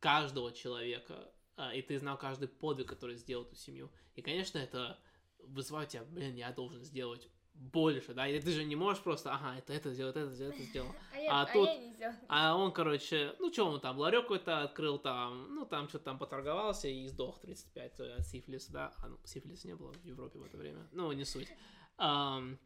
[0.00, 3.90] каждого человека, а, и ты знал каждый подвиг, который сделал эту семью.
[4.14, 4.98] И, конечно, это
[5.38, 9.56] вызывает тебя, блин, я должен сделать больше, да, и ты же не можешь просто, ага,
[9.58, 10.94] это это сделал, это сделал, это сделал.
[11.12, 11.92] А я, А а тут- я не.
[12.28, 16.18] А он, короче, ну что он там, ларек какой-то открыл там, ну там что-то там
[16.18, 18.92] поторговался и сдох 35 от сифилиса, да?
[18.98, 21.48] А, ну, сифилиса не было в Европе в это время, ну не суть.
[21.98, 22.58] Ам,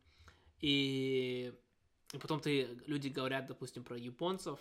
[0.61, 1.53] и,
[2.13, 4.59] и потом ты, люди говорят, допустим, про японцев,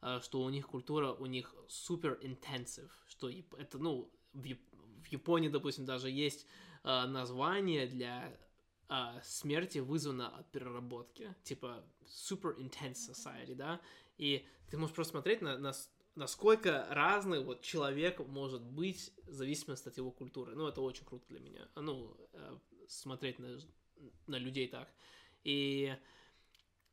[0.00, 5.48] а, что у них культура, у них супер intensive, что это, ну, в, в Японии,
[5.48, 6.46] допустим, даже есть
[6.84, 8.36] а, название для
[8.88, 13.80] а, смерти вызвано от переработки, типа super intense society, да,
[14.16, 15.72] и ты можешь просто смотреть на, на
[16.18, 20.54] насколько разный вот человек может быть в зависимости от его культуры.
[20.56, 21.68] Ну, это очень круто для меня.
[21.76, 22.58] Ну, э,
[22.88, 23.58] смотреть на,
[24.26, 24.92] на людей так.
[25.44, 25.96] И,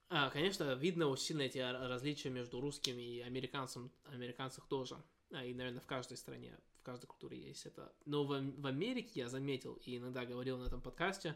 [0.09, 4.95] а, конечно, видно очень сильно эти ра- различия между русскими и американцем, американцах тоже.
[5.31, 7.91] А, И, наверное, в каждой стране, в каждой культуре есть это.
[8.05, 11.35] Но в, в Америке я заметил и иногда говорил на этом подкасте,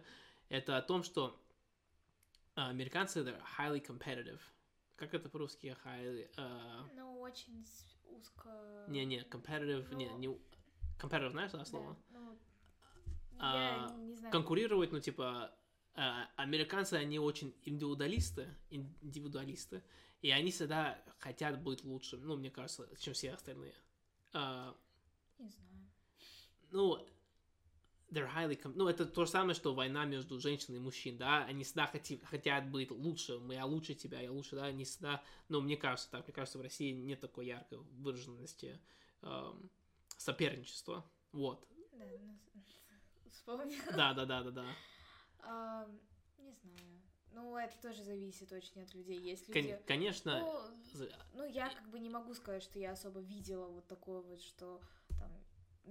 [0.50, 1.40] это о том, что
[2.56, 4.40] а, американцы they're highly competitive.
[4.96, 5.78] Как это по-русски?
[5.86, 7.66] Highly, а, Ну, очень
[8.10, 8.86] узко...
[8.88, 10.28] не-не, competitive, не, Ну, не...
[11.00, 11.98] Competitive, знаешь это Да, слово?
[12.10, 12.38] ну,
[13.38, 14.32] А, я не знаю.
[14.34, 15.54] Конкурировать, ну, типа,
[16.36, 19.82] американцы, они очень индивидуалисты, индивидуалисты,
[20.22, 23.74] и они всегда хотят быть лучше, ну, мне кажется, чем все остальные.
[24.34, 25.88] Не знаю.
[26.72, 27.08] ну,
[28.12, 31.46] they're highly com- ну, это то же самое, что война между женщиной и мужчин, да,
[31.46, 35.24] они всегда хоти- хотят быть лучше, мы, я лучше тебя, я лучше, да, они всегда,
[35.48, 38.80] ну, мне кажется так, мне кажется, в России нет такой яркой выраженности
[39.22, 39.70] эм,
[40.18, 42.38] соперничества, вот, Да, ну,
[43.30, 43.92] вспомнила.
[43.96, 44.66] да, да, да, да, да,
[45.42, 45.88] А,
[46.38, 47.02] не знаю.
[47.32, 49.20] Ну, это тоже зависит очень от людей.
[49.20, 49.80] Есть люди...
[49.86, 50.40] конечно,
[50.94, 51.06] Ну,
[51.36, 54.82] Ну, я как бы не могу сказать, что я особо видела вот такое вот, что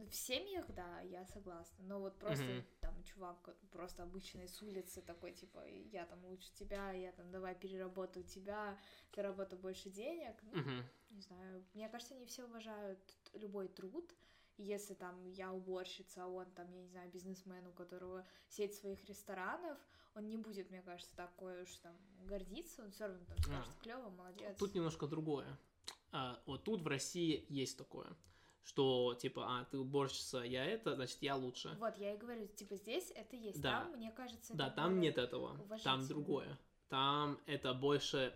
[0.07, 1.85] в семьях, да, я согласна.
[1.85, 2.65] Но вот просто Мгм.
[2.81, 7.55] там чувак просто обычный с улицы такой, типа, я там лучше тебя, я там давай
[7.55, 8.79] переработаю тебя,
[9.15, 10.37] заработаю больше денег.
[10.43, 10.85] Ну, мгм.
[11.11, 11.65] не знаю.
[11.75, 12.99] Мне кажется, они все уважают
[13.35, 14.15] любой труд.
[14.57, 19.05] Если там я уборщица, а он там, я не знаю, бизнесмен, у которого сеть своих
[19.05, 19.79] ресторанов,
[20.16, 21.97] он не будет, мне кажется, такой уж там
[22.27, 23.83] гордиться, он все равно там скажет, А.
[23.83, 24.57] клево, молодец.
[24.59, 25.47] Тут немножко другое.
[26.11, 28.16] А, вот тут в России есть такое,
[28.69, 31.74] что типа, а, ты уборщица, я это, значит, я лучше.
[31.78, 33.61] Вот, я и говорю, типа, здесь это есть.
[33.62, 33.81] Да.
[33.85, 35.59] Там, мне кажется, Да, там нет этого.
[35.82, 36.59] Там другое.
[36.89, 38.32] Там это больше...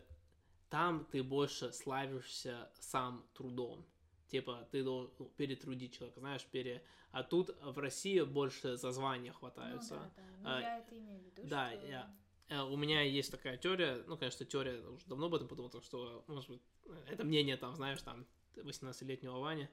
[0.70, 3.84] Там ты больше славишься сам трудом.
[4.28, 6.82] Типа, ты должен ну, перетрудить человека, знаешь, пере...
[7.10, 9.94] А тут в России больше за звание Ну, хватаются.
[9.96, 10.22] да, да.
[10.40, 11.86] Ну, А, я это имею в виду, да, что...
[11.86, 12.16] я-
[12.48, 16.24] Э, У меня есть такая теория, ну, конечно, теория, уже давно об этом подумал, что,
[16.26, 16.62] может быть,
[17.10, 18.26] это мнение, там, знаешь, там,
[18.56, 19.68] 18-летнего Вани,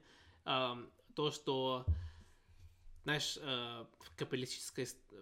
[1.14, 1.84] то, что,
[3.04, 4.24] знаешь, э, в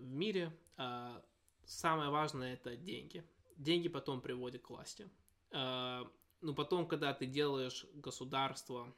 [0.00, 1.20] в мире э,
[1.64, 3.24] самое важное это деньги.
[3.56, 5.09] Деньги потом приводят к власти.
[5.50, 6.05] Э,
[6.40, 8.94] Ну, потом, когда ты делаешь государство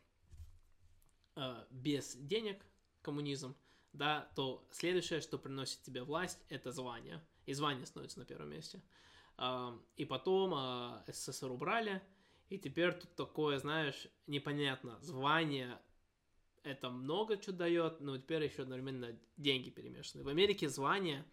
[1.37, 2.63] э, без денег,
[3.03, 3.55] коммунизм,
[3.93, 7.21] да, то следующее, что приносит тебе власть, это звание.
[7.47, 8.83] И звание становится на первом месте.
[9.37, 12.03] А, И потом а, СССР убрали,
[12.51, 14.99] и теперь тут такое, знаешь, непонятно.
[15.01, 15.81] Звание
[16.63, 20.23] это много что дает, но теперь еще одновременно деньги перемешаны.
[20.25, 21.25] В Америке звание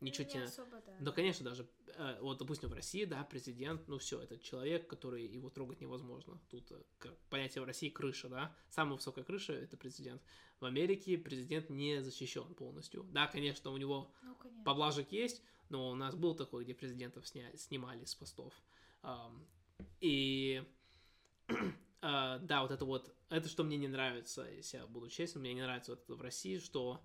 [0.00, 0.42] ничего не тебе...
[0.44, 0.96] особо, да.
[1.00, 5.24] Ну, конечно, даже, э, вот, допустим, в России, да, президент, ну, все, это человек, который
[5.26, 6.40] его трогать невозможно.
[6.50, 10.20] Тут э, как понятие в России крыша, да, самая высокая крыша это президент.
[10.58, 13.04] В Америке президент не защищен полностью.
[13.04, 14.64] Да, конечно, у него Ну, конечно.
[14.64, 18.52] поблажек есть, но у нас был такой, где президентов сня- снимали с постов.
[20.00, 20.62] И
[22.02, 25.54] а, да, вот это вот, это что мне не нравится, если я буду честен, мне
[25.54, 27.00] не нравится вот это в России, что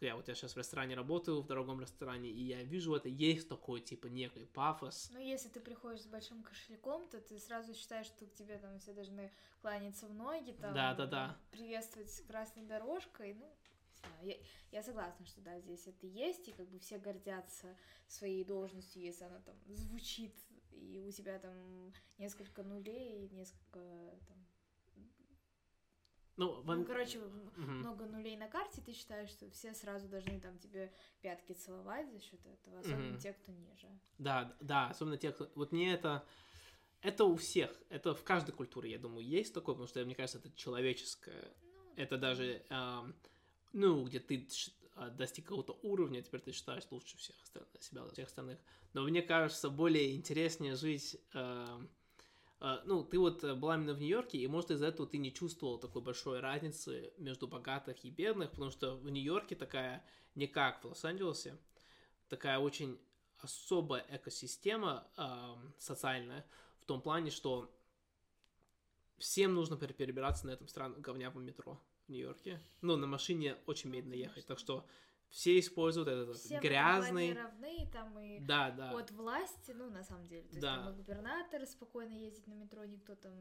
[0.00, 3.48] я вот я сейчас в ресторане работаю, в дорогом ресторане, и я вижу это, есть
[3.48, 5.10] такой, типа, некий пафос.
[5.12, 8.78] Ну, если ты приходишь с большим кошельком, то ты сразу считаешь, что к тебе там
[8.80, 9.32] все должны
[9.62, 11.38] кланяться в ноги, там, Да-да-да.
[11.52, 13.56] приветствовать красной дорожкой, ну,
[14.22, 14.36] я,
[14.72, 19.24] я согласна, что да, здесь это есть, и как бы все гордятся своей должностью, если
[19.24, 20.34] она там звучит,
[20.76, 23.80] и у тебя там несколько нулей, несколько
[24.28, 24.44] там
[26.36, 26.74] Ну, в...
[26.74, 27.78] Ну, короче, Мгм.
[27.78, 32.20] много нулей на карте, ты считаешь, что все сразу должны там тебе пятки целовать за
[32.20, 33.18] счет этого, особенно Мгм.
[33.18, 33.88] те, кто ниже.
[34.18, 35.48] Да, да, особенно те, кто...
[35.54, 36.26] Вот мне это...
[37.02, 37.70] Это у всех.
[37.90, 41.52] Это в каждой культуре, я думаю, есть такое, потому что, мне кажется, это человеческое.
[41.62, 43.14] Ну, Это даже, ам,
[43.74, 44.48] ну, где ты
[45.16, 48.58] достиг какого-то уровня, теперь ты считаешь лучше всех остальных, себя, всех остальных.
[48.92, 51.16] Но мне кажется, более интереснее жить...
[51.32, 51.88] ам,
[52.60, 55.34] а, ну, ты вот э, была именно в Нью-Йорке, и, может, из-за этого ты не
[55.34, 60.02] чувствовал такой большой разницы между богатых и бедных, потому что в Нью-Йорке такая,
[60.34, 61.58] не как в Лос-Анджелесе,
[62.30, 62.98] такая очень
[63.38, 66.46] особая экосистема ам, социальная
[66.80, 67.70] в том плане, что
[69.18, 72.60] всем нужно пере- перебираться на этом странном говнявом метро в Нью-Йорке.
[72.80, 74.86] Ну, на машине очень медленно ехать, так что
[75.30, 77.32] все используют этот все грязный...
[77.32, 78.96] плане равны, там и Да, да.
[78.96, 80.42] от власти, ну, на самом деле.
[80.42, 80.76] То есть Да.
[80.76, 83.32] там и губернаторы спокойно ездят на метро, никто там...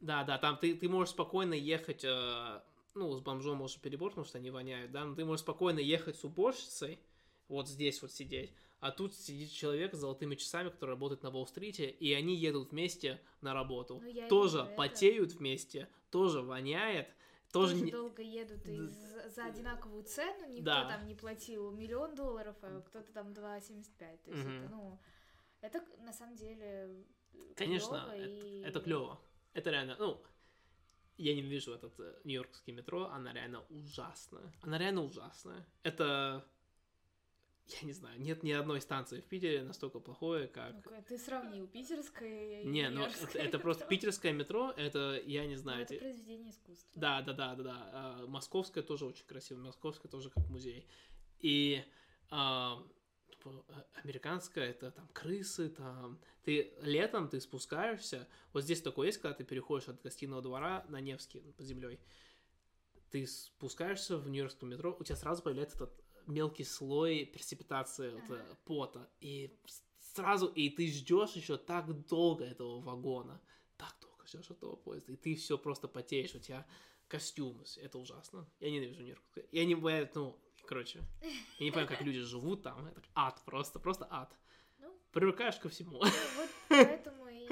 [0.00, 2.60] Да, да, там ты, ты можешь спокойно ехать, э,
[2.94, 6.16] ну, с бомжом можешь перебор, потому что они воняют, да, но ты можешь спокойно ехать
[6.16, 7.00] с уборщицей,
[7.48, 11.88] вот здесь вот сидеть, а тут сидит человек с золотыми часами, который работает на Уолл-стрите,
[11.88, 14.02] и они едут вместе на работу.
[14.04, 14.76] Ну, тоже вижу это.
[14.76, 17.08] потеют вместе, тоже воняет,
[17.52, 17.72] тоже...
[17.74, 20.88] Тоже не- долго едут и за, за одинаковую цену, никто Да.
[20.88, 24.18] там не платил миллион долларов, а кто-то там 2,75.
[24.24, 24.56] То есть Мгм.
[24.64, 24.98] это, ну,
[25.60, 28.60] это на самом деле э, Конечно, клёво это, и...
[28.62, 29.20] это клево.
[29.54, 30.22] Это реально, ну,
[31.16, 34.52] я не вижу этот э, нью-йоркский метро, она реально ужасная.
[34.62, 35.66] Она реально ужасная.
[35.82, 36.44] Это,
[37.68, 40.72] я не знаю, нет ни одной станции в Питере настолько плохое, как...
[40.74, 45.54] Ну-ка, ты сравнил питерское и Не, ну это, это просто питерское метро, это, я не
[45.54, 46.90] Ну, знаю, это те- произведение искусства.
[46.94, 47.90] Да, да, да, да, да.
[47.92, 49.62] А, Московская тоже очень красивая.
[49.62, 50.86] Московская тоже как музей.
[51.40, 51.84] И
[52.30, 52.82] а,
[53.30, 56.18] типа, а, американская это там крысы, там.
[56.44, 58.26] Ты летом ты спускаешься.
[58.52, 62.00] Вот здесь такое есть, когда ты переходишь от гостиного двора на Невский под землей.
[63.10, 65.92] Ты спускаешься в Нью-Йоркском метро, у тебя сразу появляется этот
[66.28, 68.56] мелкий слой пресипитации вот, э, Ага.
[68.64, 69.10] пота.
[69.20, 69.58] И
[70.14, 73.40] сразу, и ты ждешь еще так долго этого вагона.
[73.76, 75.12] Так долго ждешь этого поезда.
[75.12, 76.66] И ты все просто потеешь, у тебя
[77.08, 77.62] костюм.
[77.78, 78.46] Это ужасно.
[78.60, 79.22] Я ненавижу Нью-Йорк.
[79.52, 81.00] Я не понимаю, ну, короче,
[81.58, 82.86] я не понимаю, как люди живут там.
[82.86, 84.36] Это ад просто, просто ад.
[84.78, 84.94] Ну.
[85.12, 85.92] Привыкаешь ко всему.
[85.92, 87.48] Ну, Вот поэтому и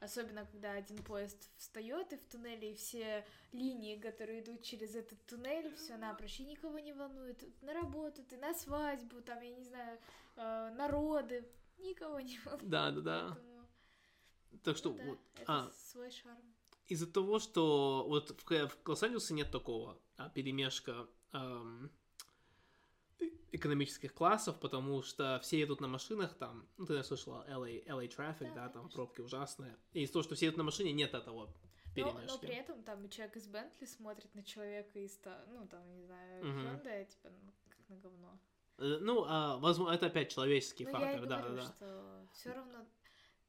[0.00, 5.24] особенно когда один поезд встает и в туннеле, и все линии, которые идут через этот
[5.26, 7.42] туннель, все напрочь, и никого не волнует.
[7.62, 9.98] На работу ты, на свадьбу, там, я не знаю,
[10.36, 11.46] э, народы,
[11.78, 12.68] никого не волнует.
[12.68, 13.20] Да, да, да.
[13.28, 13.68] Поэтому,
[14.64, 16.54] Так что ну да, вот, это а, свой шарм.
[16.88, 21.88] из-за того, что вот в, в Лос-Анджелесе нет такого а, перемешка ам, э-
[23.52, 28.08] экономических классов, потому что все едут на машинах, там, ну, ты наверное, слышала LA, LA
[28.08, 28.90] Traffic, Да, да, там конечно.
[28.96, 29.76] пробки ужасные.
[29.92, 32.26] И из-за того, что все едут на машине, нет этого Но, перемешки.
[32.28, 35.18] но при этом там человек из Бентли смотрит на человека из,
[35.48, 36.44] ну, там, не знаю.
[36.44, 38.38] Hyundai, типа, ну, как на говно.
[38.78, 41.68] Э, Ну, а, возможно, это опять человеческий Ну, я фактор, и да, говорю, да, да.
[41.74, 42.86] что все равно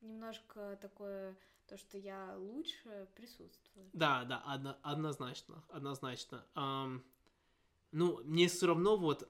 [0.01, 1.37] немножко такое,
[1.67, 3.87] то, что я лучше, присутствует.
[3.93, 6.43] Да, да, одно- однозначно, однозначно.
[6.55, 7.03] Ам,
[7.91, 9.27] ну, мне все равно вот...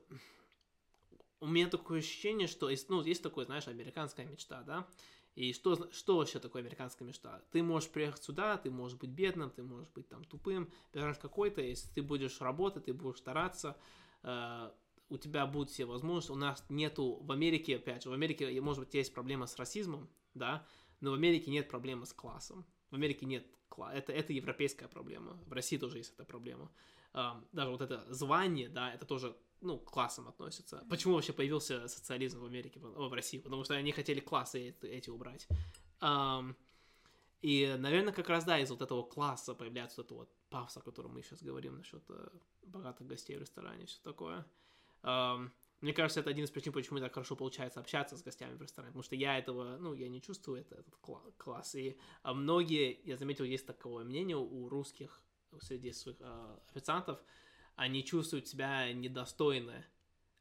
[1.40, 4.88] У меня такое ощущение, что ну, есть такое, знаешь, американская мечта, да?
[5.34, 7.42] И что, что вообще такое американская мечта?
[7.52, 11.62] Ты можешь приехать сюда, ты можешь быть бедным, ты можешь быть там тупым, персонаж какой-то,
[11.62, 13.78] если ты будешь работать, ты будешь стараться,
[14.24, 14.72] э,
[15.10, 16.32] у тебя будут все возможности.
[16.32, 20.10] У нас нету в Америке, опять же, в Америке, может быть, есть проблема с расизмом,
[20.34, 20.68] да,
[21.00, 22.66] но в Америке нет проблемы с классом.
[22.92, 23.98] В Америке нет класса.
[23.98, 25.40] Это, это европейская проблема.
[25.48, 26.70] В России тоже есть эта проблема.
[27.14, 30.86] Даже вот это звание, да, это тоже, ну, к классам относится.
[30.90, 33.40] Почему вообще появился социализм в Америке, в России?
[33.40, 35.48] Потому что они хотели классы эти, убрать.
[37.42, 40.82] И, наверное, как раз, да, из вот этого класса появляется вот это вот пафос, о
[40.82, 42.28] котором мы сейчас говорим, насчет э,
[42.62, 44.46] богатых гостей в ресторане, все такое.
[45.82, 48.92] Мне кажется, это один из причин, почему так хорошо получается общаться с гостями в ресторане,
[48.92, 51.74] потому что я этого, ну, я не чувствую это, этот кла- класс.
[51.74, 55.20] И а многие, я заметил, есть такое мнение у русских
[55.60, 57.20] среди своих а, официантов,
[57.76, 59.84] они чувствуют себя недостойны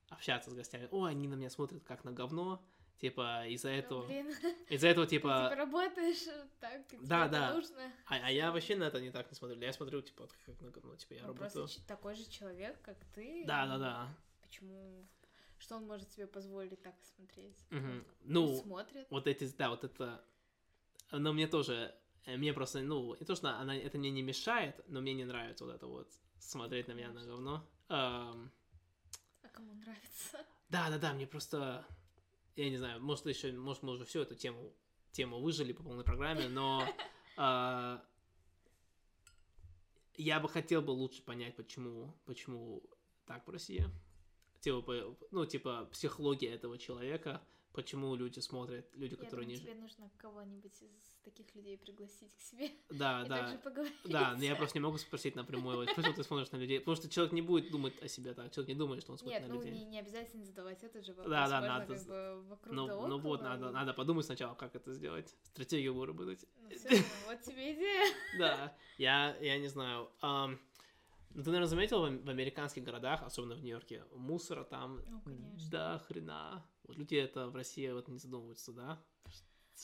[0.09, 0.89] общаться с гостями.
[0.91, 2.63] О, они на меня смотрят как на говно,
[2.99, 4.13] типа из-за Ну, этого,
[4.69, 7.55] из-за этого ты типа, типа работаешь э, так, Да, да.
[7.55, 7.93] нужно.
[8.07, 10.71] а, а я вообще на это не так не смотрю, я смотрю типа как на
[10.71, 11.51] говно, типа я Он работаю.
[11.53, 13.45] просто такой же человек, как ты.
[13.47, 14.15] Да, да, да.
[14.43, 15.07] Почему?
[15.59, 17.57] Что он может себе позволить так смотреть?
[17.71, 19.07] Вот Ну, смотрит.
[19.11, 20.25] вот эти, да, вот это,
[21.13, 24.81] но мне тоже, э, мне просто, ну, не то, что она, это мне не мешает,
[24.89, 27.67] но мне не нравится вот это вот смотреть на меня на говно.
[27.89, 28.51] Ам,
[29.43, 30.45] А кому нравится?
[30.69, 31.85] да, да, да, мне просто,
[32.57, 34.73] я не знаю, может еще, может мы уже всю эту тему,
[35.13, 36.87] тему выжили по полной программе, но
[37.37, 38.05] а,
[40.17, 42.83] я бы хотел бы лучше понять, почему, почему
[43.27, 43.87] так в России.
[44.61, 47.41] Типа, ну, типа, психология этого человека,
[47.73, 49.57] почему люди смотрят, люди, Я которые думаю, не...
[49.57, 53.39] тебе нужно кого-нибудь из таких людей пригласить к себе Да, и да.
[53.39, 53.95] также поговорить.
[54.05, 56.97] Да, но я просто не могу спросить напрямую, вот, почему ты смотришь на людей, потому
[56.97, 59.49] что человек не будет думать о себе так, человек не думает, что он смотрит Нет,
[59.49, 59.73] на ну людей.
[59.79, 61.31] не, не обязательно задавать этот же вопрос.
[61.31, 63.95] Да, да, можно надо как з- бы вокруг Ну, да ну вот, надо, и- надо
[63.95, 66.45] подумать сначала, как это сделать, стратегию выработать.
[66.59, 68.15] Ну, равно, вот тебе идея.
[68.39, 70.11] Да, я, я не знаю.
[71.35, 75.21] Ну, ты, наверное, заметил в, ам- в американских городах, особенно в Нью-Йорке, мусора там Ну,
[75.23, 75.71] конечно.
[75.71, 76.67] до хрена.
[76.85, 79.03] Вот люди это в России вот не задумываются, да?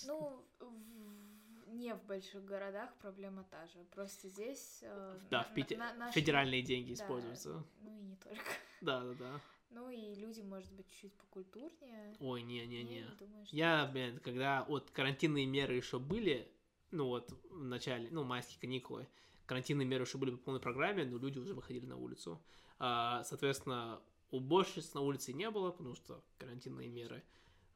[0.07, 3.85] Ну, в- не в больших городах проблема та же.
[3.95, 4.81] Просто здесь...
[4.83, 7.65] э, Да, на- в Пите- на- наши- федеральные деньги да, используются.
[7.81, 8.41] Ну и не только.
[8.81, 9.41] Да, да, да.
[9.71, 12.15] Ну и люди, может быть, чуть покультурнее.
[12.21, 13.05] Ой, не-не-не.
[13.19, 16.51] думаю, что Я, блин, когда вот карантинные меры еще были,
[16.93, 19.07] ну вот в начале, ну, майские каникулы,
[19.47, 22.43] карантинные меры еще были по полной программе, но люди уже выходили на улицу.
[22.79, 27.23] А, соответственно, уборщиц на улице не было, потому что карантинные меры.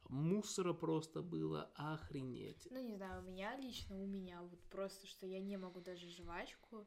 [0.09, 2.67] Мусора просто было охренеть.
[2.69, 6.09] Ну, не знаю, у меня лично, у меня вот просто, что я не могу даже
[6.09, 6.85] жвачку.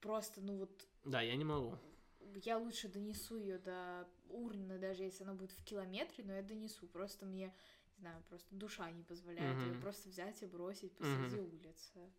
[0.00, 1.76] Просто, ну вот, Да, я не могу.
[2.42, 6.86] я лучше донесу ее до урны, даже если она будет в километре, но я донесу.
[6.86, 7.54] Просто мне,
[7.96, 9.80] не знаю, просто душа не позволяет ее Мгм.
[9.80, 12.10] просто взять и бросить посреди улицы.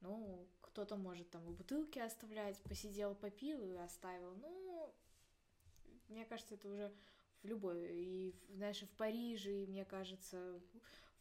[0.00, 0.46] Ну,
[0.78, 4.36] кто-то может там и бутылки оставлять, посидел, попил и оставил.
[4.36, 4.94] Ну,
[6.08, 6.94] мне кажется, это уже
[7.42, 10.60] в любой, и, в- знаешь, и в Париже, и, мне кажется,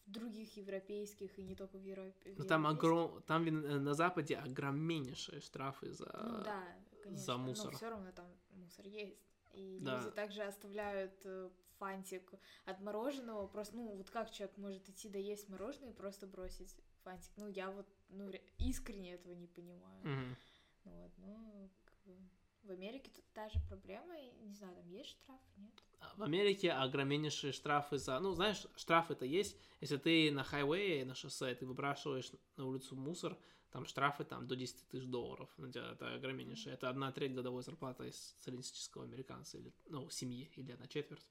[0.06, 2.36] в других европейских, и не только в Европе.
[2.38, 3.20] Но там, огром...
[3.24, 6.06] там э, на Западе огромнейшие штрафы за...
[6.06, 6.64] Ну да,
[7.02, 7.26] конечно.
[7.26, 7.72] за мусор.
[7.72, 9.26] Но все равно там мусор есть.
[9.54, 9.98] И Да.
[9.98, 12.32] люди также оставляют э, фантик
[12.66, 13.48] от мороженого.
[13.48, 17.32] Просто, ну, вот как человек может идти доесть мороженое и просто бросить фантик?
[17.38, 20.02] Ну, я вот, ну, ре- искренне этого не понимаю.
[20.04, 20.38] Мгм.
[20.86, 22.18] Ну вот, ну, как бы,
[22.64, 25.72] в Америке тут та же проблема, и, не знаю, там есть штраф, нет?
[26.16, 28.20] В Америке огромнейшие штрафы за...
[28.20, 29.58] Ну, знаешь, штрафы-то есть.
[29.82, 33.38] Если ты на хайвее, на шоссе, ты выбрасываешь на улицу мусор,
[33.72, 35.50] там штрафы там до 10 тысяч долларов.
[35.58, 36.74] Ну, Это, это огромнейшее.
[36.76, 41.26] Это одна треть годовой зарплаты из среднестатистического американца, или, ну, семьи, или одна четверть.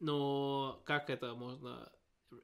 [0.00, 1.92] Но как это можно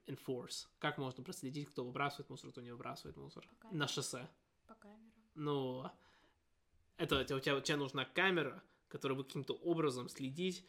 [0.06, 0.66] enforce?
[0.78, 3.47] Как можно проследить, кто выбрасывает мусор, кто не выбрасывает мусор?
[3.48, 4.28] Пока На шоссе.
[4.66, 5.12] По камерам.
[5.35, 5.90] Ну,
[6.97, 10.65] это у тебя, у тебя, нужна камера, которая будет каким-то образом следить,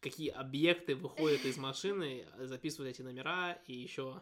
[0.00, 4.20] какие объекты выходят из машины, записывать эти номера и еще...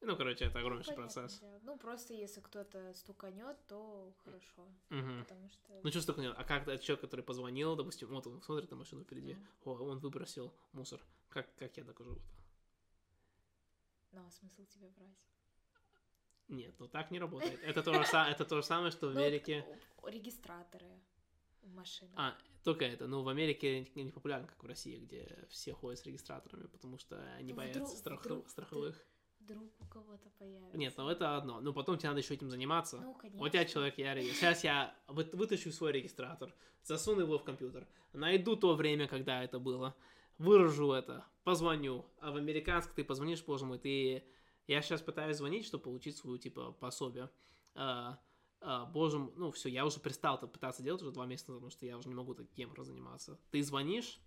[0.00, 1.40] Ну, короче, это огромнейший Понятное процесс.
[1.40, 1.60] дело.
[1.62, 4.68] Ну, просто если кто-то стуканет, то хорошо.
[4.90, 5.20] Мгм.
[5.24, 5.80] Потому что...
[5.82, 6.30] Ну, что такое?
[6.32, 9.46] А как этот человек, который позвонил, допустим, вот он смотрит на машину впереди, Мгм.
[9.64, 11.00] о, он выбросил мусор.
[11.30, 12.22] Как, как я докажу это?
[14.14, 15.16] Ну, а смысл тебе брать?
[16.48, 17.58] Нет, ну так не работает.
[17.62, 19.64] Это то же, это то же самое, что в Ну, Америке...
[20.04, 21.00] Регистраторы
[21.62, 22.12] в машинах.
[22.16, 23.06] А, только это.
[23.06, 27.16] Ну, в Америке не популярно, как в России, где все ходят с регистраторами, потому что
[27.38, 29.06] они Ну, боятся вдруг- страх- вдруг ты- страховых.
[29.40, 30.76] Вдруг у кого-то появится.
[30.76, 31.60] Нет, ну это одно.
[31.60, 32.98] Ну, потом тебе надо еще этим заниматься.
[32.98, 33.64] Ну, Вот я конечно.
[33.72, 39.08] человек, я Сейчас я вы- вытащу свой регистратор, засуну его в компьютер, найду то время,
[39.08, 39.94] когда это было,
[40.38, 42.06] выражу это, позвоню.
[42.20, 44.24] А в американском ты позвонишь, боже мой, ты...
[44.66, 47.30] Я сейчас пытаюсь звонить, чтобы получить свою, типа, пособие.
[47.74, 48.18] А,
[48.60, 51.70] а, боже мой, ну все, я уже перестал это пытаться делать уже два месяца потому
[51.70, 53.38] что я уже не могу таким заниматься.
[53.50, 54.20] Ты звонишь,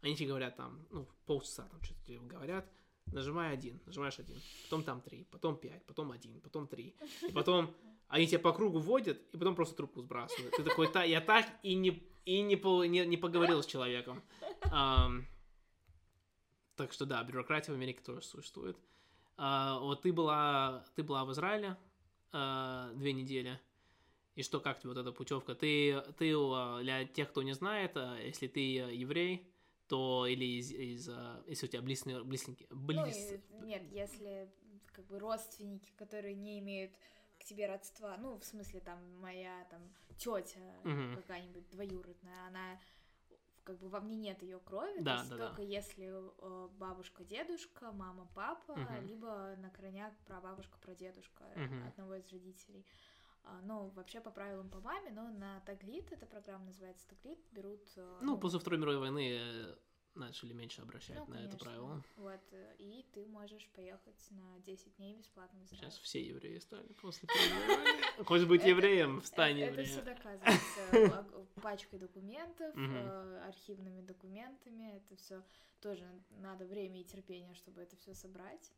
[0.00, 2.70] они тебе говорят там, ну, полчаса там что-то говорят,
[3.12, 6.94] нажимай один, нажимаешь один, потом там три, потом пять, потом один, потом три,
[7.28, 7.74] и потом
[8.08, 10.54] они тебя по кругу водят, и потом просто трубку сбрасывают.
[10.56, 14.22] Ты такой, «Та- я так и не, и не, по- не, не поговорил с человеком.
[14.70, 15.26] Ам,
[16.76, 18.76] так что да, бюрократия в Америке тоже существует.
[19.36, 21.76] А, вот ты была, ты была в Израиле
[22.32, 23.58] а, две недели.
[24.36, 25.54] И что, как тебе вот эта путевка?
[25.54, 29.46] Ты, ты а, для тех, кто не знает, если ты еврей,
[29.88, 31.08] то или из, из,
[31.46, 34.50] если у тебя близкие, близкие, Ну, близ- и- нет, если
[34.92, 36.92] как бы родственники, которые не имеют
[37.38, 39.80] к тебе родства, ну, в смысле, там, моя, там,
[40.16, 41.14] тетя Мгм.
[41.14, 42.80] какая-нибудь двоюродная, она
[43.64, 45.48] как бы во мне нет ее крови, Да, то есть да, да.
[45.48, 49.06] только если э, бабушка, дедушка, мама, папа, Мгм.
[49.06, 51.86] либо на крайняк прабабушка, прадедушка Мгм.
[51.88, 52.84] одного из родителей.
[53.50, 57.82] А, Ну, вообще по правилам по маме, но на Таглит, эта программа называется Таглит, берут...
[57.96, 59.76] э, Ну, после Второй мировой войны э,
[60.14, 61.58] начали меньше обращать ну, на это конечно.
[61.58, 62.04] правило.
[62.16, 65.80] Вот, э, и ты можешь поехать на 10 дней бесплатно в Израиль.
[65.90, 67.26] Сейчас все евреи стали после.
[68.24, 70.14] Хочешь быть Это- евреем, стань это, это все евреем.
[70.16, 71.26] доказывается
[71.62, 72.74] пачкой документов,
[73.46, 74.96] архивными документами.
[74.96, 75.42] Это все
[75.80, 78.72] тоже надо время и терпение, чтобы это все собрать.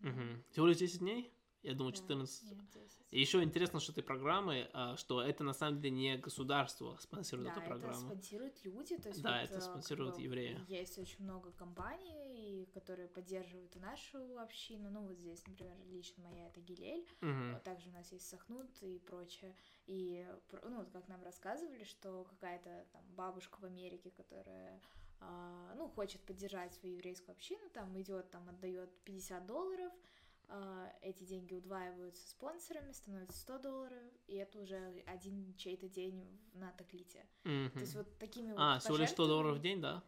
[0.51, 1.33] Всего лишь 10 дней?
[1.63, 2.43] Я думаю, Да, 14.
[2.51, 3.07] нет, 10.
[3.11, 7.49] И еще интересно, что этой программы, а, что это на самом деле не государство спонсирует
[7.49, 8.07] Да, эту это программу.
[8.07, 10.65] спонсируют люди, то есть Да, вот, это э, как спонсируют бы евреи.
[10.69, 14.91] Есть очень много компаний, которые поддерживают и нашу общину.
[14.91, 17.07] Ну вот здесь, например, лично моя это Гилель.
[17.21, 19.55] Вот Также у нас есть Сахнут и прочее.
[19.87, 20.27] И,
[20.63, 24.81] ну, вот как нам рассказывали, что какая-то там бабушка в Америке, которая,
[25.21, 29.93] а, ну, хочет поддержать свою еврейскую общину, там идет, там отдает 50 долларов,
[31.03, 37.25] эти деньги удваиваются спонсорами, становится 100 долларов, и это уже один чей-то день на таклите.
[37.45, 37.71] Мгм.
[37.71, 40.03] То есть вот такими А, вот всего лишь 100 долларов в день, да?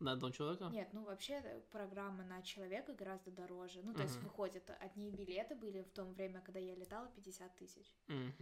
[0.00, 0.68] На одного человека?
[0.72, 3.80] Нет, ну вообще э, программа на человека гораздо дороже.
[3.82, 4.24] Ну, то есть Мгм.
[4.24, 7.92] выходит, одни билеты были в то время, когда я летала, 50 тысяч.
[8.06, 8.34] Пис-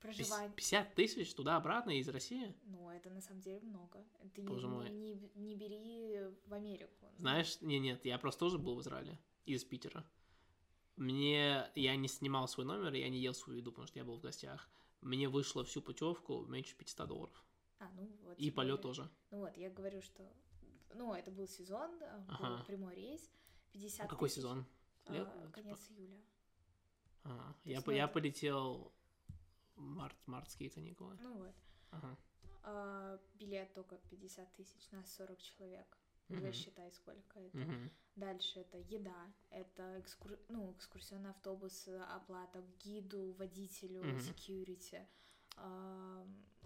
[0.00, 0.50] Проживание.
[0.54, 2.54] 50 тысяч туда-обратно из России?
[2.64, 4.04] Ну, это на самом деле много.
[4.34, 4.90] Ты Боже не, мой.
[4.90, 7.06] не, не- не бери в Америку.
[7.18, 10.04] Знаешь, не, нет, я просто тоже был в Израиле из Питера.
[10.98, 14.16] Мне, я не снимал свой номер, я не ел свою еду, потому что я был
[14.18, 14.68] в гостях.
[15.00, 17.44] Мне вышло всю путевку меньше 500 долларов.
[17.78, 18.36] А, ну вот.
[18.38, 19.08] И полет тоже.
[19.30, 20.28] Ну вот, я говорю, что...
[20.94, 22.64] Ну, это был сезон, был Ага.
[22.66, 23.30] прямой рейс.
[23.72, 24.64] 50 А какой тысяч, сезон?
[25.06, 25.32] а, Лет?
[25.32, 25.48] Типа?
[25.52, 26.20] конец июля.
[27.22, 27.54] Ага.
[27.62, 28.92] То Я, по- ну, я это- полетел
[29.76, 31.16] март, мартские каникулы.
[31.22, 31.54] Ну вот.
[31.92, 32.16] Ага.
[32.64, 35.86] А, билет только 50 тысяч на 40 человек.
[36.28, 36.38] Мгм.
[36.38, 37.56] Уже считай, сколько это.
[37.56, 37.90] Мгм.
[38.16, 40.38] Дальше это еда, это экскур...
[40.48, 44.18] ну, экскурсионный автобус, э, оплата гиду, водителю, Мгм.
[44.18, 45.06] security,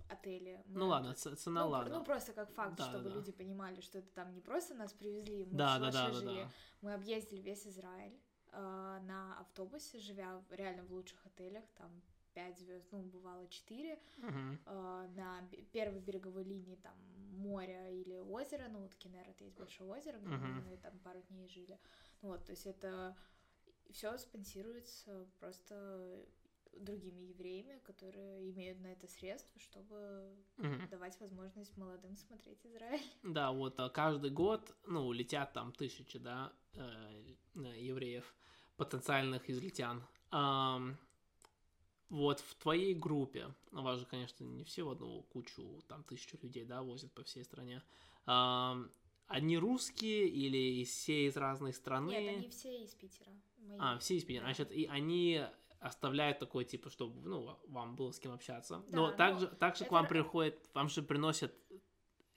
[0.08, 0.62] отели.
[0.66, 1.98] Мы Ну ладно, цена ну, ладно.
[1.98, 3.16] ну, просто как факт, Да, чтобы да, да.
[3.16, 6.20] люди понимали, что это там не просто нас привезли, мы да, да, да, шалаше да,
[6.20, 6.42] жили.
[6.44, 6.50] да.
[6.82, 8.18] Мы объездили весь Израиль
[8.52, 12.02] а, на автобусе, живя реально в лучших отелях, там
[12.34, 14.58] 5 звезд, ну, бывало 4, Мгм.
[14.66, 16.94] а, на первой береговой линии там
[17.32, 20.64] море или озеро, ну вот Кенер это есть большое озеро, где Мгм.
[20.64, 21.78] мы там пару дней жили.
[22.22, 23.16] Ну вот, то есть это
[23.90, 26.24] все спонсируется просто
[26.72, 30.88] другими евреями, которые имеют на это средства, чтобы Мгм.
[30.88, 33.02] давать возможность молодым смотреть Израиль.
[33.22, 38.34] Да, вот а, каждый год, ну, летят там тысячи, да, э, э, евреев,
[38.76, 40.02] потенциальных израильтян.
[40.30, 40.96] Ам,
[42.12, 46.38] вот в твоей группе, ну, вас же, конечно, не все в одну кучу, там, тысячу
[46.42, 47.82] людей, да, возят по всей стране.
[48.26, 48.90] Ам,
[49.28, 52.10] одни русские или все из разной страны?
[52.10, 53.30] Нет, они все из Питера.
[53.56, 53.78] мои.
[53.80, 54.42] А, все из Питера.
[54.42, 54.52] Да.
[54.52, 55.42] Значит, и они
[55.80, 58.84] оставляют такой, типа, чтобы, ну, вам было с кем общаться.
[58.88, 61.54] Да, Но ну, также, также к это вам р- приходят, вам же приносят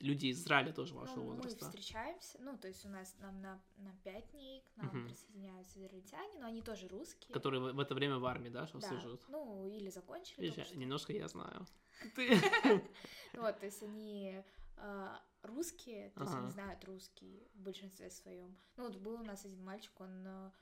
[0.05, 1.65] люди из Израиля тоже вашего Ну, мы возраста.
[1.65, 5.07] встречаемся, ну, то есть у нас нам на, на 5 дней к нам Мгм.
[5.07, 7.33] присоединяются израильтяне, но они тоже русские.
[7.33, 9.21] Которые в, в это время в армии, да, что да, служат.
[9.27, 10.77] ну, или закончили Видишь, только что.
[10.77, 11.65] немножко я знаю.
[12.15, 12.29] Ты...
[13.33, 14.41] Вот, то есть они
[14.77, 18.55] а, русские, то есть они знают русский в большинстве своем.
[18.77, 20.53] Ну, вот был у нас один мальчик, он а,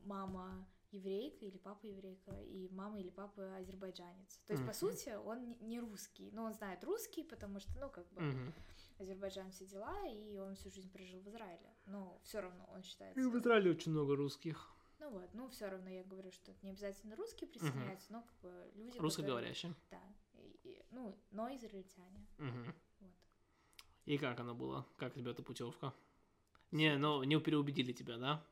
[0.00, 4.40] мама еврейка или папа еврейка, и мама или папа азербайджанец.
[4.46, 4.74] То есть, по Мгм.
[4.74, 8.54] сути, он не- русский, но он знает русский, потому что, ну, как бы, Мгм.
[9.02, 11.70] Азербайджан все дела, и он всю жизнь прожил в Израиле.
[11.86, 13.20] Но все равно он считается...
[13.20, 14.68] И в Израиле очень много русских.
[14.98, 18.48] Ну вот, ну все равно я говорю, что не обязательно русские присоединяются, но как бы
[18.74, 19.74] люди, которые- Русскоговорящие.
[19.90, 20.00] Да,
[20.34, 22.26] и- и- ну, но израильтяне.
[22.38, 22.74] Мгм.
[23.00, 23.10] Вот.
[24.04, 24.86] И как оно было?
[24.96, 25.92] Как тебе эта путевка?
[26.70, 28.44] Не, ну, не переубедили тебя, да?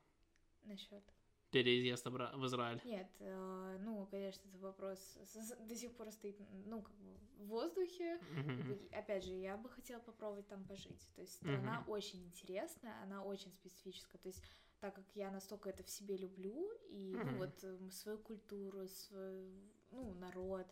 [0.65, 1.03] Насчет.
[1.51, 2.81] Переезд обра- в Израиль.
[2.85, 5.19] Нет, э, ну, конечно, это вопрос
[5.67, 8.21] до сих пор стоит, ну, как бы в воздухе.
[8.47, 11.11] И, Опять же, я бы хотела попробовать там пожить.
[11.15, 11.91] То есть страна Мгм.
[11.91, 14.21] очень интересная, она очень специфическая.
[14.21, 14.43] То есть
[14.79, 17.39] так как я настолько это в себе люблю, и ну, Мгм.
[17.39, 19.53] вот свою культуру, свой,
[19.91, 20.67] ну, народ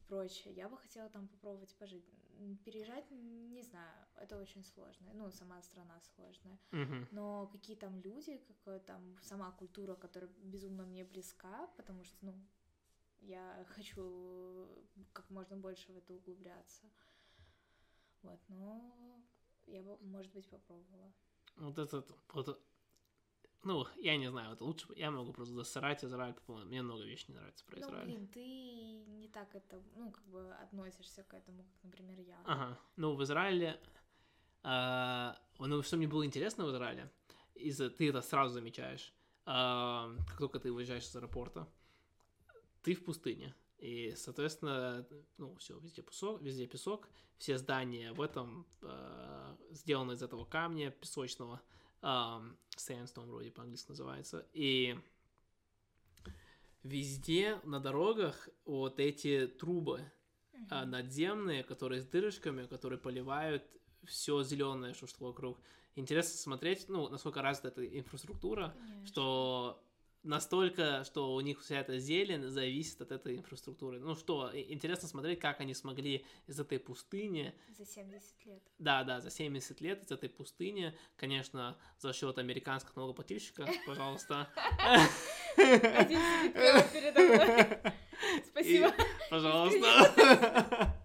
[0.00, 2.04] и прочее, я бы хотела там попробовать пожить.
[2.64, 5.12] Переезжать, не знаю, это очень сложно.
[5.12, 6.58] Ну, сама страна сложная.
[6.70, 7.08] Мгм.
[7.10, 12.34] Но какие там люди, какая там сама культура, которая безумно мне близка, потому что, ну,
[13.20, 16.90] я хочу как можно больше в это углубляться.
[18.22, 19.22] Вот, но
[19.66, 21.12] я бы, может быть, попробовала.
[21.56, 22.58] Вот этот, вот,
[23.62, 27.26] ну, я не знаю, это лучше, я могу просто засрать Израиль, по-моему, мне много вещей
[27.32, 28.04] не нравится про Ну, Израиль.
[28.06, 28.40] блин, ты
[29.20, 32.40] не так это, ну, как бы относишься к этому, как, например, я.
[32.44, 33.80] Ага, ну, в Израиле,
[34.62, 37.10] а, ну, что мне было интересно в Израиле,
[37.54, 39.12] из ты это сразу замечаешь,
[39.46, 41.68] а, как только ты выезжаешь из аэропорта,
[42.82, 45.06] ты в пустыне, и, соответственно,
[45.38, 47.08] ну, все, везде песок, везде песок,
[47.38, 51.60] все здания в этом а, сделаны из этого камня песочного,
[52.02, 52.42] а,
[52.76, 54.98] sandstone вроде по-английски называется, и
[56.82, 60.00] везде на дорогах вот эти трубы,
[60.52, 60.66] Мгм.
[60.70, 63.62] а, надземные, которые с дырочками, которые поливают
[64.04, 65.58] все зеленое, что что вокруг.
[65.96, 69.06] Интересно смотреть, ну, насколько развита эта инфраструктура, Конечно.
[69.06, 69.84] что
[70.22, 73.98] настолько, что у них вся эта зелень зависит от этой инфраструктуры.
[73.98, 77.54] Ну что, интересно смотреть, как они смогли из этой пустыни...
[77.76, 78.62] За 70 лет.
[78.78, 84.48] Да, да, за 70 лет из этой пустыни, конечно, за счет американских налогоплательщиков, пожалуйста.
[88.46, 88.92] Спасибо.
[89.30, 90.96] Пожалуйста.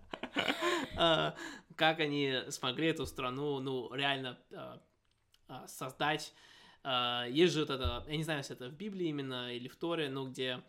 [0.97, 1.35] А,
[1.75, 4.81] как они смогли эту страну, ну, реально а,
[5.47, 6.33] а, создать
[7.31, 10.09] есть же вот это, я не знаю, если это в Библии именно или в Торе,
[10.09, 10.63] но где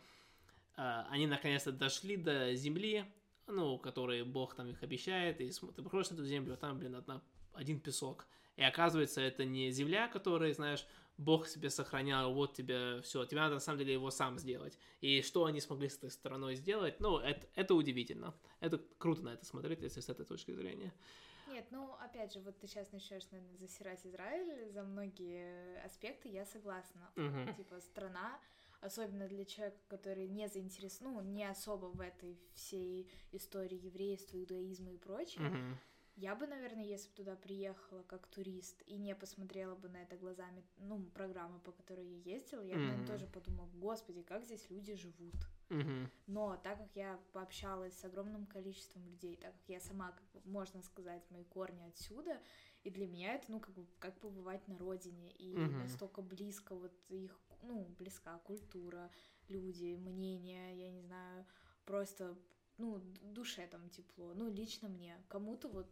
[0.76, 3.04] uh, они наконец-то дошли до земли,
[3.46, 7.22] ну, которые Бог там их обещает, и ты приходишь эту землю, а там, блин, одна,
[7.52, 8.26] один песок.
[8.56, 10.86] И оказывается, это не земля, которая, знаешь,
[11.18, 14.78] Бог себе сохранял, вот тебе все, тебе надо на самом деле его сам сделать.
[15.00, 18.34] И что они смогли с этой стороной сделать, ну, это, это удивительно.
[18.60, 20.92] Это круто на это смотреть, если с этой точки зрения.
[21.48, 26.44] Нет, ну, опять же, вот ты сейчас начнешь, наверное, засирать Израиль за многие аспекты, я
[26.44, 27.10] согласна.
[27.16, 27.54] Uh-huh.
[27.56, 28.38] Типа, страна,
[28.80, 34.92] особенно для человека, который не заинтересован, ну, не особо в этой всей истории еврейства, иудаизма
[34.92, 35.76] и прочее, uh-huh.
[36.16, 40.16] Я бы, наверное, если бы туда приехала как турист и не посмотрела бы на это
[40.16, 42.78] глазами, ну, программы, по которой я ездила, я, mm-hmm.
[42.78, 45.34] наверное, тоже подумала, господи, как здесь люди живут.
[45.68, 46.10] Mm-hmm.
[46.28, 50.50] Но так как я пообщалась с огромным количеством людей, так как я сама, как бы,
[50.50, 52.40] можно сказать, мои корни отсюда,
[52.84, 55.78] и для меня это, ну, как бы, как побывать на родине, и mm-hmm.
[55.78, 59.10] настолько близко вот их, ну, близка культура,
[59.48, 61.46] люди, мнения, я не знаю,
[61.84, 62.36] просто
[62.78, 64.34] ну, душе там тепло.
[64.34, 65.16] Ну, лично мне.
[65.28, 65.86] Кому-то вот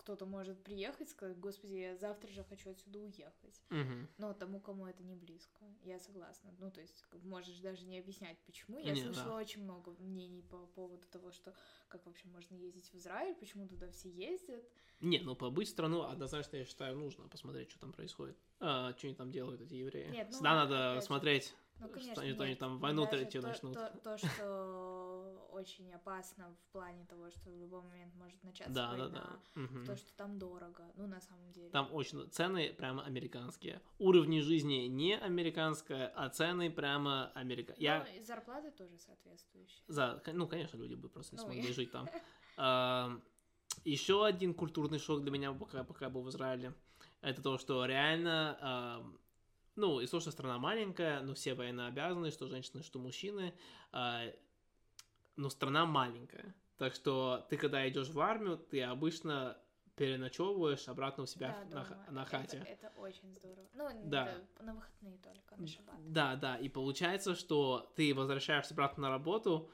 [0.00, 3.62] кто-то может приехать и сказать, господи, я завтра же хочу отсюда уехать.
[3.70, 4.08] Угу.
[4.18, 6.50] Но тому, кому это не близко, я согласна.
[6.58, 8.78] Ну, то есть, можешь даже не объяснять, почему.
[8.78, 9.36] Я не, слышала да.
[9.36, 11.54] очень много мнений по поводу того, что
[11.88, 14.64] как вообще можно ездить в Израиль, почему туда все ездят.
[15.00, 18.38] Не, ну побыть страну однозначно, я считаю, нужно посмотреть, что там происходит.
[18.58, 20.10] А, что они там делают, эти евреи.
[20.10, 21.04] Нет, ну, Всегда надо опять...
[21.04, 22.40] смотреть ну, конечно, что они, нет.
[22.40, 23.74] они там войну третью то, начнут.
[23.74, 24.99] То, то, что
[25.52, 29.62] очень опасно в плане того, что в любой момент может начаться да, война, да, да.
[29.62, 29.84] Угу.
[29.86, 31.70] то, что там дорого, ну, на самом деле.
[31.70, 32.28] Там очень...
[32.30, 33.80] Цены прямо американские.
[33.98, 37.74] Уровни жизни не американская, а цены прямо америка.
[37.76, 38.02] Ну, Я...
[38.16, 39.84] и зарплаты тоже соответствующие.
[39.88, 40.22] За...
[40.32, 42.08] Ну, конечно, люди бы просто не ну, смогли жить там.
[43.84, 46.74] Еще один культурный шок для меня, пока, пока я был в Израиле,
[47.22, 49.16] это то, что реально
[49.76, 53.54] ну, и то, что страна маленькая, но все военнообязаны, что женщины, что мужчины,
[53.92, 54.32] э,
[55.40, 56.54] но страна маленькая.
[56.76, 59.58] Так что ты, когда идешь в армию, ты обычно
[59.96, 62.06] переночевываешь обратно у себя да, на, дома.
[62.10, 62.58] на хате.
[62.58, 63.68] Это, это очень здорово.
[63.74, 64.32] Ну, да.
[64.32, 66.12] это на выходные только, на шаббат.
[66.12, 69.70] Да, да, и получается, что ты возвращаешься обратно на работу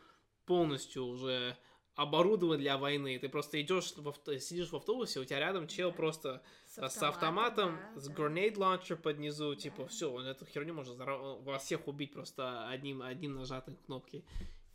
[0.47, 1.57] полностью уже
[1.97, 3.19] оборудован для войны.
[3.19, 5.97] Ты просто идешь, в авто, сидишь в автобусе, у тебя рядом чел да.
[5.97, 8.15] просто с автоматом, с, автоматом, да, с да.
[8.15, 9.61] grenade launcher под низу, да.
[9.61, 14.25] типа, все, он эту херню может вас всех убить просто одним, одним нажатым кнопки.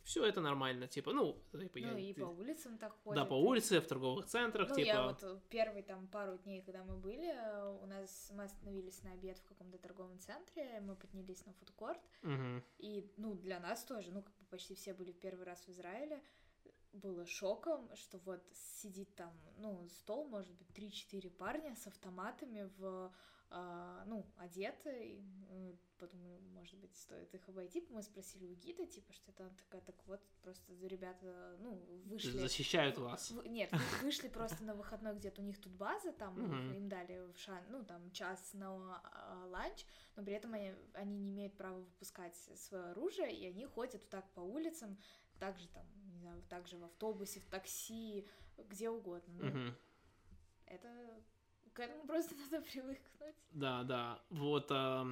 [0.04, 3.22] Все это нормально, типа, ну, типа, ну я, и по улицам так ходят.
[3.22, 4.86] Да, по улице, в торговых центрах, ну, типа.
[4.86, 7.32] я вот первые там пару дней, когда мы были,
[7.82, 12.62] у нас мы остановились на обед в каком-то торговом центре, мы поднялись на фудкорт, угу.
[12.78, 15.70] и, ну, для нас тоже, ну, как бы почти все были в первый раз в
[15.70, 16.20] Израиле,
[16.92, 23.12] было шоком, что вот сидит там, ну, стол, может быть, 3-4 парня с автоматами в,
[24.06, 25.20] ну, одеты,
[25.50, 27.86] и подумали, может быть, стоит их обойти.
[27.90, 31.74] Мы спросили у гида, типа, что это она такая, так вот, просто ребята, ну,
[32.06, 32.30] вышли...
[32.30, 33.30] Защищают вас.
[33.30, 33.70] В, нет,
[34.02, 37.84] вышли просто на выходной, где-то у них тут база, там им дали в шан, ну,
[37.84, 39.84] там, час на а, ланч,
[40.16, 44.28] но при этом они, они не имеют права выпускать свое оружие, и они ходят так
[44.32, 44.98] по улицам,
[45.38, 45.86] также там
[46.22, 48.26] знаю, также в автобусе, в такси,
[48.56, 49.34] где угодно.
[49.34, 49.74] Ну.
[50.66, 50.88] Это
[51.72, 53.36] к этому просто надо привыкнуть.
[53.52, 54.22] Да, да.
[54.30, 54.70] Вот.
[54.70, 55.04] Э,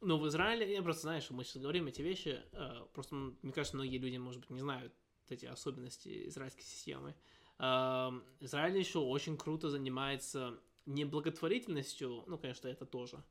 [0.00, 2.42] ну, в Израиле, я просто что мы сейчас говорим эти вещи.
[2.52, 4.92] Э, просто, мне кажется, многие люди, может быть, не знают
[5.28, 7.14] эти особенности израильской системы.
[7.58, 8.10] Э,
[8.40, 13.22] Израиль еще очень круто занимается не благотворительностью, ну, конечно, это тоже.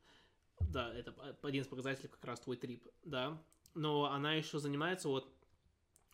[0.60, 3.41] Да, это один из показателей как раз твой трип, да.
[3.73, 5.34] Но она еще занимается вот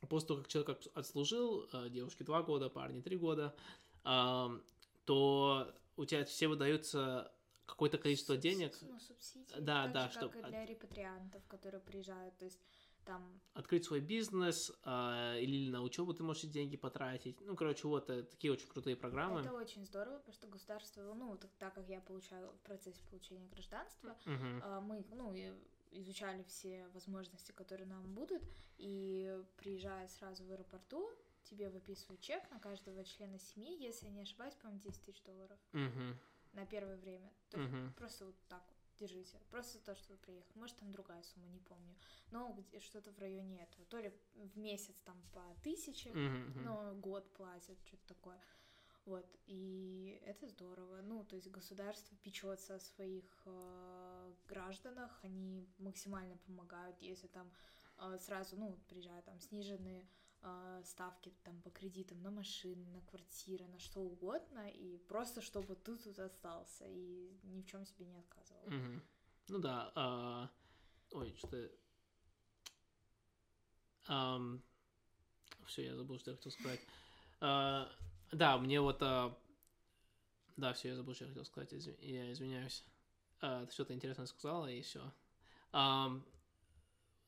[0.10, 3.56] после того, как человек отслужил, э, девушке два года, парни три года,
[4.04, 7.32] то у тебя все выдаются
[7.65, 8.52] какое-то количество Субсид...
[8.52, 8.78] денег.
[8.82, 9.60] Ну, субсидии.
[9.60, 10.30] Да, так да, же, что...
[10.30, 12.60] Как и для репатриантов, которые приезжают, то есть
[13.03, 13.41] там...
[13.53, 17.40] Открыть свой бизнес, э, или на учебу ты можешь деньги потратить.
[17.41, 19.41] Ну, короче, вот э, такие очень крутые программы.
[19.41, 23.48] Это очень здорово, потому что государство, ну, так, так как я получаю в процессе получения
[23.48, 24.61] гражданства, uh-huh.
[24.64, 25.34] э, мы, ну,
[25.91, 28.44] изучали все возможности, которые нам будут,
[28.78, 31.10] и приезжая сразу в аэропорту,
[31.49, 35.60] тебе выписывают чек на каждого члена семьи, если я не ошибаюсь, по-моему, 10 тысяч долларов
[35.74, 36.18] угу.
[36.53, 37.32] на первое время.
[37.49, 37.94] То угу.
[37.95, 38.78] просто вот так вот.
[38.99, 39.40] держите.
[39.49, 40.57] Просто то, что вы приехали.
[40.57, 41.95] Может, там другая сумма, не помню.
[42.32, 43.86] Но что-то в районе этого.
[43.86, 46.64] То ли в месяц там по тысяче, мгм.
[46.64, 48.40] но год платят, что-то такое.
[49.06, 50.99] Вот, и это здорово.
[51.02, 57.49] Ну, то есть государство печется о своих э, гражданах, они максимально помогают, если там
[57.99, 60.06] э, сразу, ну, приезжают там сниженные
[60.86, 65.98] ставки там по кредитам на машины, на квартиры, на что угодно, и просто чтобы ты
[65.98, 68.68] тут остался и ни в чем себе не отказывал.
[68.70, 69.02] Мгм.
[69.50, 69.92] Ну да.
[69.96, 70.50] а,
[71.12, 71.70] Ой, что-то...
[75.66, 76.80] Все, я забыл, что я хотел сказать.
[77.42, 77.92] А,
[78.32, 78.98] Да, мне вот...
[79.02, 79.38] а,
[80.56, 81.74] Да, все, я забыл, что я хотел сказать.
[81.74, 82.84] изв- Я извиняюсь.
[83.42, 85.12] А, Ты что-то интересное сказала, и все.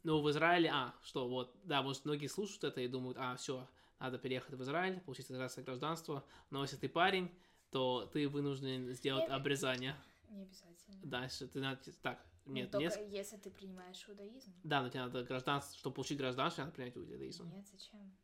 [0.03, 0.69] Ну, в Израиле...
[0.73, 3.67] А, что, вот, да, может, многие слушают это и думают, а, все,
[3.99, 6.23] надо переехать в Израиль, получить израильское гражданство.
[6.51, 7.29] Но если ты парень,
[7.71, 9.95] то ты вынужден сделать Я- обрезание.
[10.29, 10.99] Не обязательно.
[11.03, 11.79] Дальше ты надо...
[12.01, 13.09] Так, Ну, нет, только нет.
[13.11, 14.53] если ты принимаешь иудаизм.
[14.63, 17.49] Да, но тебе надо гражданство, чтобы получить гражданство, надо принять иудаизм.
[17.53, 18.15] Нет, зачем?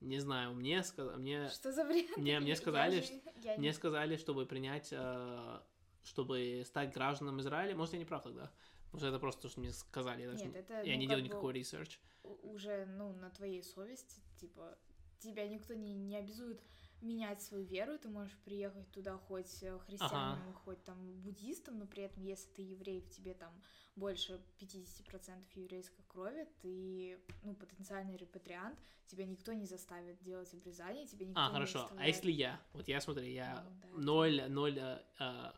[0.00, 2.16] Не знаю, мне сказали, мне, Что за бред?
[2.16, 3.04] мне- мне Я сказали,
[3.42, 5.60] я не- мне сказали, чтобы принять, э,
[6.04, 7.74] чтобы стать гражданином Израиля.
[7.76, 8.50] Может, я не прав тогда?
[8.92, 10.22] Может, это просто то, что мне сказали.
[10.22, 11.98] Я, даже Нет, не- это, я ну, не делал никакой research.
[12.22, 14.76] уже, ну, на твоей совести, типа,
[15.18, 16.60] тебя никто не, не обязует
[17.00, 22.02] менять свою веру, ты можешь приехать туда хоть э, христианином, хоть там буддистом, но при
[22.02, 23.52] этом, если ты еврей, в тебе там
[23.94, 31.26] больше 50% еврейской крови, ты, ну, потенциальный репатриант, тебя никто не заставит делать обрезание, тебя
[31.26, 31.78] никто А, не хорошо.
[31.78, 32.60] А заставляет- если я?
[32.72, 35.52] Вот я, смотри, я Ну, да, это- ноль, ноль, э,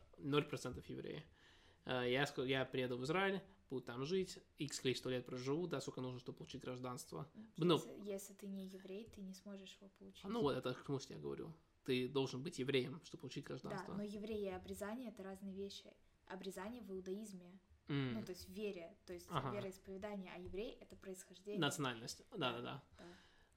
[1.84, 2.04] э.
[2.04, 3.40] Э, Я, я приеду в Израиль,
[3.70, 7.28] буду там жить, x количество лет проживу, да, сколько нужно, чтобы получить гражданство.
[7.56, 10.24] Ну, Если, если ты не еврей, ты не сможешь его получить.
[10.24, 11.52] ну вот это к чему я говорю.
[11.84, 13.94] Ты должен быть евреем, чтобы получить Да, гражданство.
[13.94, 15.92] но евреи и обрезание это разные вещи.
[16.26, 17.58] Обрезание в иудаизме,
[17.88, 19.50] М, ну то есть в вере, то есть Ага.
[19.56, 21.60] вероисповедание, а еврей это происхождение.
[21.60, 22.22] Национальность.
[22.30, 22.82] Да-да-да.
[22.98, 23.04] Да.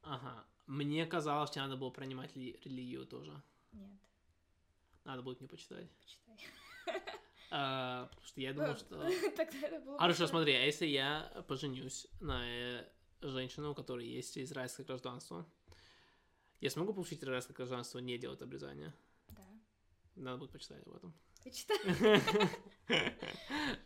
[0.03, 0.45] Ага.
[0.65, 3.39] Мне казалось, что надо было принимать ли- религию тоже.
[3.73, 3.99] Нет,
[5.05, 5.87] Надо будет мне почитать.
[5.99, 6.37] почитай.
[7.55, 8.95] А, потому что я думал, что...
[9.37, 9.99] Тогда это было.
[9.99, 12.83] Хорошо, смотри, а если я поженюсь на э,
[13.21, 15.45] женщину, у которой есть израильское гражданство,
[16.61, 18.91] я смогу получить израильское гражданство, не делать обрезание?
[19.29, 19.45] Да.
[20.15, 21.13] Надо будет почитать об этом.
[21.43, 21.77] Почитай.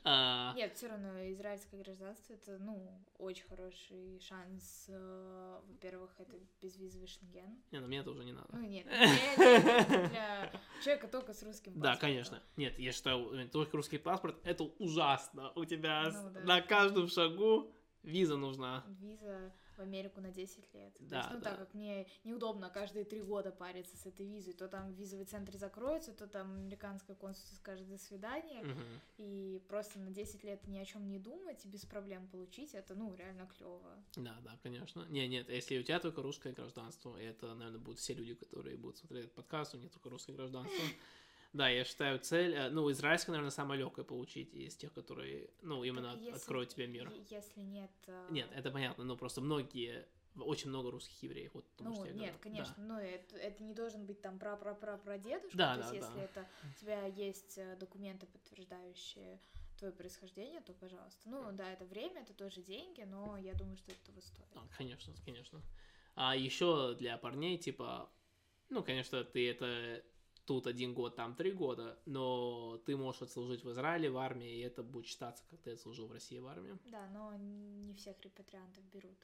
[0.04, 4.86] А, Нет, все равно израильское гражданство это, ну, очень хороший шанс.
[4.90, 7.62] э, Во-первых, это безвизовый шенген.
[7.72, 8.48] Не, ну мне это уже не надо.
[8.54, 10.52] Ну, нет, не для,
[10.84, 12.00] человека только с русским Да, паспортом.
[12.10, 12.44] конечно.
[12.56, 15.52] Нет, я считаю, э, только русский паспорт это ужасно.
[15.56, 16.40] У тебя Ну да.
[16.42, 17.72] на каждом шагу
[18.02, 18.84] виза нужна.
[19.00, 20.94] Виза в Америку на 10 лет.
[20.96, 21.50] То Да, есть, ну, да.
[21.52, 25.56] так как мне неудобно каждые три года париться с этой визой, то там визовый центр
[25.58, 28.84] закроется, то там американское консульство скажет «до свидания», Мгм.
[29.18, 32.96] и просто на 10 лет ни о чем не думать и без проблем получить, это,
[32.96, 34.04] ну, реально клево.
[34.16, 35.06] Да, да, конечно.
[35.10, 38.98] Не, нет, если у тебя только русское гражданство, это, наверное, будут все люди, которые будут
[38.98, 40.84] смотреть этот подкаст, у них только русское гражданство.
[41.54, 45.84] Да, я считаю цель, э, ну, израильское, наверное, самое легкое получить из тех, которые, ну,
[45.84, 47.12] именно Так если- откроют тебе мир.
[47.30, 47.92] Если нет...
[48.08, 50.06] э, Нет, это понятно, но просто многие,
[50.40, 52.40] очень много русских евреев, вот потому Ну, что нет, говорю.
[52.44, 55.88] конечно, но это, это не должен быть там пра пра пра прадедушка, Да, то да,
[55.90, 56.24] есть если да.
[56.24, 59.40] это у тебя есть э, документы, подтверждающие
[59.80, 61.22] твое происхождение, то пожалуйста.
[61.30, 64.48] Ну да, это время, это тоже деньги, но я думаю, что это того стоит.
[64.54, 64.62] Да.
[64.62, 65.62] А, конечно, конечно.
[66.16, 68.10] А еще для парней, типа,
[68.70, 70.04] ну, конечно, ты это
[70.48, 74.62] тут один год, там три года, но ты можешь отслужить в Израиле в армии, и
[74.62, 76.78] это будет считаться, как ты отслужил в России в армии.
[76.86, 79.18] Да, но не всех репатриантов берут.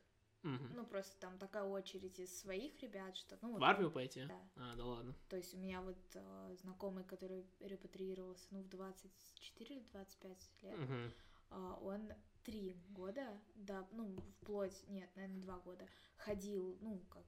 [0.44, 0.76] Мгм.
[0.76, 3.38] Ну, просто там такая очередь из своих ребят, что...
[3.42, 4.26] Ну, вот, В армию пойти?
[4.26, 4.42] Да.
[4.58, 5.16] А, да ладно.
[5.30, 10.80] То есть у меня вот э, знакомый, который репатриировался, ну, в 24 или 25 лет,
[10.80, 11.14] Мгм.
[11.50, 12.12] а, он
[12.44, 15.88] три года, да, ну, вплоть, нет, наверное, два года,
[16.18, 17.24] ходил, ну, как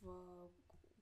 [0.00, 0.48] в э,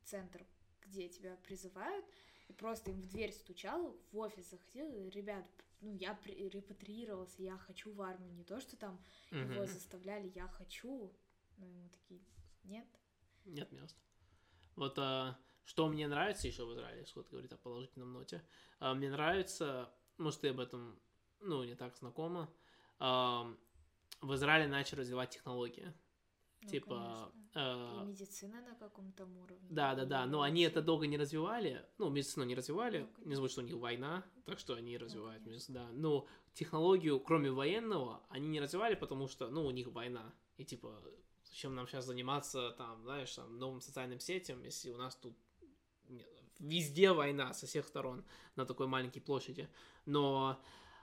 [0.05, 0.45] центр,
[0.87, 2.05] где тебя призывают,
[2.49, 5.47] и просто им в дверь стучал, в офис заходил, ребят,
[5.81, 9.67] ну, я репатриировался, я хочу в армию, не то, что там его Мгм.
[9.67, 11.13] заставляли, я хочу,
[11.59, 12.21] ну, ему такие,
[12.65, 12.87] нет,
[13.45, 13.97] Нет мест.
[14.77, 18.43] Вот а, что мне нравится еще в Израиле, что ты говорит о положительном ноте.
[18.79, 21.01] А, мне нравится, может, ты об этом,
[21.41, 22.53] ну, не так знакома,
[22.99, 23.47] а,
[24.21, 25.93] в Израиле начали развивать технологии.
[26.63, 27.33] Ну, типа, конечно.
[27.55, 29.69] а, и медицина на каком-то уровне.
[29.71, 33.35] Да, да, да, но они это долго не развивали, ну, медицину не развивали, Ну, не
[33.35, 35.73] забудь, что у них война, так что они развивают конечно.
[35.73, 40.35] медицину, да, но технологию, кроме военного, они не развивали, потому что, ну, у них война,
[40.57, 41.03] и типа,
[41.45, 45.35] зачем нам сейчас заниматься, там, знаешь, там, новым социальным сетям, если у нас тут
[46.61, 48.25] везде война со всех сторон
[48.55, 49.69] на такой маленькой площади,
[50.05, 50.61] но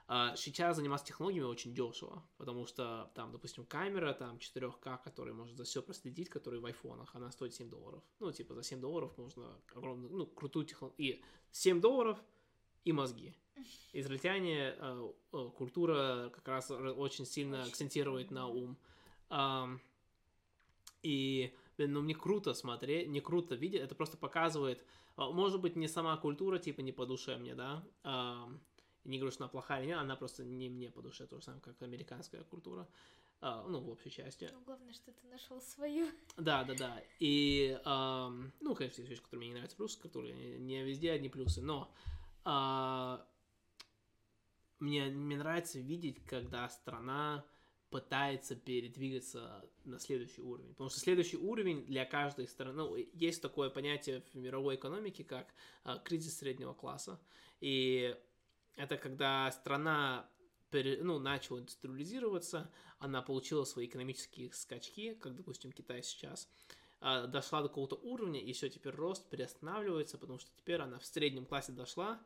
[0.08, 5.64] сейчас заниматься технологиями очень дешево, потому что там, допустим, камера там 4К, которая может за
[5.64, 8.02] все проследить, которая в айфонах, она стоит 7 долларов.
[8.18, 11.16] Ну, типа, за 7 долларов можно огромную, ну, крутую технологию.
[11.16, 11.22] И
[11.52, 12.18] 7 долларов
[12.84, 13.34] и мозги.
[13.92, 18.78] Израильтяне, э, э, культура как раз очень сильно очень акцентирует на ум.
[19.28, 19.66] Э,
[21.02, 24.82] и, блин, ну, мне круто смотреть, не круто видеть, это просто показывает,
[25.16, 27.84] может быть, не сама культура, типа, не по душе мне, да,
[29.08, 31.42] не говорю, что она плохая или нет, она просто не мне по душе, то же
[31.42, 32.86] самое, как американская культура.
[33.40, 34.50] Uh, ну, в общей части.
[34.52, 36.08] Ну, главное, что ты нашел свою.
[36.36, 37.02] Да, да, да.
[37.20, 41.28] И, uh, ну, конечно, есть вещи, которые мне не нравятся, плюсы, которые не везде одни
[41.28, 41.88] плюсы, но
[42.44, 43.20] uh,
[44.80, 47.44] мне, мне нравится видеть, когда страна
[47.90, 50.70] пытается передвигаться на следующий уровень.
[50.70, 55.54] Потому что следующий уровень для каждой страны, ну, есть такое понятие в мировой экономике, как
[55.84, 57.20] uh, кризис среднего класса.
[57.60, 58.16] И
[58.78, 60.30] это когда страна
[60.72, 66.48] ну, начала индустриализироваться, она получила свои экономические скачки, как, допустим, Китай сейчас,
[67.00, 71.04] а, дошла до какого-то уровня, и все, теперь рост приостанавливается, потому что теперь она в
[71.04, 72.20] среднем классе дошла,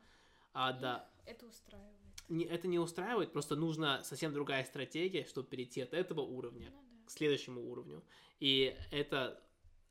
[0.53, 1.09] а до...
[1.25, 1.97] Это устраивает.
[2.29, 6.83] Не, это не устраивает, просто нужна совсем другая стратегия, чтобы перейти от этого уровня ну,
[6.83, 7.07] да.
[7.07, 8.05] к следующему уровню.
[8.41, 9.43] И это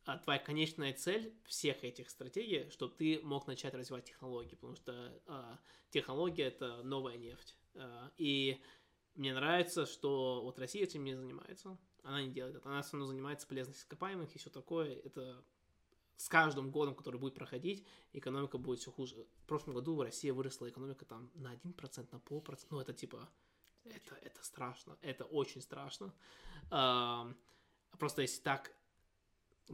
[0.06, 5.22] а твоя конечная цель всех этих стратегий, чтобы ты мог начать развивать технологии, потому что
[5.28, 5.60] а,
[5.92, 7.56] технология это новая нефть.
[7.76, 8.62] А, и
[9.16, 11.78] мне нравится, что вот Россия этим не занимается.
[12.04, 12.70] Она не делает это.
[12.70, 14.96] Она все равно занимается полезностью ископаемых и все такое.
[14.96, 15.44] Это
[16.16, 19.28] с каждым годом, который будет проходить, экономика будет все хуже.
[19.44, 22.74] В прошлом году в России выросла экономика там на 1%, на полпроцента.
[22.74, 23.30] Ну, это типа...
[23.84, 24.98] Это, это страшно.
[25.02, 26.14] Это очень страшно.
[26.70, 27.28] А,
[27.98, 28.72] просто если так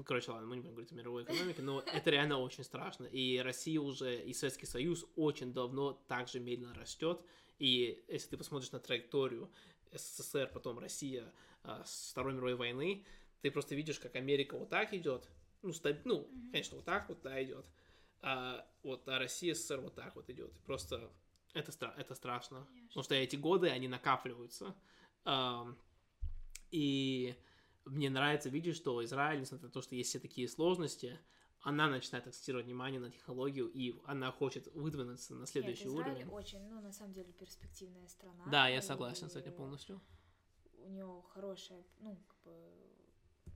[0.05, 3.05] короче, ладно, мы не будем говорить о мировой экономике, но это реально очень страшно.
[3.05, 7.22] И Россия уже, и Советский Союз очень давно также медленно растет.
[7.59, 9.49] И если ты посмотришь на траекторию
[9.91, 11.34] СССР, потом Россия
[11.64, 13.05] а, с Второй мировой войны,
[13.41, 15.27] ты просто видишь, как Америка вот так идет,
[15.61, 15.97] ну, стаб...
[16.05, 16.51] ну mm-hmm.
[16.51, 17.65] конечно, вот так вот, да, идет,
[18.22, 20.51] а вот а Россия, СССР вот так вот идет.
[20.65, 21.11] Просто
[21.53, 21.93] это, стра...
[21.97, 22.88] это страшно, Конечно.
[22.89, 24.76] потому что эти годы, они накапливаются.
[25.26, 25.68] А,
[26.72, 27.35] и
[27.88, 31.19] мне нравится видеть, что Израиль, несмотря на то, что есть все такие сложности,
[31.61, 36.30] она начинает акцентировать внимание на технологию, и она хочет выдвинуться на следующий Нет, Израиль уровень.
[36.30, 38.45] очень, ну, на самом деле, перспективная страна.
[38.49, 40.01] Да, я согласен с этим полностью.
[40.85, 42.53] У нее хорошая, ну, как бы,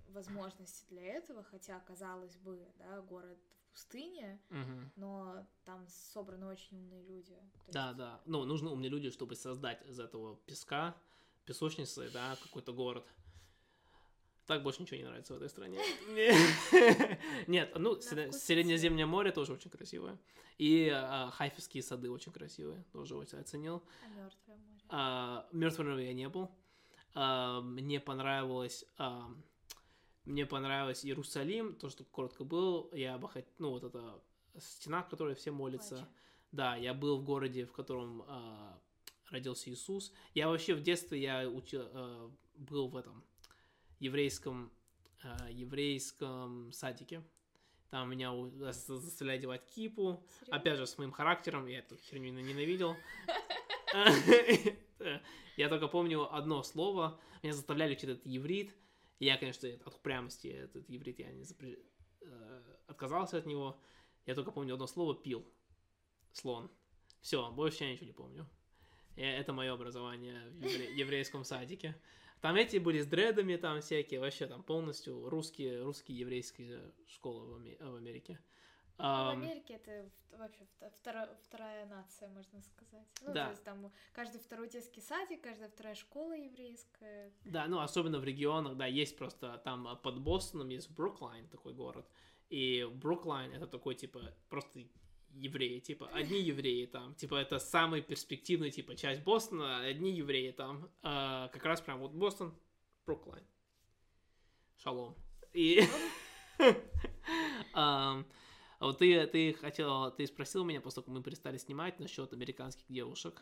[0.09, 3.37] возможности для этого, хотя, казалось бы, да, город
[3.69, 4.91] в пустыне, угу.
[4.97, 7.37] но там собраны очень умные люди.
[7.69, 7.97] Да, есть...
[7.97, 8.21] да.
[8.25, 10.97] Ну, нужны умные люди, чтобы создать из этого песка,
[11.45, 13.05] песочницы, да, какой-то город.
[14.51, 15.79] Так больше ничего не нравится в этой стране.
[17.47, 20.19] Нет, ну, Среднеземное море тоже очень красивое.
[20.57, 23.81] И а, Хайфские сады очень красивые, тоже очень оценил.
[24.89, 26.03] А Мертвое море?
[26.03, 26.51] А, я не был.
[27.13, 28.83] А, мне понравилось...
[30.25, 32.89] Мне понравилось Иерусалим, то, что коротко был.
[32.91, 33.53] Я бы хотел...
[33.57, 34.21] Ну, вот эта
[34.59, 36.09] стена, в которой все молятся.
[36.51, 38.25] Да, я был в городе, в котором
[39.29, 40.11] родился Иисус.
[40.33, 41.87] Я вообще в детстве я учил,
[42.55, 43.23] был в этом
[44.01, 44.71] еврейском,
[45.23, 47.23] э, еврейском садике.
[47.89, 48.33] Там меня
[48.71, 50.25] заставляли одевать кипу.
[50.39, 50.55] Серьезно?
[50.55, 52.95] Опять же, с моим характером, я эту херню ненавидел.
[55.57, 57.19] Я только помню одно слово.
[57.43, 58.73] Меня заставляли учить этот еврит.
[59.19, 61.77] Я, конечно, от упрямости этот еврит я не запре...
[62.21, 63.77] Э, отказался от него.
[64.25, 65.45] Я только помню одно слово пил.
[66.31, 66.71] Слон.
[67.19, 68.49] Все, больше я ничего не помню.
[69.17, 71.99] Это мое образование в еврейском садике.
[72.41, 77.45] Там эти были с дредами, там всякие, вообще там полностью русские, русские еврейские школы
[77.79, 78.39] в, Америке.
[78.97, 80.65] А в Америке это вообще
[80.97, 83.07] вторая, вторая нация, можно сказать.
[83.21, 83.45] Ну, да.
[83.45, 87.31] то есть там каждый второй детский садик, каждая вторая школа еврейская.
[87.45, 92.07] Да, ну, особенно в регионах, да, есть просто там под Бостоном есть Бруклайн, такой город.
[92.49, 94.19] И Бруклайн это такой, типа,
[94.49, 94.81] просто
[95.33, 100.89] евреи, типа, одни евреи там, типа, это самый перспективный, типа, часть Бостона, одни евреи там,
[101.01, 102.53] а, как раз прям вот Бостон,
[103.05, 103.45] Бруклайн,
[104.77, 105.15] шалом.
[105.53, 105.81] И...
[108.79, 112.85] Вот ты, ты хотела, ты спросил меня, после того, как мы перестали снимать, насчет американских
[112.89, 113.39] девушек.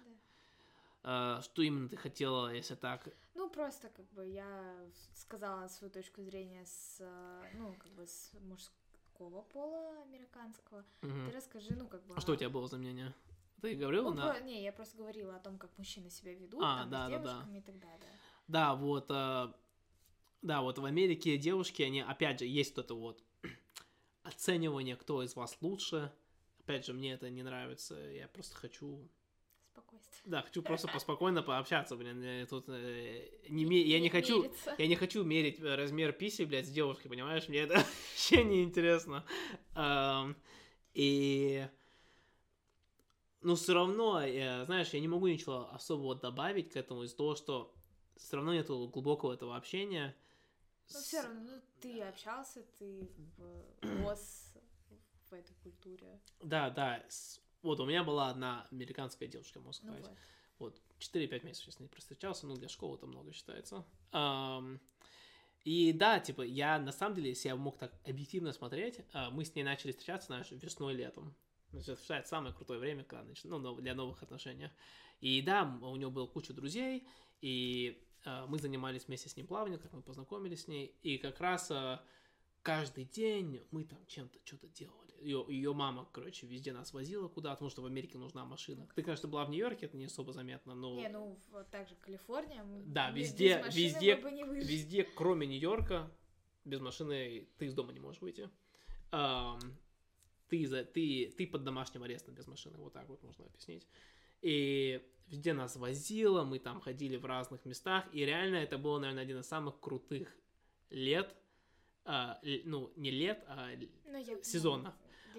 [1.01, 1.41] Да.
[1.41, 3.07] что именно ты хотела, если так?
[3.35, 4.75] Ну, просто, как бы, я
[5.15, 6.99] сказала свою точку зрения с,
[7.53, 8.88] ну, как бы, с мужской
[9.19, 10.85] мужского пола американского.
[11.01, 11.25] Угу.
[11.27, 12.15] Ты расскажи, ну, как бы...
[12.15, 13.13] А что у тебя было за мнение?
[13.61, 14.09] Ты говорила?
[14.09, 14.33] Ну, на...
[14.33, 14.39] про...
[14.41, 17.35] Не, я просто говорила о том, как мужчины себя ведут, а, там, да, с девушками
[17.39, 17.57] да, да.
[17.57, 18.11] и так далее.
[18.47, 19.05] Да, вот...
[19.09, 19.53] Э...
[20.41, 23.23] Да, вот в Америке девушки, они, опять же, есть вот это вот
[24.23, 26.13] оценивание, кто из вас лучше.
[26.61, 29.09] Опять же, мне это не нравится, я просто хочу...
[30.01, 30.31] спокойствие.
[30.31, 32.21] Да, хочу просто поспокойно пообщаться, блин.
[32.21, 34.75] Я тут э, не, ме- я не хочу, мериться.
[34.77, 37.47] я не хочу мерить э, размер писи, блядь, с девушкой, понимаешь?
[37.47, 37.75] Мне это
[38.11, 39.23] вообще не интересно.
[40.93, 41.67] И
[43.41, 47.35] ну все равно, я, знаешь, я не могу ничего особого добавить к этому из-за того,
[47.35, 47.73] что
[48.17, 50.15] все равно нету глубокого этого общения.
[50.91, 53.07] Но все равно, ну, ты общался, ты
[53.37, 54.53] в- рос
[55.29, 56.19] в этой культуре.
[56.41, 57.01] Да, да.
[57.07, 60.17] с- Вот у меня была одна американская девушка, можно Ну сказать.
[60.59, 60.73] вот.
[60.73, 63.85] Вот, 4-5 месяцев я с ней простречался, ну, для школы это много считается.
[64.11, 64.79] Ам,
[65.63, 69.45] и да, типа, я на самом деле, если я мог так объективно смотреть, а, мы
[69.45, 71.33] с ней начали встречаться, знаешь, весной-летом.
[71.71, 74.69] Значит, это считается самое крутое время, когда, нач- ну, для новых отношений.
[75.21, 77.07] И да, у нее было куча друзей,
[77.41, 81.39] и а, мы занимались вместе с ней плаванием, как мы познакомились с ней, и как
[81.39, 82.03] раз а,
[82.63, 85.08] каждый день мы там чем-то что-то делали.
[85.21, 88.87] Ее, ее мама, короче, везде нас возила куда-то, потому что в Америке нужна машина.
[88.95, 91.95] Ты, конечно, была в Нью-Йорке, это не особо заметно, но Не, ну, вот так же
[91.95, 92.63] Калифорния.
[92.85, 94.15] Да, везде- везде-
[94.67, 96.11] везде, кроме Нью-Йорка,
[96.65, 98.49] без машины ты из дома не можешь выйти.
[100.49, 103.85] Ты, за, ты, ты под домашним арестом без машины, вот так вот можно объяснить.
[104.41, 109.23] И везде нас возило, мы там ходили в разных местах, и реально это было, наверное,
[109.23, 110.35] один из самых крутых
[110.89, 111.35] лет,
[112.03, 113.87] а, ну, не лет, а л-
[114.83, 114.93] Ну,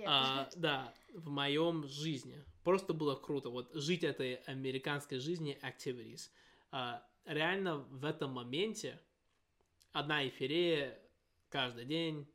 [0.06, 2.44] а, да, в моем жизни.
[2.64, 3.50] Просто было круто.
[3.50, 6.30] Вот жить этой американской жизни activities.
[6.70, 9.00] А, реально в этом моменте
[9.92, 10.98] одна эйфория
[11.48, 12.26] каждый день,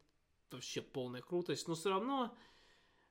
[0.51, 1.67] вообще полная крутость.
[1.67, 2.35] Но все равно,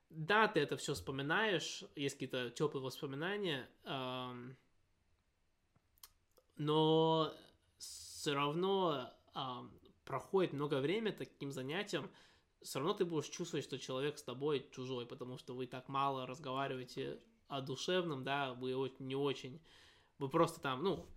[0.09, 4.55] да, ты это все вспоминаешь, есть какие-то теплые воспоминания, ам,
[6.57, 7.33] но
[7.77, 9.71] все равно ам,
[10.05, 12.09] проходит много времени таким занятием,
[12.65, 16.25] все равно ты будешь чувствовать, что человек с тобой чужой, потому что вы так мало
[16.25, 19.61] разговариваете о душевном, да, вы не очень,
[20.19, 21.07] вы просто там, ну,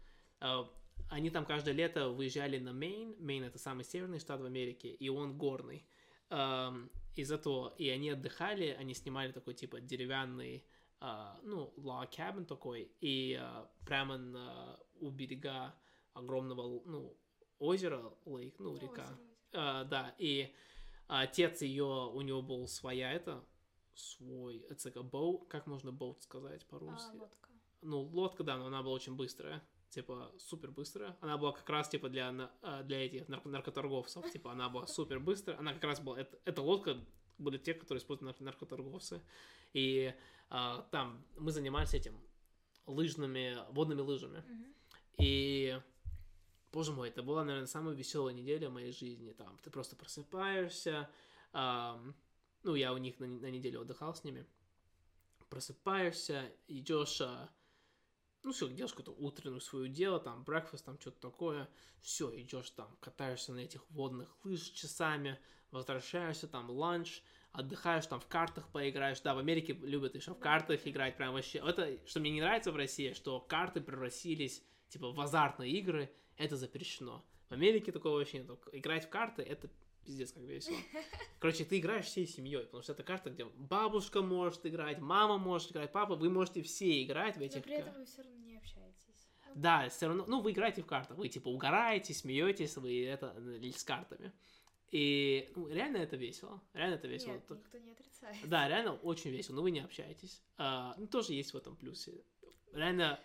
[0.41, 0.65] э,
[1.09, 5.09] они там каждое лето выезжали на Мейн, Мейн это самый северный штат в Америке, и
[5.09, 5.87] он горный,
[6.31, 10.63] Эм, из этого, и они отдыхали, они снимали такой типа деревянный,
[11.01, 15.75] а, ну, log cabin такой, и а, прямо на, у берега
[16.13, 17.17] огромного, ну,
[17.59, 19.21] озера, лейк, ну, Ну, река, озеро, озеро.
[19.53, 20.55] а, да, и
[21.09, 23.45] отец ее, у него был своя это,
[23.95, 27.17] свой, это как boat, как можно boat сказать А, по-русски?
[27.17, 27.51] лодка.
[27.83, 31.17] Ну, лодка, да, но она была очень быстрая, типа, супер быстрая.
[31.21, 35.19] Она была как раз, типа, для, а, для этих нар- наркоторговцев, типа, она была супер
[35.21, 35.59] быстрая.
[35.59, 36.97] Она как раз была, это, эта лодка
[37.39, 39.23] были те, которые используют нар- наркоторговцы.
[39.73, 40.15] И
[40.51, 42.19] а, там мы занимались этим,
[42.87, 44.39] лыжными, водными лыжами.
[44.47, 44.75] Мгм.
[45.19, 45.81] И,
[46.73, 49.33] боже мой, это была, наверное, самая веселая неделя в моей жизни.
[49.33, 51.09] Там ты просто просыпаешься,
[51.53, 52.15] ам,
[52.63, 54.47] ну, я у них на, на неделю отдыхал с ними.
[55.49, 57.49] Просыпаешься, идешь, а,
[58.43, 61.69] ну, все, делаешь какое-то утреннее свое дело, там, брекфаст, там, что-то такое.
[62.01, 65.39] Все, идешь там, катаешься на этих водных лыж часами,
[65.71, 67.23] возвращаешься, там, ланч,
[67.53, 69.21] отдыхаешь, там, в картах поиграешь.
[69.21, 71.59] Да, в Америке любят еще в картах играть, прям вообще.
[71.59, 76.57] Это, что мне не нравится в России, что карты превратились, типа, в азартные игры, это
[76.57, 77.25] запрещено.
[77.49, 78.51] В Америке такого вообще нет.
[78.73, 79.69] Играть в карты, это
[80.05, 80.77] пиздец как весело.
[81.39, 85.73] Короче, ты играешь всей семьей, потому что это карта, где бабушка может играть, мама может
[85.73, 88.57] играть, папа, вы можете все играть в Но этих при этом вы все равно не
[88.57, 89.29] общаетесь.
[89.55, 93.71] Да, все равно, ну, вы играете в карты, вы, типа, угораете, смеетесь, вы это, э,
[93.73, 94.33] с картами.
[94.91, 97.33] И, ну, реально это весело, реально это весело.
[97.33, 98.37] Нет, никто не отрицает.
[98.45, 100.43] Да, реально очень весело, но вы не общаетесь.
[100.57, 102.25] А, ну, тоже есть в этом плюсе.
[102.73, 103.21] Реально,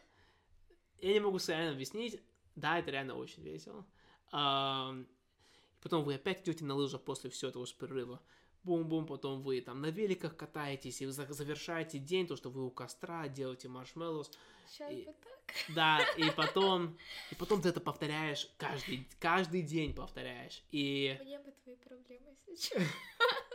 [0.99, 2.21] я не могу реально объяснить,
[2.55, 3.85] да, это реально очень весело.
[4.31, 8.21] Потом вы опять идете на лыжах после всего этого же перерыва.
[8.63, 12.65] Бум-бум, потом вы там на великах катаетесь, и вы за- завершаете день, то, что вы
[12.65, 14.31] у костра делаете маршмеллоус.
[14.69, 15.75] Сейчас И- бы так.
[15.75, 16.97] Да, и потом,
[17.29, 20.63] и потом ты это повторяешь каждый, каждый день повторяешь.
[20.71, 22.81] И Мне бы твои проблемы сейчас.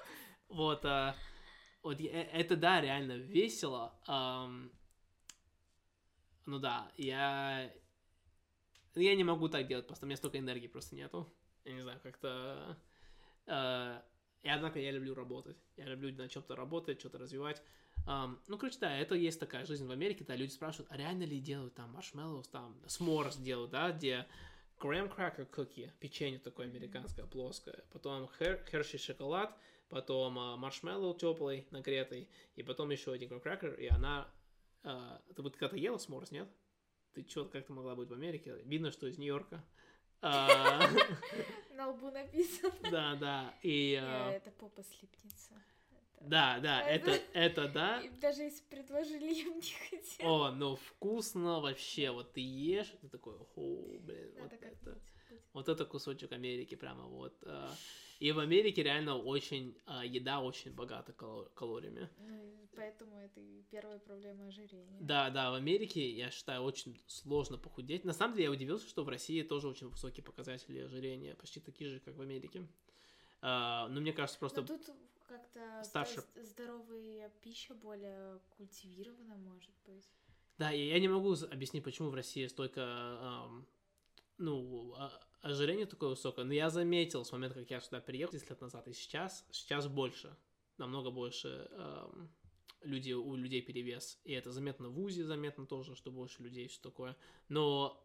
[0.49, 1.15] Вот, а,
[1.83, 3.99] вот э, это да, реально весело.
[4.07, 4.71] ам,
[6.47, 7.71] ну да, я
[8.95, 11.33] я не могу так делать, просто у меня столько энергии просто нету.
[11.65, 12.77] Я не знаю, как-то.
[13.47, 14.01] э,
[14.43, 15.57] и однако я люблю работать.
[15.77, 17.63] Я люблю на чем-то работать, что-то развивать.
[18.07, 21.25] Ам, ну, короче, да, это есть такая жизнь в Америке, да, люди спрашивают, а реально
[21.25, 24.27] ли делают там маршмеллоус, там сморс делают, да, где
[24.79, 29.55] graham cracker cookie, печенье такое американское, плоское, потом хер, херши шоколад,
[29.89, 34.27] потом а, маршмеллоу теплый, нагретый, и потом еще один graham cracker, и она...
[34.85, 36.49] а, ты вот когда-то ела сморс, нет?
[37.19, 38.55] Ты что, как ты могла быть в Америке?
[38.65, 39.65] Видно, что из Нью-Йорка.
[40.21, 40.89] А,
[41.77, 42.75] На лбу написано.
[42.91, 43.95] Да, да, и...
[43.95, 45.53] Э, а, Это попа слипнется.
[46.21, 48.01] Да, да, это, это да.
[48.01, 50.49] И даже если предложили, я бы не хотела.
[50.49, 52.11] О, ну вкусно вообще.
[52.11, 54.99] Вот ты ешь, ты такой, о, блин, вот это.
[55.53, 57.35] Вот это кусочек Америки прямо вот.
[58.19, 62.09] И в Америке реально очень, а, еда очень богата кало- калориями.
[62.19, 64.99] Ну, поэтому это и первая проблема ожирения.
[65.01, 68.05] Да, да, в Америке, я считаю, очень сложно похудеть.
[68.05, 71.91] На самом деле, я удивился, что в России тоже очень высокие показатели ожирения, почти такие
[71.91, 72.67] же, как в Америке.
[73.41, 74.63] А, но мне кажется, просто...
[74.63, 74.91] Но тут
[75.29, 76.25] как-то старше.
[76.35, 80.11] здоровая пища более культивирована, может быть.
[80.59, 83.49] Да, я не могу объяснить, почему в России столько,
[84.39, 86.45] ну, а- ожирение такое высокое.
[86.45, 89.87] Но я заметил с момента, как я сюда приехал 10 лет назад, и сейчас, сейчас
[89.87, 90.37] больше,
[90.79, 92.29] намного больше ам,
[92.83, 94.19] людей, у людей перевес.
[94.25, 97.17] И это заметно в УЗИ, заметно тоже, что больше людей, все такое.
[97.49, 98.05] Но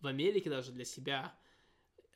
[0.00, 1.34] в Америке даже для себя,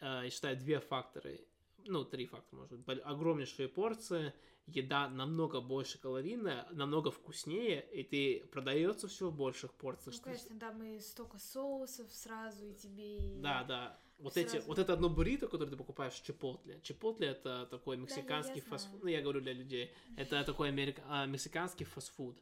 [0.01, 1.47] э, я считаю, две факторы,
[1.85, 4.33] ну, три фактора, может быть, огромнейшие порции,
[4.67, 10.07] еда намного больше калорийная, намного вкуснее, и ты продается все в больших порциях.
[10.07, 13.17] Ну, что- конечно, там и столько соусов сразу, и тебе...
[13.19, 14.01] и- Да, да.
[14.19, 14.69] Вот эти, Сразу.
[14.69, 16.23] вот это одно буррито, которое ты покупаешь в.
[16.83, 19.03] Чиполтле это такой мексиканский я фастфуд.
[19.03, 19.93] Ну, я говорю для людей.
[20.17, 22.39] Это такой америка- а, мексиканский фастфуд.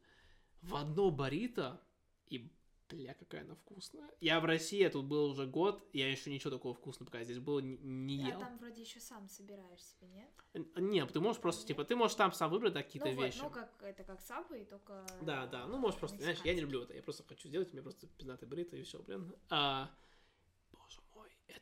[0.62, 1.80] В одно буррито,
[2.28, 2.50] и
[2.88, 4.08] бля, какая она вкусная.
[4.20, 7.38] Я в России, я тут был уже год, я еще ничего такого вкусного, пока здесь
[7.38, 8.40] было, не, не А ел.
[8.40, 10.66] там вроде еще сам собираешь себе, нет?
[10.76, 13.38] Нет, ты можешь просто, типа, ты можешь там сам выбрать да, какие-то ну, вот, вещи.
[13.42, 15.06] ну, как, это как сабы, только...
[15.22, 17.82] Да, да, ну можешь просто, знаешь, я не люблю это, я просто хочу сделать, мне
[17.82, 19.34] просто пиздатый буррито и все, блин.
[19.50, 19.90] А,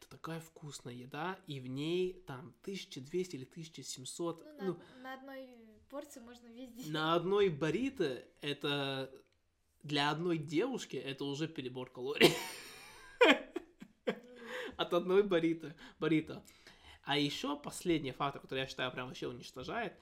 [0.02, 5.14] это такая вкусная еда, и в ней там 1200 или 1700, Ну, ну, на, на
[5.14, 5.48] одной
[5.88, 6.90] порции можно везде.
[6.90, 9.10] на одной барито это
[9.82, 12.30] для одной девушки это уже перебор калорий
[14.76, 16.44] от одной барита, барита.
[17.04, 19.92] А еще последний фактор, который я считаю прям вообще уничтожает,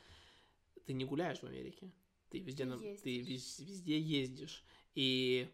[0.86, 1.90] ты не гуляешь в Америке,
[2.28, 4.62] ты везде, Ты на- ты везде ездишь,
[4.94, 5.48] и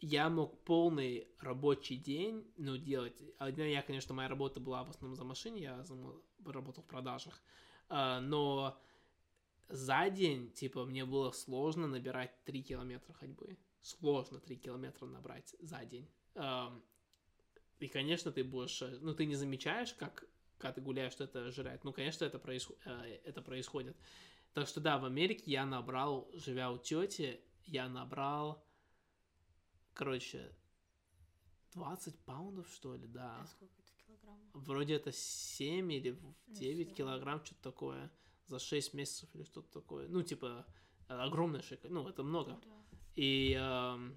[0.00, 3.20] я мог полный рабочий день, ну, делать.
[3.40, 5.84] Я, конечно, моя работа была в основном за машине, я
[6.44, 7.42] работал в продажах,
[7.88, 8.78] а, но
[9.68, 13.58] за день, типа, мне было сложно набирать 3 километра ходьбы.
[13.82, 16.08] Сложно 3 километра набрать за день.
[17.80, 18.82] И, конечно, ты будешь...
[18.82, 20.24] э, Ну, ты не замечаешь, как,
[20.58, 21.84] когда ты гуляешь, что это жрать.
[21.84, 23.96] Ну, конечно, это, происход- э, это происходит.
[24.52, 28.64] Так что, да, в Америке я набрал, живя у тети, я набрал,
[29.98, 30.54] короче,
[31.74, 33.40] 20 паундов, что ли, да.
[33.42, 34.50] А сколько это в килограммах?
[34.54, 36.96] Вроде это 7 или в- Ну, 9 всё.
[36.96, 38.10] килограмм, что-то такое.
[38.46, 40.08] За 6 месяцев или что-то такое.
[40.08, 40.64] Ну, типа,
[41.08, 41.88] э, огромная шейка.
[41.88, 42.52] Ну, это много.
[42.52, 42.98] Ну да.
[43.16, 44.16] И эм,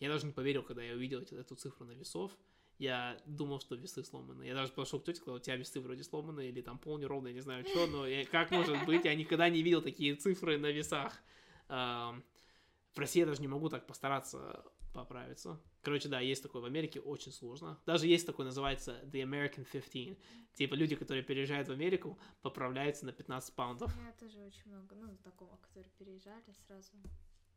[0.00, 2.36] я даже не поверил, когда я увидел эту, эту цифру на весов.
[2.78, 4.44] Я думал, что весы сломаны.
[4.44, 7.30] Я даже пошел к тете, сказал, у тебя весы вроде сломаны, или там пол неровный,
[7.30, 10.58] я не знаю что, но я- как может быть, я никогда не видел такие цифры
[10.58, 11.12] на весах.
[11.68, 12.22] Эм,
[12.94, 15.60] в России я даже не могу так постараться поправиться.
[15.82, 17.78] Короче, да, есть такое в Америке, очень сложно.
[17.86, 20.18] Даже есть такое, называется The American 15.
[20.54, 23.94] Типа люди, которые переезжают в Америку, поправляются на 15 паундов.
[23.96, 26.92] У меня тоже очень много, ну, знакомых, которые переезжали сразу.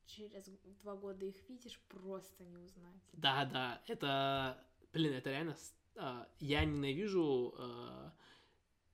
[0.07, 0.49] Через
[0.81, 3.01] два года их видишь, просто не узнать.
[3.13, 4.63] Да, да, это,
[4.93, 5.55] блин, это реально,
[5.95, 8.13] а, я ненавижу, а,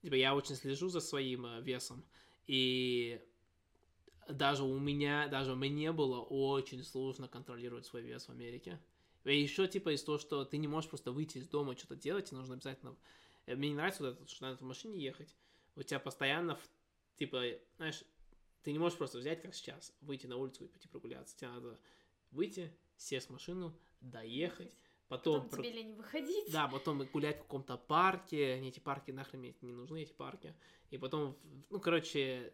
[0.02, 2.06] типа, я очень слежу за своим а, весом,
[2.48, 3.22] и
[4.28, 8.80] даже у меня, даже мне было очень сложно контролировать свой вес в Америке.
[9.24, 12.26] И еще, типа, из того, что ты не можешь просто выйти из дома, что-то делать,
[12.26, 12.96] тебе нужно обязательно...
[13.46, 15.36] э, Мне не нравится вот это, что надо в машине ехать,
[15.76, 16.70] у тебя постоянно, в-
[17.18, 17.44] типа,
[17.78, 18.04] знаешь,
[18.64, 21.38] ты не можешь просто взять, как сейчас, выйти на улицу и пойти прогуляться.
[21.38, 21.80] Тебе надо
[22.32, 24.76] выйти, сесть в машину, доехать,
[25.08, 25.50] потом...
[25.50, 26.52] Потом тебе лень выходить.
[26.52, 28.60] Да, потом и гулять в каком-то парке.
[28.60, 30.56] Не, эти парки нахрен мне не нужны, эти парки.
[30.90, 31.38] И потом,
[31.70, 32.54] ну, короче,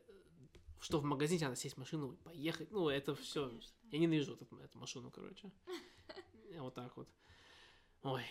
[0.80, 2.72] что в магазине надо сесть в машину и поехать.
[2.72, 3.48] Ну, это все.
[3.48, 3.76] Конечно.
[3.91, 5.52] Я ненавижу эту, эту машину, короче.
[6.60, 7.10] Вот так вот.
[8.04, 8.24] Ой,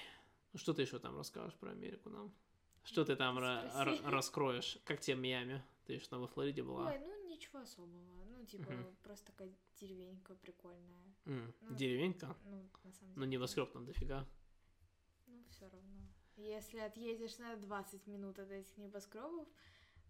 [0.53, 2.35] ну что ты еще там расскажешь про Америку нам?
[2.83, 4.79] Что ты там раскроешь?
[4.85, 5.65] Как тебе Майами?
[5.85, 6.87] Ты еще там во Флориде была?
[6.87, 8.25] Ой, ну ничего особого.
[8.25, 11.15] Ну, типа, просто такая деревенька прикольная.
[11.25, 12.37] Ну, Деревенька?
[12.45, 13.13] Ну, на самом деле.
[13.17, 14.27] Ну, небоскреб там дофига.
[15.27, 16.03] Ну, все равно.
[16.37, 19.49] Если отъедешь на 20 минут от этих небоскребов,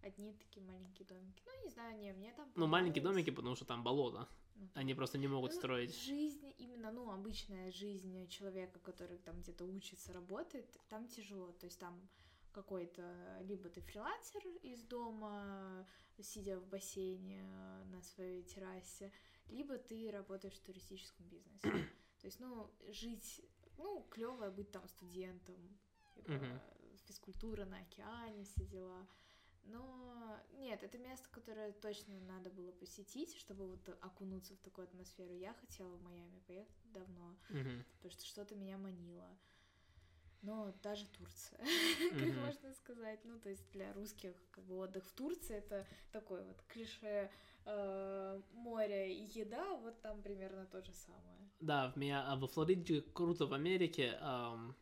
[0.01, 1.41] одни такие маленькие домики.
[1.45, 4.27] Ну, не знаю, не, мне там Ну, маленькие домики, потому что там болото.
[4.55, 5.95] Ну, Они просто не могут Ну, строить.
[5.95, 11.51] Жизнь, именно, ну, обычная жизнь человека, который там где-то учится, работает, там тяжело.
[11.51, 12.09] То есть там
[12.51, 15.85] какой-то, либо ты фрилансер из дома,
[16.19, 19.11] сидя в бассейне э, на своей террасе,
[19.49, 21.61] либо ты работаешь в туристическом бизнесе.
[22.21, 23.41] То есть, ну, жить,
[23.77, 25.55] ну, клево быть там студентом,
[26.15, 26.59] типа, Мгм.
[27.05, 29.07] физкультура на океане, все дела.
[29.67, 35.33] Но нет, это место, которое точно надо было посетить, чтобы вот окунуться в такую атмосферу.
[35.33, 37.85] Я хотела в Майами поехать давно, Мгм.
[37.95, 39.37] потому что что-то меня манило.
[40.41, 41.59] Но та же Турция,
[42.11, 42.39] как Мгм.
[42.39, 43.25] можно сказать.
[43.25, 47.29] Ну, то есть для русских как бы отдых в Турции это такой вот клише
[47.65, 51.49] э, море и еда, вот там примерно то же самое.
[51.59, 54.75] Да, в меня, а во Флориде круто в Америке, ам,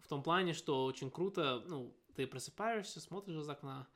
[0.00, 3.86] в том плане, что очень круто, ну, ты просыпаешься, смотришь из окна,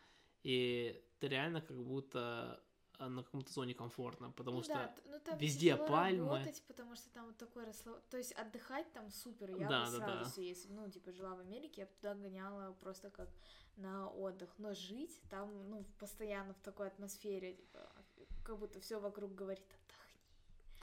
[0.43, 2.63] и ты реально как будто
[2.99, 6.29] а, на каком-то зоне комфортно, потому Ну что да, ну там везде пальмы.
[6.29, 8.01] работать, потому что там вот такой расслаб...
[8.11, 9.51] То есть отдыхать там супер.
[9.51, 10.43] Я Да, бы да, сразу да.
[10.43, 13.29] если ну, типа, жила в Америке, я бы туда гоняла просто как
[13.77, 14.51] на отдых.
[14.59, 17.91] Но жить там, ну, постоянно в такой атмосфере, типа,
[18.45, 19.65] как будто все вокруг говорит,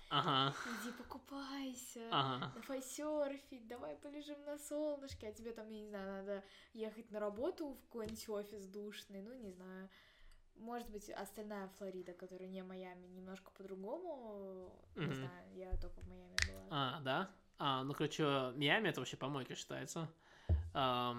[0.10, 2.02] Ага, иди покупайся.
[2.12, 7.12] ага, Давай серфить, давай полежим на солнышке, а тебе там, я не знаю, надо ехать
[7.12, 9.90] на работу в какой-нибудь офис душный, ну, не знаю.
[10.56, 14.72] Может быть, остальная Флорида, которая не Майами, немножко по-другому.
[14.96, 15.16] Не Мгм.
[15.16, 16.64] знаю, я только в Майами была.
[16.72, 17.30] а, да?
[17.60, 18.24] А, ну, короче,
[18.56, 20.08] Миами это вообще помойка считается.
[20.74, 21.16] А,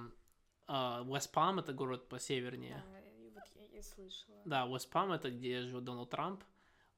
[1.06, 2.82] Уэст-Палм это город посевернее.
[2.86, 4.38] Да, и вот я, я слышала.
[4.44, 6.42] Да, Уэст-Палм это где живет Дональд Трамп.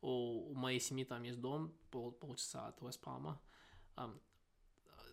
[0.03, 3.41] У, у моей семьи там есть дом пол, полчаса от Уэст-Палма.
[3.97, 4.21] Ам,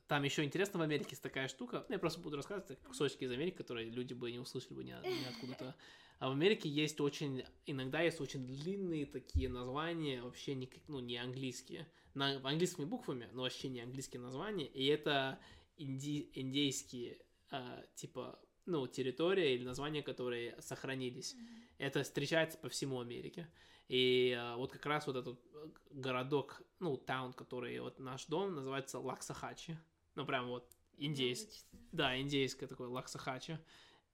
[0.09, 1.85] там еще интересно в Америке есть такая штука.
[1.87, 4.89] Ну, я просто буду рассказывать кусочки из Америки, которые люди бы не услышали бы ни,
[4.89, 5.75] ни откуда-то.
[6.17, 11.17] А в Америке есть очень, иногда есть очень длинные такие названия, вообще не, ну, не
[11.17, 11.87] английские.
[12.15, 14.65] На, английскими буквами, но вообще не английские названия.
[14.65, 15.39] И это
[15.77, 17.19] инди, индейские,
[17.51, 21.35] а, типа, ну, территории или названия, которые сохранились.
[21.77, 23.47] Это встречается по всему Америке.
[23.89, 28.53] И а, вот как раз вот этот э, городок, ну, таун, который вот наш дом,
[28.53, 29.77] называется Лаксахачи.
[30.13, 31.63] Ну, прям вот индейский.
[31.91, 33.59] Да, индейское такое, Лаксахачи.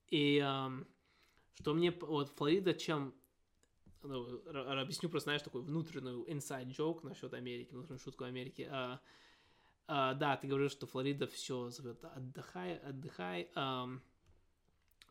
[0.08, 0.86] И ам,
[1.60, 3.14] что мне вот Флорида чем...
[4.02, 4.42] ну,
[4.80, 8.66] объясню просто, знаешь, такую внутреннюю inside joke насчет Америки, внутреннюю шутку Америки.
[8.70, 9.00] А,
[9.88, 13.50] а, да, ты говоришь, что Флорида все зовет отдыхай, отдыхай.
[13.54, 14.02] Ам,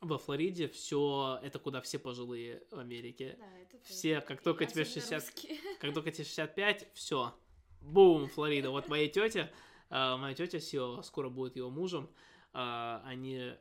[0.08, 3.36] во Флориде все это куда все пожилые в Америке.
[3.40, 3.84] Да, это.
[3.84, 5.60] Все, как только тебе Особенно 60, русские.
[5.80, 7.34] как только тебе 65, все,
[7.82, 8.72] бум, Флорида.
[8.72, 9.52] Вот моя тетя,
[9.90, 12.10] а, моя тетя все, скоро будет его мужем,
[12.54, 13.54] а, они,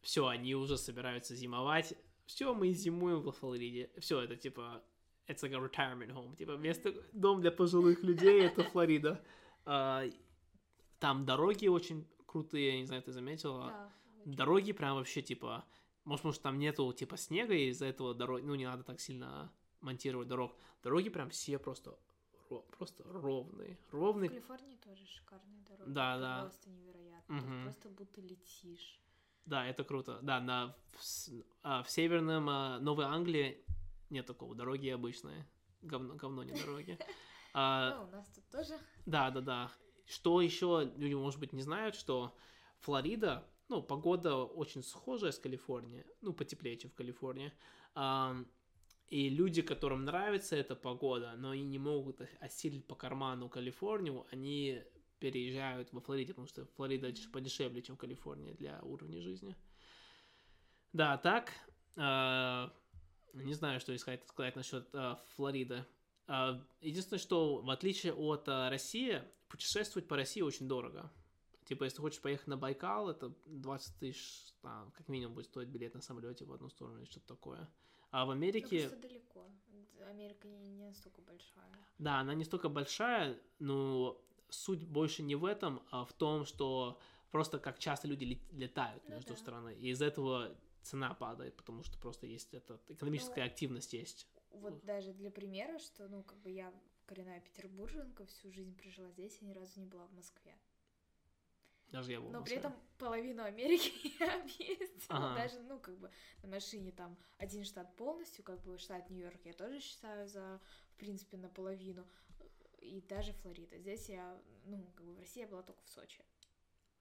[0.00, 1.94] все, они уже собираются зимовать,
[2.26, 4.82] все, мы зимуем во Флориде, все, это типа,
[5.26, 9.22] it's like a retirement home, типа, место, дом для пожилых людей, это Флорида.
[9.64, 10.04] А,
[10.98, 13.92] Там дороги очень крутые, не знаю, ты заметила, Да,
[14.24, 15.64] дороги прям вообще типа,
[16.04, 19.52] может, может там нету типа снега, и из-за этого дороги, ну не надо так сильно
[19.80, 20.54] монтировать дорог.
[20.82, 21.96] Дороги прям все просто
[22.50, 24.30] ро- просто ровные, В ровные.
[24.30, 25.90] Калифорнии тоже шикарные дороги.
[25.90, 26.40] Да, это да.
[26.42, 27.40] Просто невероятно.
[27.40, 27.62] Ты Мгм.
[27.64, 28.98] Просто будто летишь.
[29.44, 30.18] Да, это круто.
[30.22, 31.00] Да, на в,
[31.62, 33.64] а, в северном а, Новой Англии
[34.10, 34.54] нет такого.
[34.54, 35.46] Дороги обычные,
[35.82, 36.98] говно, говно не дороги.
[37.54, 38.78] А, Ну, у нас тут тоже.
[39.04, 39.72] Да, да, да.
[40.06, 42.34] Что еще люди, может быть, не знают, что
[42.80, 47.52] Флорида, ну, погода очень схожая с Калифорнией, ну, потеплее, чем в Калифорнии.
[49.08, 54.82] И люди, которым нравится эта погода, но они не могут осилить по карману Калифорнию, они
[55.18, 59.54] переезжают во Флориде, потому что Флорида деш- подешевле, чем Калифорния для уровня жизни.
[60.92, 61.52] Да, так,
[61.96, 62.72] а,
[63.34, 65.84] не знаю, что искать, сказать насчет а, Флориды.
[66.26, 71.12] А, Единственное, что в отличие от а, России, путешествовать по России очень дорого.
[71.64, 75.94] Типа, если хочешь поехать на Байкал, это 20 тысяч, там, как минимум будет стоить билет
[75.94, 77.68] на самолете в одну сторону или что-то такое.
[78.10, 79.46] А в Америке, просто далеко.
[80.08, 81.70] Америка не, не настолько большая.
[81.98, 84.20] да, она не столько большая, но
[84.50, 86.98] суть больше не в этом, а в том, что
[87.30, 89.38] просто как часто люди лет- летают Ну между да.
[89.38, 89.74] странами.
[89.74, 94.26] И из этого цена падает, потому что просто есть эта экономическая Ну, активность есть.
[94.50, 96.74] Вот даже для примера, что, ну, как бы я
[97.06, 100.54] коренная петербурженка, всю жизнь прожила здесь и ни разу не была в Москве.
[101.92, 104.90] Даже я был Но при этом половину Америки я объездила.
[105.08, 105.42] Ага.
[105.42, 106.10] Даже, ну, как бы
[106.42, 110.60] на машине там один штат полностью, как бы штат Нью-Йорк я тоже считаю за,
[110.94, 112.06] в принципе, наполовину.
[112.78, 113.78] И даже Флорида.
[113.78, 116.24] Здесь я, ну, как бы в России я была только в Сочи.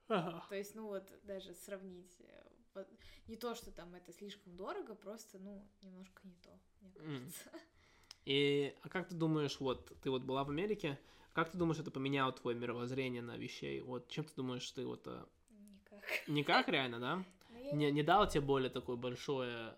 [0.08, 0.46] Ага.
[0.50, 2.86] То есть, ну вот, даже сравнить, э,
[3.28, 7.50] не то, что там это слишком дорого, просто, ну, немножко не то, мне кажется.
[8.26, 11.00] И а как ты думаешь, вот ты вот была в Америке,
[11.34, 13.82] как ты думаешь, это поменяло твое мировоззрение на вещей?
[13.82, 16.28] Вот чем ты думаешь, ты вот э, Никак.
[16.28, 17.26] никак реально, да?
[17.64, 19.76] Я Не, не дал тебе более такой большое,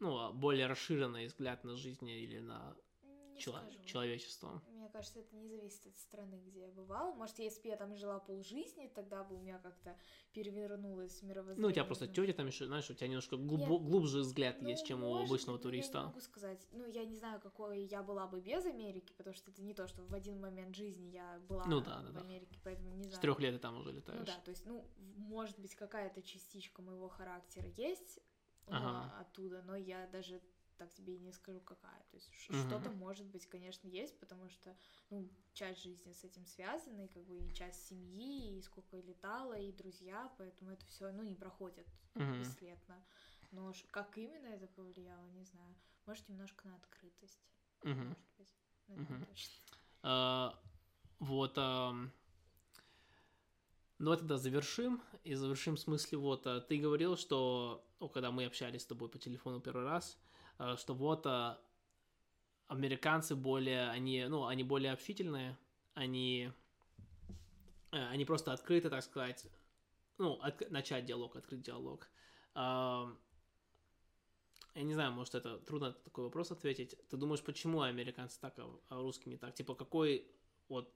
[0.00, 2.74] ну, а, более расширенный взгляд на жизнь или на...
[3.34, 3.84] не чело- скажу.
[3.84, 4.62] человечеством.
[4.68, 7.14] Мне кажется, это не зависит от страны, где я бывала.
[7.14, 9.96] Может, если бы я там жила полжизни, тогда бы у меня как-то
[10.32, 11.62] перевернулось мировоззрение.
[11.62, 13.82] Ну, у тебя просто Ну, тетя там еще, знаешь, у тебя немножко глубо- Нет.
[13.82, 16.02] глубже взгляд ну, есть, чем у может обычного быть, но Я не туриста.
[16.06, 16.66] могу сказать.
[16.72, 19.86] Ну, я не знаю, какой я была бы без Америки, потому что это не то,
[19.86, 22.20] что в один момент жизни я была Ну да, да, в да.
[22.20, 23.22] Америке, поэтому не С знаю.
[23.22, 24.26] трех лет ты там уже Ну летаешь.
[24.26, 24.84] да, то есть, ну,
[25.16, 28.18] может быть, какая-то частичка моего характера есть
[28.68, 29.18] ну, Ага.
[29.20, 30.40] оттуда, но я даже
[30.82, 32.02] так тебе и не скажу, какая.
[32.10, 32.58] То есть Мгм.
[32.58, 34.76] что-то, может быть, конечно, есть, потому что,
[35.10, 39.02] ну, часть жизни с этим связана, и как бы и часть семьи, и сколько я
[39.02, 42.40] летала, и друзья, поэтому это все, ну, не проходит Мгм.
[42.40, 43.04] бесследно.
[43.52, 45.74] Но как именно это повлияло, не знаю.
[46.06, 47.46] Может, немножко на открытость.
[47.84, 48.08] Мгм.
[48.08, 48.54] Может быть.
[48.88, 49.54] Но это не точно.
[50.02, 50.58] А,
[51.20, 51.56] Вот.
[53.98, 55.00] Ну, а тогда завершим.
[55.22, 59.08] И завершим в смысле, вот, а, ты говорил, что, ну, когда мы общались с тобой
[59.08, 60.18] по телефону первый раз,
[60.76, 61.60] что вот а,
[62.68, 65.58] американцы более, они, ну, они более общительные,
[65.94, 66.50] они,
[67.92, 69.46] э, они просто открыты, так сказать,
[70.18, 72.08] ну, отк- начать диалог, открыть диалог.
[74.74, 76.96] Я не знаю, может, это трудно такой вопрос ответить.
[77.10, 79.54] Ты думаешь, почему американцы так, а а русские не так?
[79.54, 80.26] Типа, какой
[80.68, 80.88] вот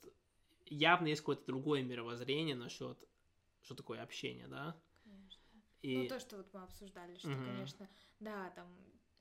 [0.65, 2.97] явно есть какое-то другое мировоззрение насчет,
[3.63, 4.75] что такое общение, да?
[5.05, 5.43] Конечно.
[5.83, 5.95] И...
[5.95, 7.45] Ну, то, что вот мы обсуждали, что, Мгм.
[7.45, 7.89] конечно,
[8.21, 8.67] да, там,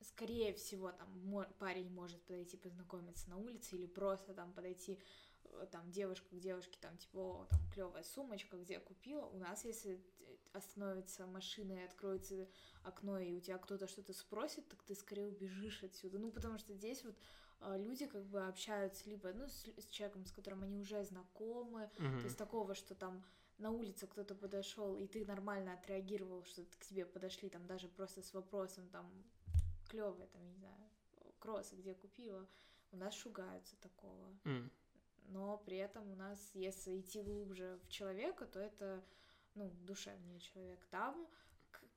[0.02, 5.00] скорее всего, там, парень может подойти познакомиться на улице или просто там подойти,
[5.44, 9.26] э, там, девушка к девушке, там, типа, о, там, клевая сумочка, где купила.
[9.26, 12.48] У нас, если э, остановится машина и откроется
[12.84, 16.20] окно, и у тебя кто-то что-то спросит, так ты скорее убежишь отсюда.
[16.20, 17.16] Ну, потому что здесь вот
[17.62, 21.90] э, люди как бы общаются либо, ну, с, с человеком, с которым они уже знакомы,
[21.98, 22.20] Мгм.
[22.20, 23.24] то есть такого, что там
[23.58, 28.22] на улице кто-то подошел, и ты нормально отреагировал, что к тебе подошли там даже просто
[28.22, 29.10] с вопросом там
[29.86, 30.90] клевые, там, не знаю,
[31.40, 32.48] кроссы, где купила.
[32.92, 34.38] У нас шугаются такого.
[34.46, 34.72] М.
[35.28, 39.04] Но при этом у нас, если идти глубже в человека, то это,
[39.56, 40.80] ну, душевнее человек.
[40.92, 41.28] Там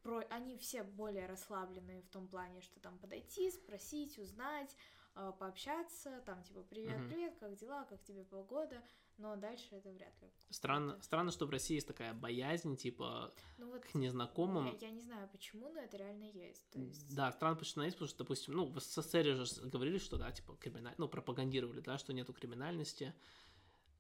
[0.02, 0.20] про...
[0.31, 4.74] они все более расслабленные в том плане, что там подойти, спросить, узнать,
[5.15, 7.09] э, пообщаться, там типа привет, Мгм.
[7.09, 8.82] привет, как дела, как тебе погода,
[9.19, 10.31] но дальше это вряд ли.
[10.51, 14.66] Странно, Это- странно, что в России есть такая боязнь, типа, Ну вот к незнакомым.
[14.66, 16.70] Я, я не знаю почему, но это реально есть.
[16.70, 17.15] То есть...
[17.15, 20.55] Да, странно, что, есть, потому что, допустим, ну, в СССР же говорили, что, да, типа,
[20.57, 20.95] криминаль...
[20.99, 23.15] ну, пропагандировали, да, что нету криминальности.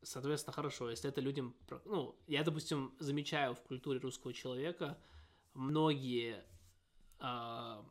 [0.02, 1.56] Соответственно, хорошо, если это людям...
[1.84, 4.96] Ну, я, допустим, замечаю в культуре русского человека
[5.54, 6.44] многие,
[7.18, 7.84] а,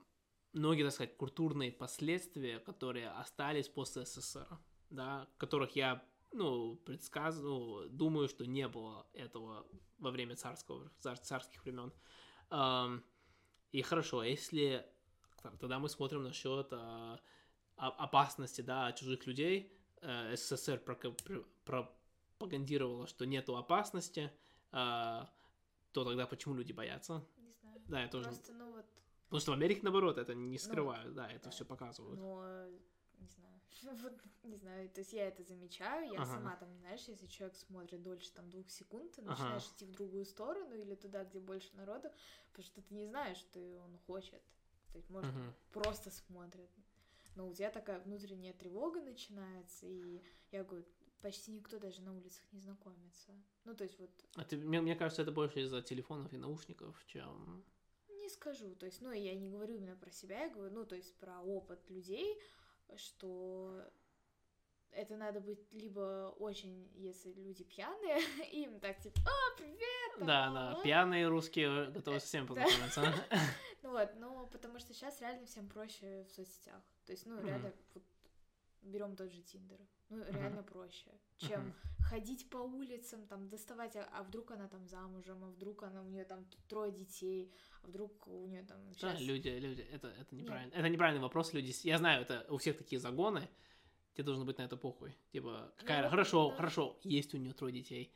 [0.54, 4.48] многие, так сказать, культурные последствия, которые остались после СССР,
[4.90, 9.66] да, которых я, ну, предсказываю, думаю, что не было этого
[10.00, 11.92] во время царского, цар- царских времен.
[12.50, 13.04] Ам,
[13.72, 14.86] и хорошо, а если
[15.60, 17.20] тогда мы смотрим насчет а,
[17.78, 19.74] о- опасности, да, чужих людей.
[20.02, 20.80] Э, СССР
[21.66, 24.32] пропагандировала, что нету опасности,
[24.72, 25.30] а,
[25.92, 27.26] то тогда почему люди боятся?
[27.38, 27.82] Не знаю.
[27.88, 28.30] Да, я тоже.
[28.30, 28.86] Просто, ну вот,
[29.26, 31.50] Потому что в Америке, наоборот, это не скрывают, да, это да.
[31.52, 32.20] все показывают.
[32.20, 32.68] но
[33.20, 33.62] не знаю.
[34.04, 34.14] Вот,
[34.44, 36.34] не знаю, то есть я это замечаю, я Ага.
[36.34, 39.32] сама там, знаешь, если человек смотрит дольше там двух секунд, ты Ага.
[39.32, 42.10] начинаешь идти в другую сторону или туда, где больше народу,
[42.50, 44.42] потому что ты не знаешь, что он хочет.
[44.92, 45.54] То есть, может, Мгм.
[45.72, 46.70] просто смотрит.
[47.36, 50.86] Но у тебя такая внутренняя тревога начинается, и я говорю,
[51.22, 53.32] почти никто даже на улицах не знакомится.
[53.64, 57.04] Ну, то есть вот А ты- мне, мне кажется, это больше из-за телефонов и наушников,
[57.06, 57.64] чем...
[58.10, 60.96] Не скажу, то есть, ну, я не говорю именно про себя, я говорю, ну, то
[60.96, 62.38] есть, про опыт людей,
[62.96, 63.84] что
[64.92, 68.20] это надо быть либо очень, если люди пьяные,
[68.52, 70.18] им так, типа, а, привет!
[70.18, 70.76] там, Да, ла-ла-ла».
[70.76, 72.54] да, пьяные русские готовы со всеми Да.
[72.56, 73.14] познакомиться.
[73.84, 76.82] Ну вот, но потому что сейчас реально всем проще в соцсетях.
[77.06, 77.72] То есть, ну, реально,
[78.88, 79.80] берем тот же Тиндер.
[80.10, 81.74] Ну, реально проще, чем Мгм.
[82.00, 86.08] ходить по улицам, там, доставать, а, а вдруг она там замужем, а вдруг она, у
[86.08, 87.52] нее там трое детей,
[87.84, 89.22] а вдруг у нее там Да, сейчас...
[89.22, 90.74] люди, люди, это, это неправильно.
[90.74, 91.74] Это неправильный вопрос, люди.
[91.84, 93.50] Я знаю, это у всех такие загоны.
[94.14, 95.16] Тебе должно быть на это похуй.
[95.32, 96.56] Типа, какая, вот, хорошо, да.
[96.56, 98.12] хорошо, есть у нее трое детей.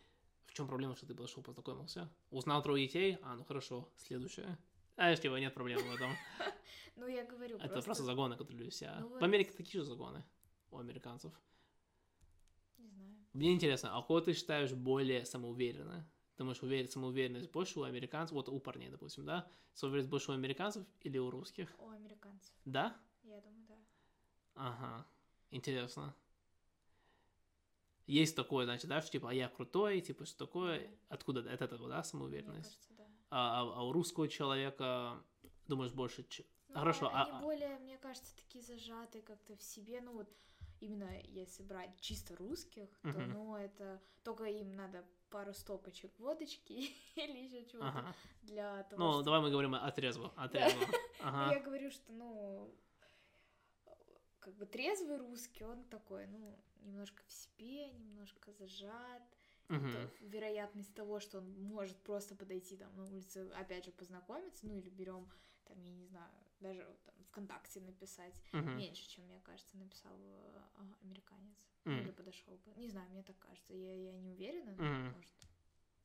[0.47, 2.09] В чем проблема, что ты подошел, познакомился?
[2.31, 3.17] Узнал трое детей?
[3.21, 4.57] А, ну хорошо, следующее.
[4.95, 6.11] Знаешь, типа, нет проблем в этом.
[6.97, 8.91] Ну, я говорю, Это просто загоны, которые люди все.
[8.99, 9.23] Ну В вот.
[9.23, 10.23] Америке такие же загоны
[10.71, 11.33] у американцев.
[12.77, 13.15] Не знаю.
[13.33, 16.09] Мне интересно, а кого ты считаешь более самоуверенно?
[16.37, 19.47] Думаешь, уверен, самоуверенность больше у американцев, вот у парней, допустим, да?
[19.73, 21.69] Самоуверенность больше у американцев или у русских?
[21.77, 22.53] У американцев.
[22.65, 22.97] Да?
[23.23, 23.75] Я думаю, да.
[24.55, 25.05] Ага,
[25.51, 26.15] интересно.
[28.07, 30.89] Есть такое, значит, да, что типа, а я крутой, типа, что такое?
[31.07, 31.41] Откуда?
[31.41, 32.69] От этого, да, Мне самоуверенность?
[32.73, 33.07] кажется, да.
[33.29, 35.23] А, а- а у русского человека,
[35.67, 36.25] думаешь, больше...
[36.67, 40.01] Ну, Хорошо, а- а- Они а- более, мне кажется, такие зажатые как-то в себе.
[40.01, 40.29] Ну, вот
[40.81, 46.73] именно если брать чисто русских, то, ну, это только им надо пару стопочек водочки
[47.15, 48.15] или еще чего-то ага.
[48.43, 49.03] для того.
[49.03, 50.85] Ну, давай мы говорим о трезво, о трезво.
[51.23, 51.53] Ага.
[51.53, 52.75] Я говорю, что, ну,
[54.39, 59.23] как бы трезвый русский, он такой, ну, немножко в себе, немножко зажат.
[59.69, 60.27] Угу.
[60.27, 64.89] вероятность того, что он может просто подойти там на улице, опять же, познакомиться, ну или
[64.89, 65.29] берем
[65.65, 68.75] там, я не знаю, даже там, ВКонтакте написать uh-huh.
[68.75, 70.61] меньше, чем, мне кажется, написал э,
[71.03, 71.57] американец.
[71.85, 72.01] Uh-huh.
[72.01, 72.73] Или подошел бы.
[72.75, 73.73] Не знаю, мне так кажется.
[73.73, 75.13] Я, я не уверена, но uh-huh.
[75.15, 75.31] может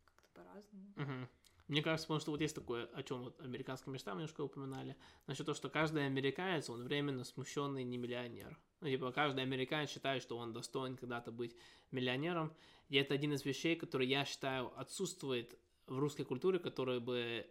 [0.04, 0.92] как-то по-разному.
[0.96, 1.28] Uh-huh.
[1.68, 4.96] Мне кажется, потому что вот есть такое, о чем вот американские мечта немножко упоминали,
[5.26, 8.56] насчет того, что каждый американец, он временно смущенный не миллионер.
[8.80, 11.56] Ну, типа, каждый американец считает, что он достоин когда-то быть
[11.90, 12.54] миллионером.
[12.88, 15.58] И это один из вещей, который я считаю отсутствует
[15.88, 17.50] в русской культуре, которая бы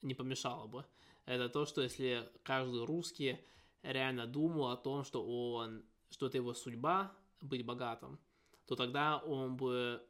[0.00, 0.86] не помешала бы
[1.26, 3.38] это то, что если каждый русский
[3.82, 8.18] реально думал о том, что он, что это его судьба быть богатым,
[8.66, 10.02] то тогда он бы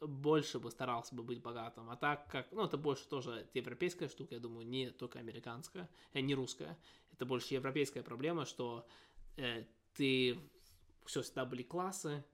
[0.00, 1.88] больше бы старался бы быть богатым.
[1.90, 6.20] А так как, ну, это больше тоже европейская штука, я думаю, не только американская, э,
[6.20, 6.78] не русская.
[7.12, 8.86] Это больше европейская проблема, что
[9.36, 9.64] э,
[9.94, 10.38] ты,
[11.06, 12.24] все, всегда были классы,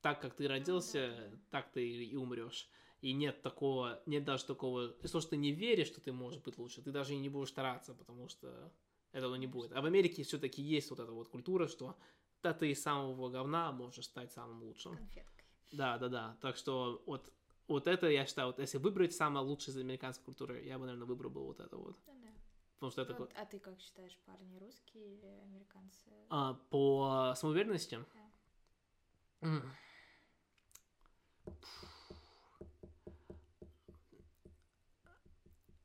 [0.00, 2.68] так как ты родился, так ты и умрешь
[3.02, 6.56] и нет такого, нет даже такого, если что ты не веришь, что ты можешь быть
[6.56, 8.72] лучше, ты даже и не будешь стараться, потому что
[9.10, 9.72] этого не будет.
[9.72, 11.96] А в Америке все-таки есть вот эта вот культура, что
[12.42, 14.96] да ты из самого говна можешь стать самым лучшим.
[14.96, 15.44] Конфеткой.
[15.72, 16.36] Да, да, да.
[16.40, 17.32] Так что вот,
[17.66, 21.06] вот это, я считаю, вот если выбрать самое лучшее из американской культуры, я бы, наверное,
[21.06, 21.96] выбрал бы вот это вот.
[22.06, 22.28] Да, да.
[22.74, 23.14] Потому что это...
[23.14, 26.10] Вот, а ты как считаешь, парни русские или американцы?
[26.28, 27.98] А, по самоуверенности?
[29.40, 29.62] Да.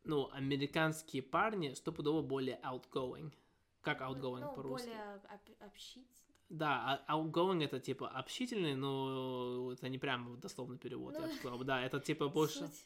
[0.08, 3.34] Ну, американские парни стопудово более outgoing.
[3.82, 4.88] Как outgoing ну, по-русски?
[4.88, 6.08] более об- общительный.
[6.50, 11.34] Да, а outgoing это типа общительный, но это не прям дословный перевод, ну, я бы
[11.34, 11.64] сказал.
[11.64, 12.68] Да, это типа больше...
[12.68, 12.86] Суть.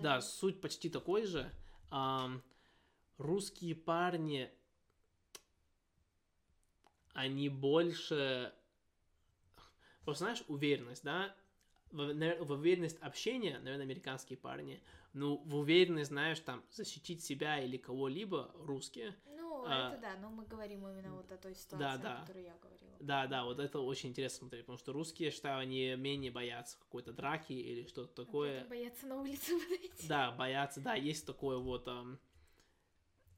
[0.00, 1.50] Да, суть почти такой же.
[1.90, 2.40] Um,
[3.18, 4.50] русские парни,
[7.14, 8.52] они больше...
[10.04, 11.34] Просто знаешь, уверенность, да?
[11.90, 12.12] В,
[12.44, 14.82] в уверенность общения, наверное, американские парни–
[15.12, 19.14] ну, в уверенность, знаешь, там, защитить себя или кого-либо, русские.
[19.26, 22.18] Ну, а, это да, но мы говорим именно вот о той ситуации, да, да.
[22.18, 22.96] о которой я говорила.
[23.00, 26.78] Да, да, вот это очень интересно смотреть, потому что русские, я считаю, они менее боятся
[26.78, 28.62] какой-то драки или что-то такое.
[28.62, 30.06] А боятся на улицу выйти.
[30.06, 31.86] Да, боятся, да, есть такое вот...
[31.86, 32.18] Um,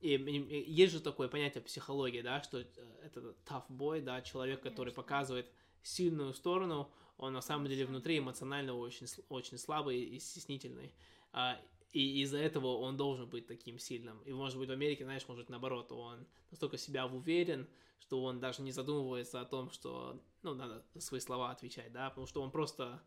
[0.01, 2.67] и, и есть же такое понятие психологии, да, что э,
[3.03, 4.71] это tough boy, да, человек, Конечно.
[4.71, 5.51] который показывает
[5.83, 10.95] сильную сторону, он на самом деле внутри эмоционально очень, очень слабый и стеснительный.
[11.33, 11.61] А,
[11.93, 14.21] и из-за этого он должен быть таким сильным.
[14.23, 17.69] И, может быть, в Америке, знаешь, может, наоборот, он настолько себя уверен,
[18.01, 22.27] что он даже не задумывается о том, что, ну, надо свои слова отвечать, да, потому
[22.27, 23.03] что он просто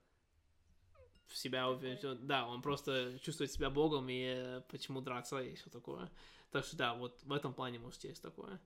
[1.28, 5.70] в себя уверен, да, он просто чувствует себя богом, и э, почему драться и все
[5.70, 6.12] такое.
[6.52, 8.62] Так что, да, вот в этом плане, может, есть такое.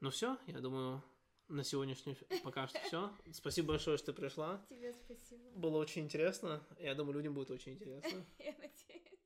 [0.00, 1.02] Ну все, я думаю,
[1.50, 3.10] на сегодняшний пока что все.
[3.32, 4.64] Спасибо большое, что ты пришла.
[4.68, 5.42] Тебе спасибо.
[5.56, 6.62] Было очень интересно.
[6.78, 8.24] Я думаю, людям будет очень интересно.
[8.38, 9.19] Я надеюсь.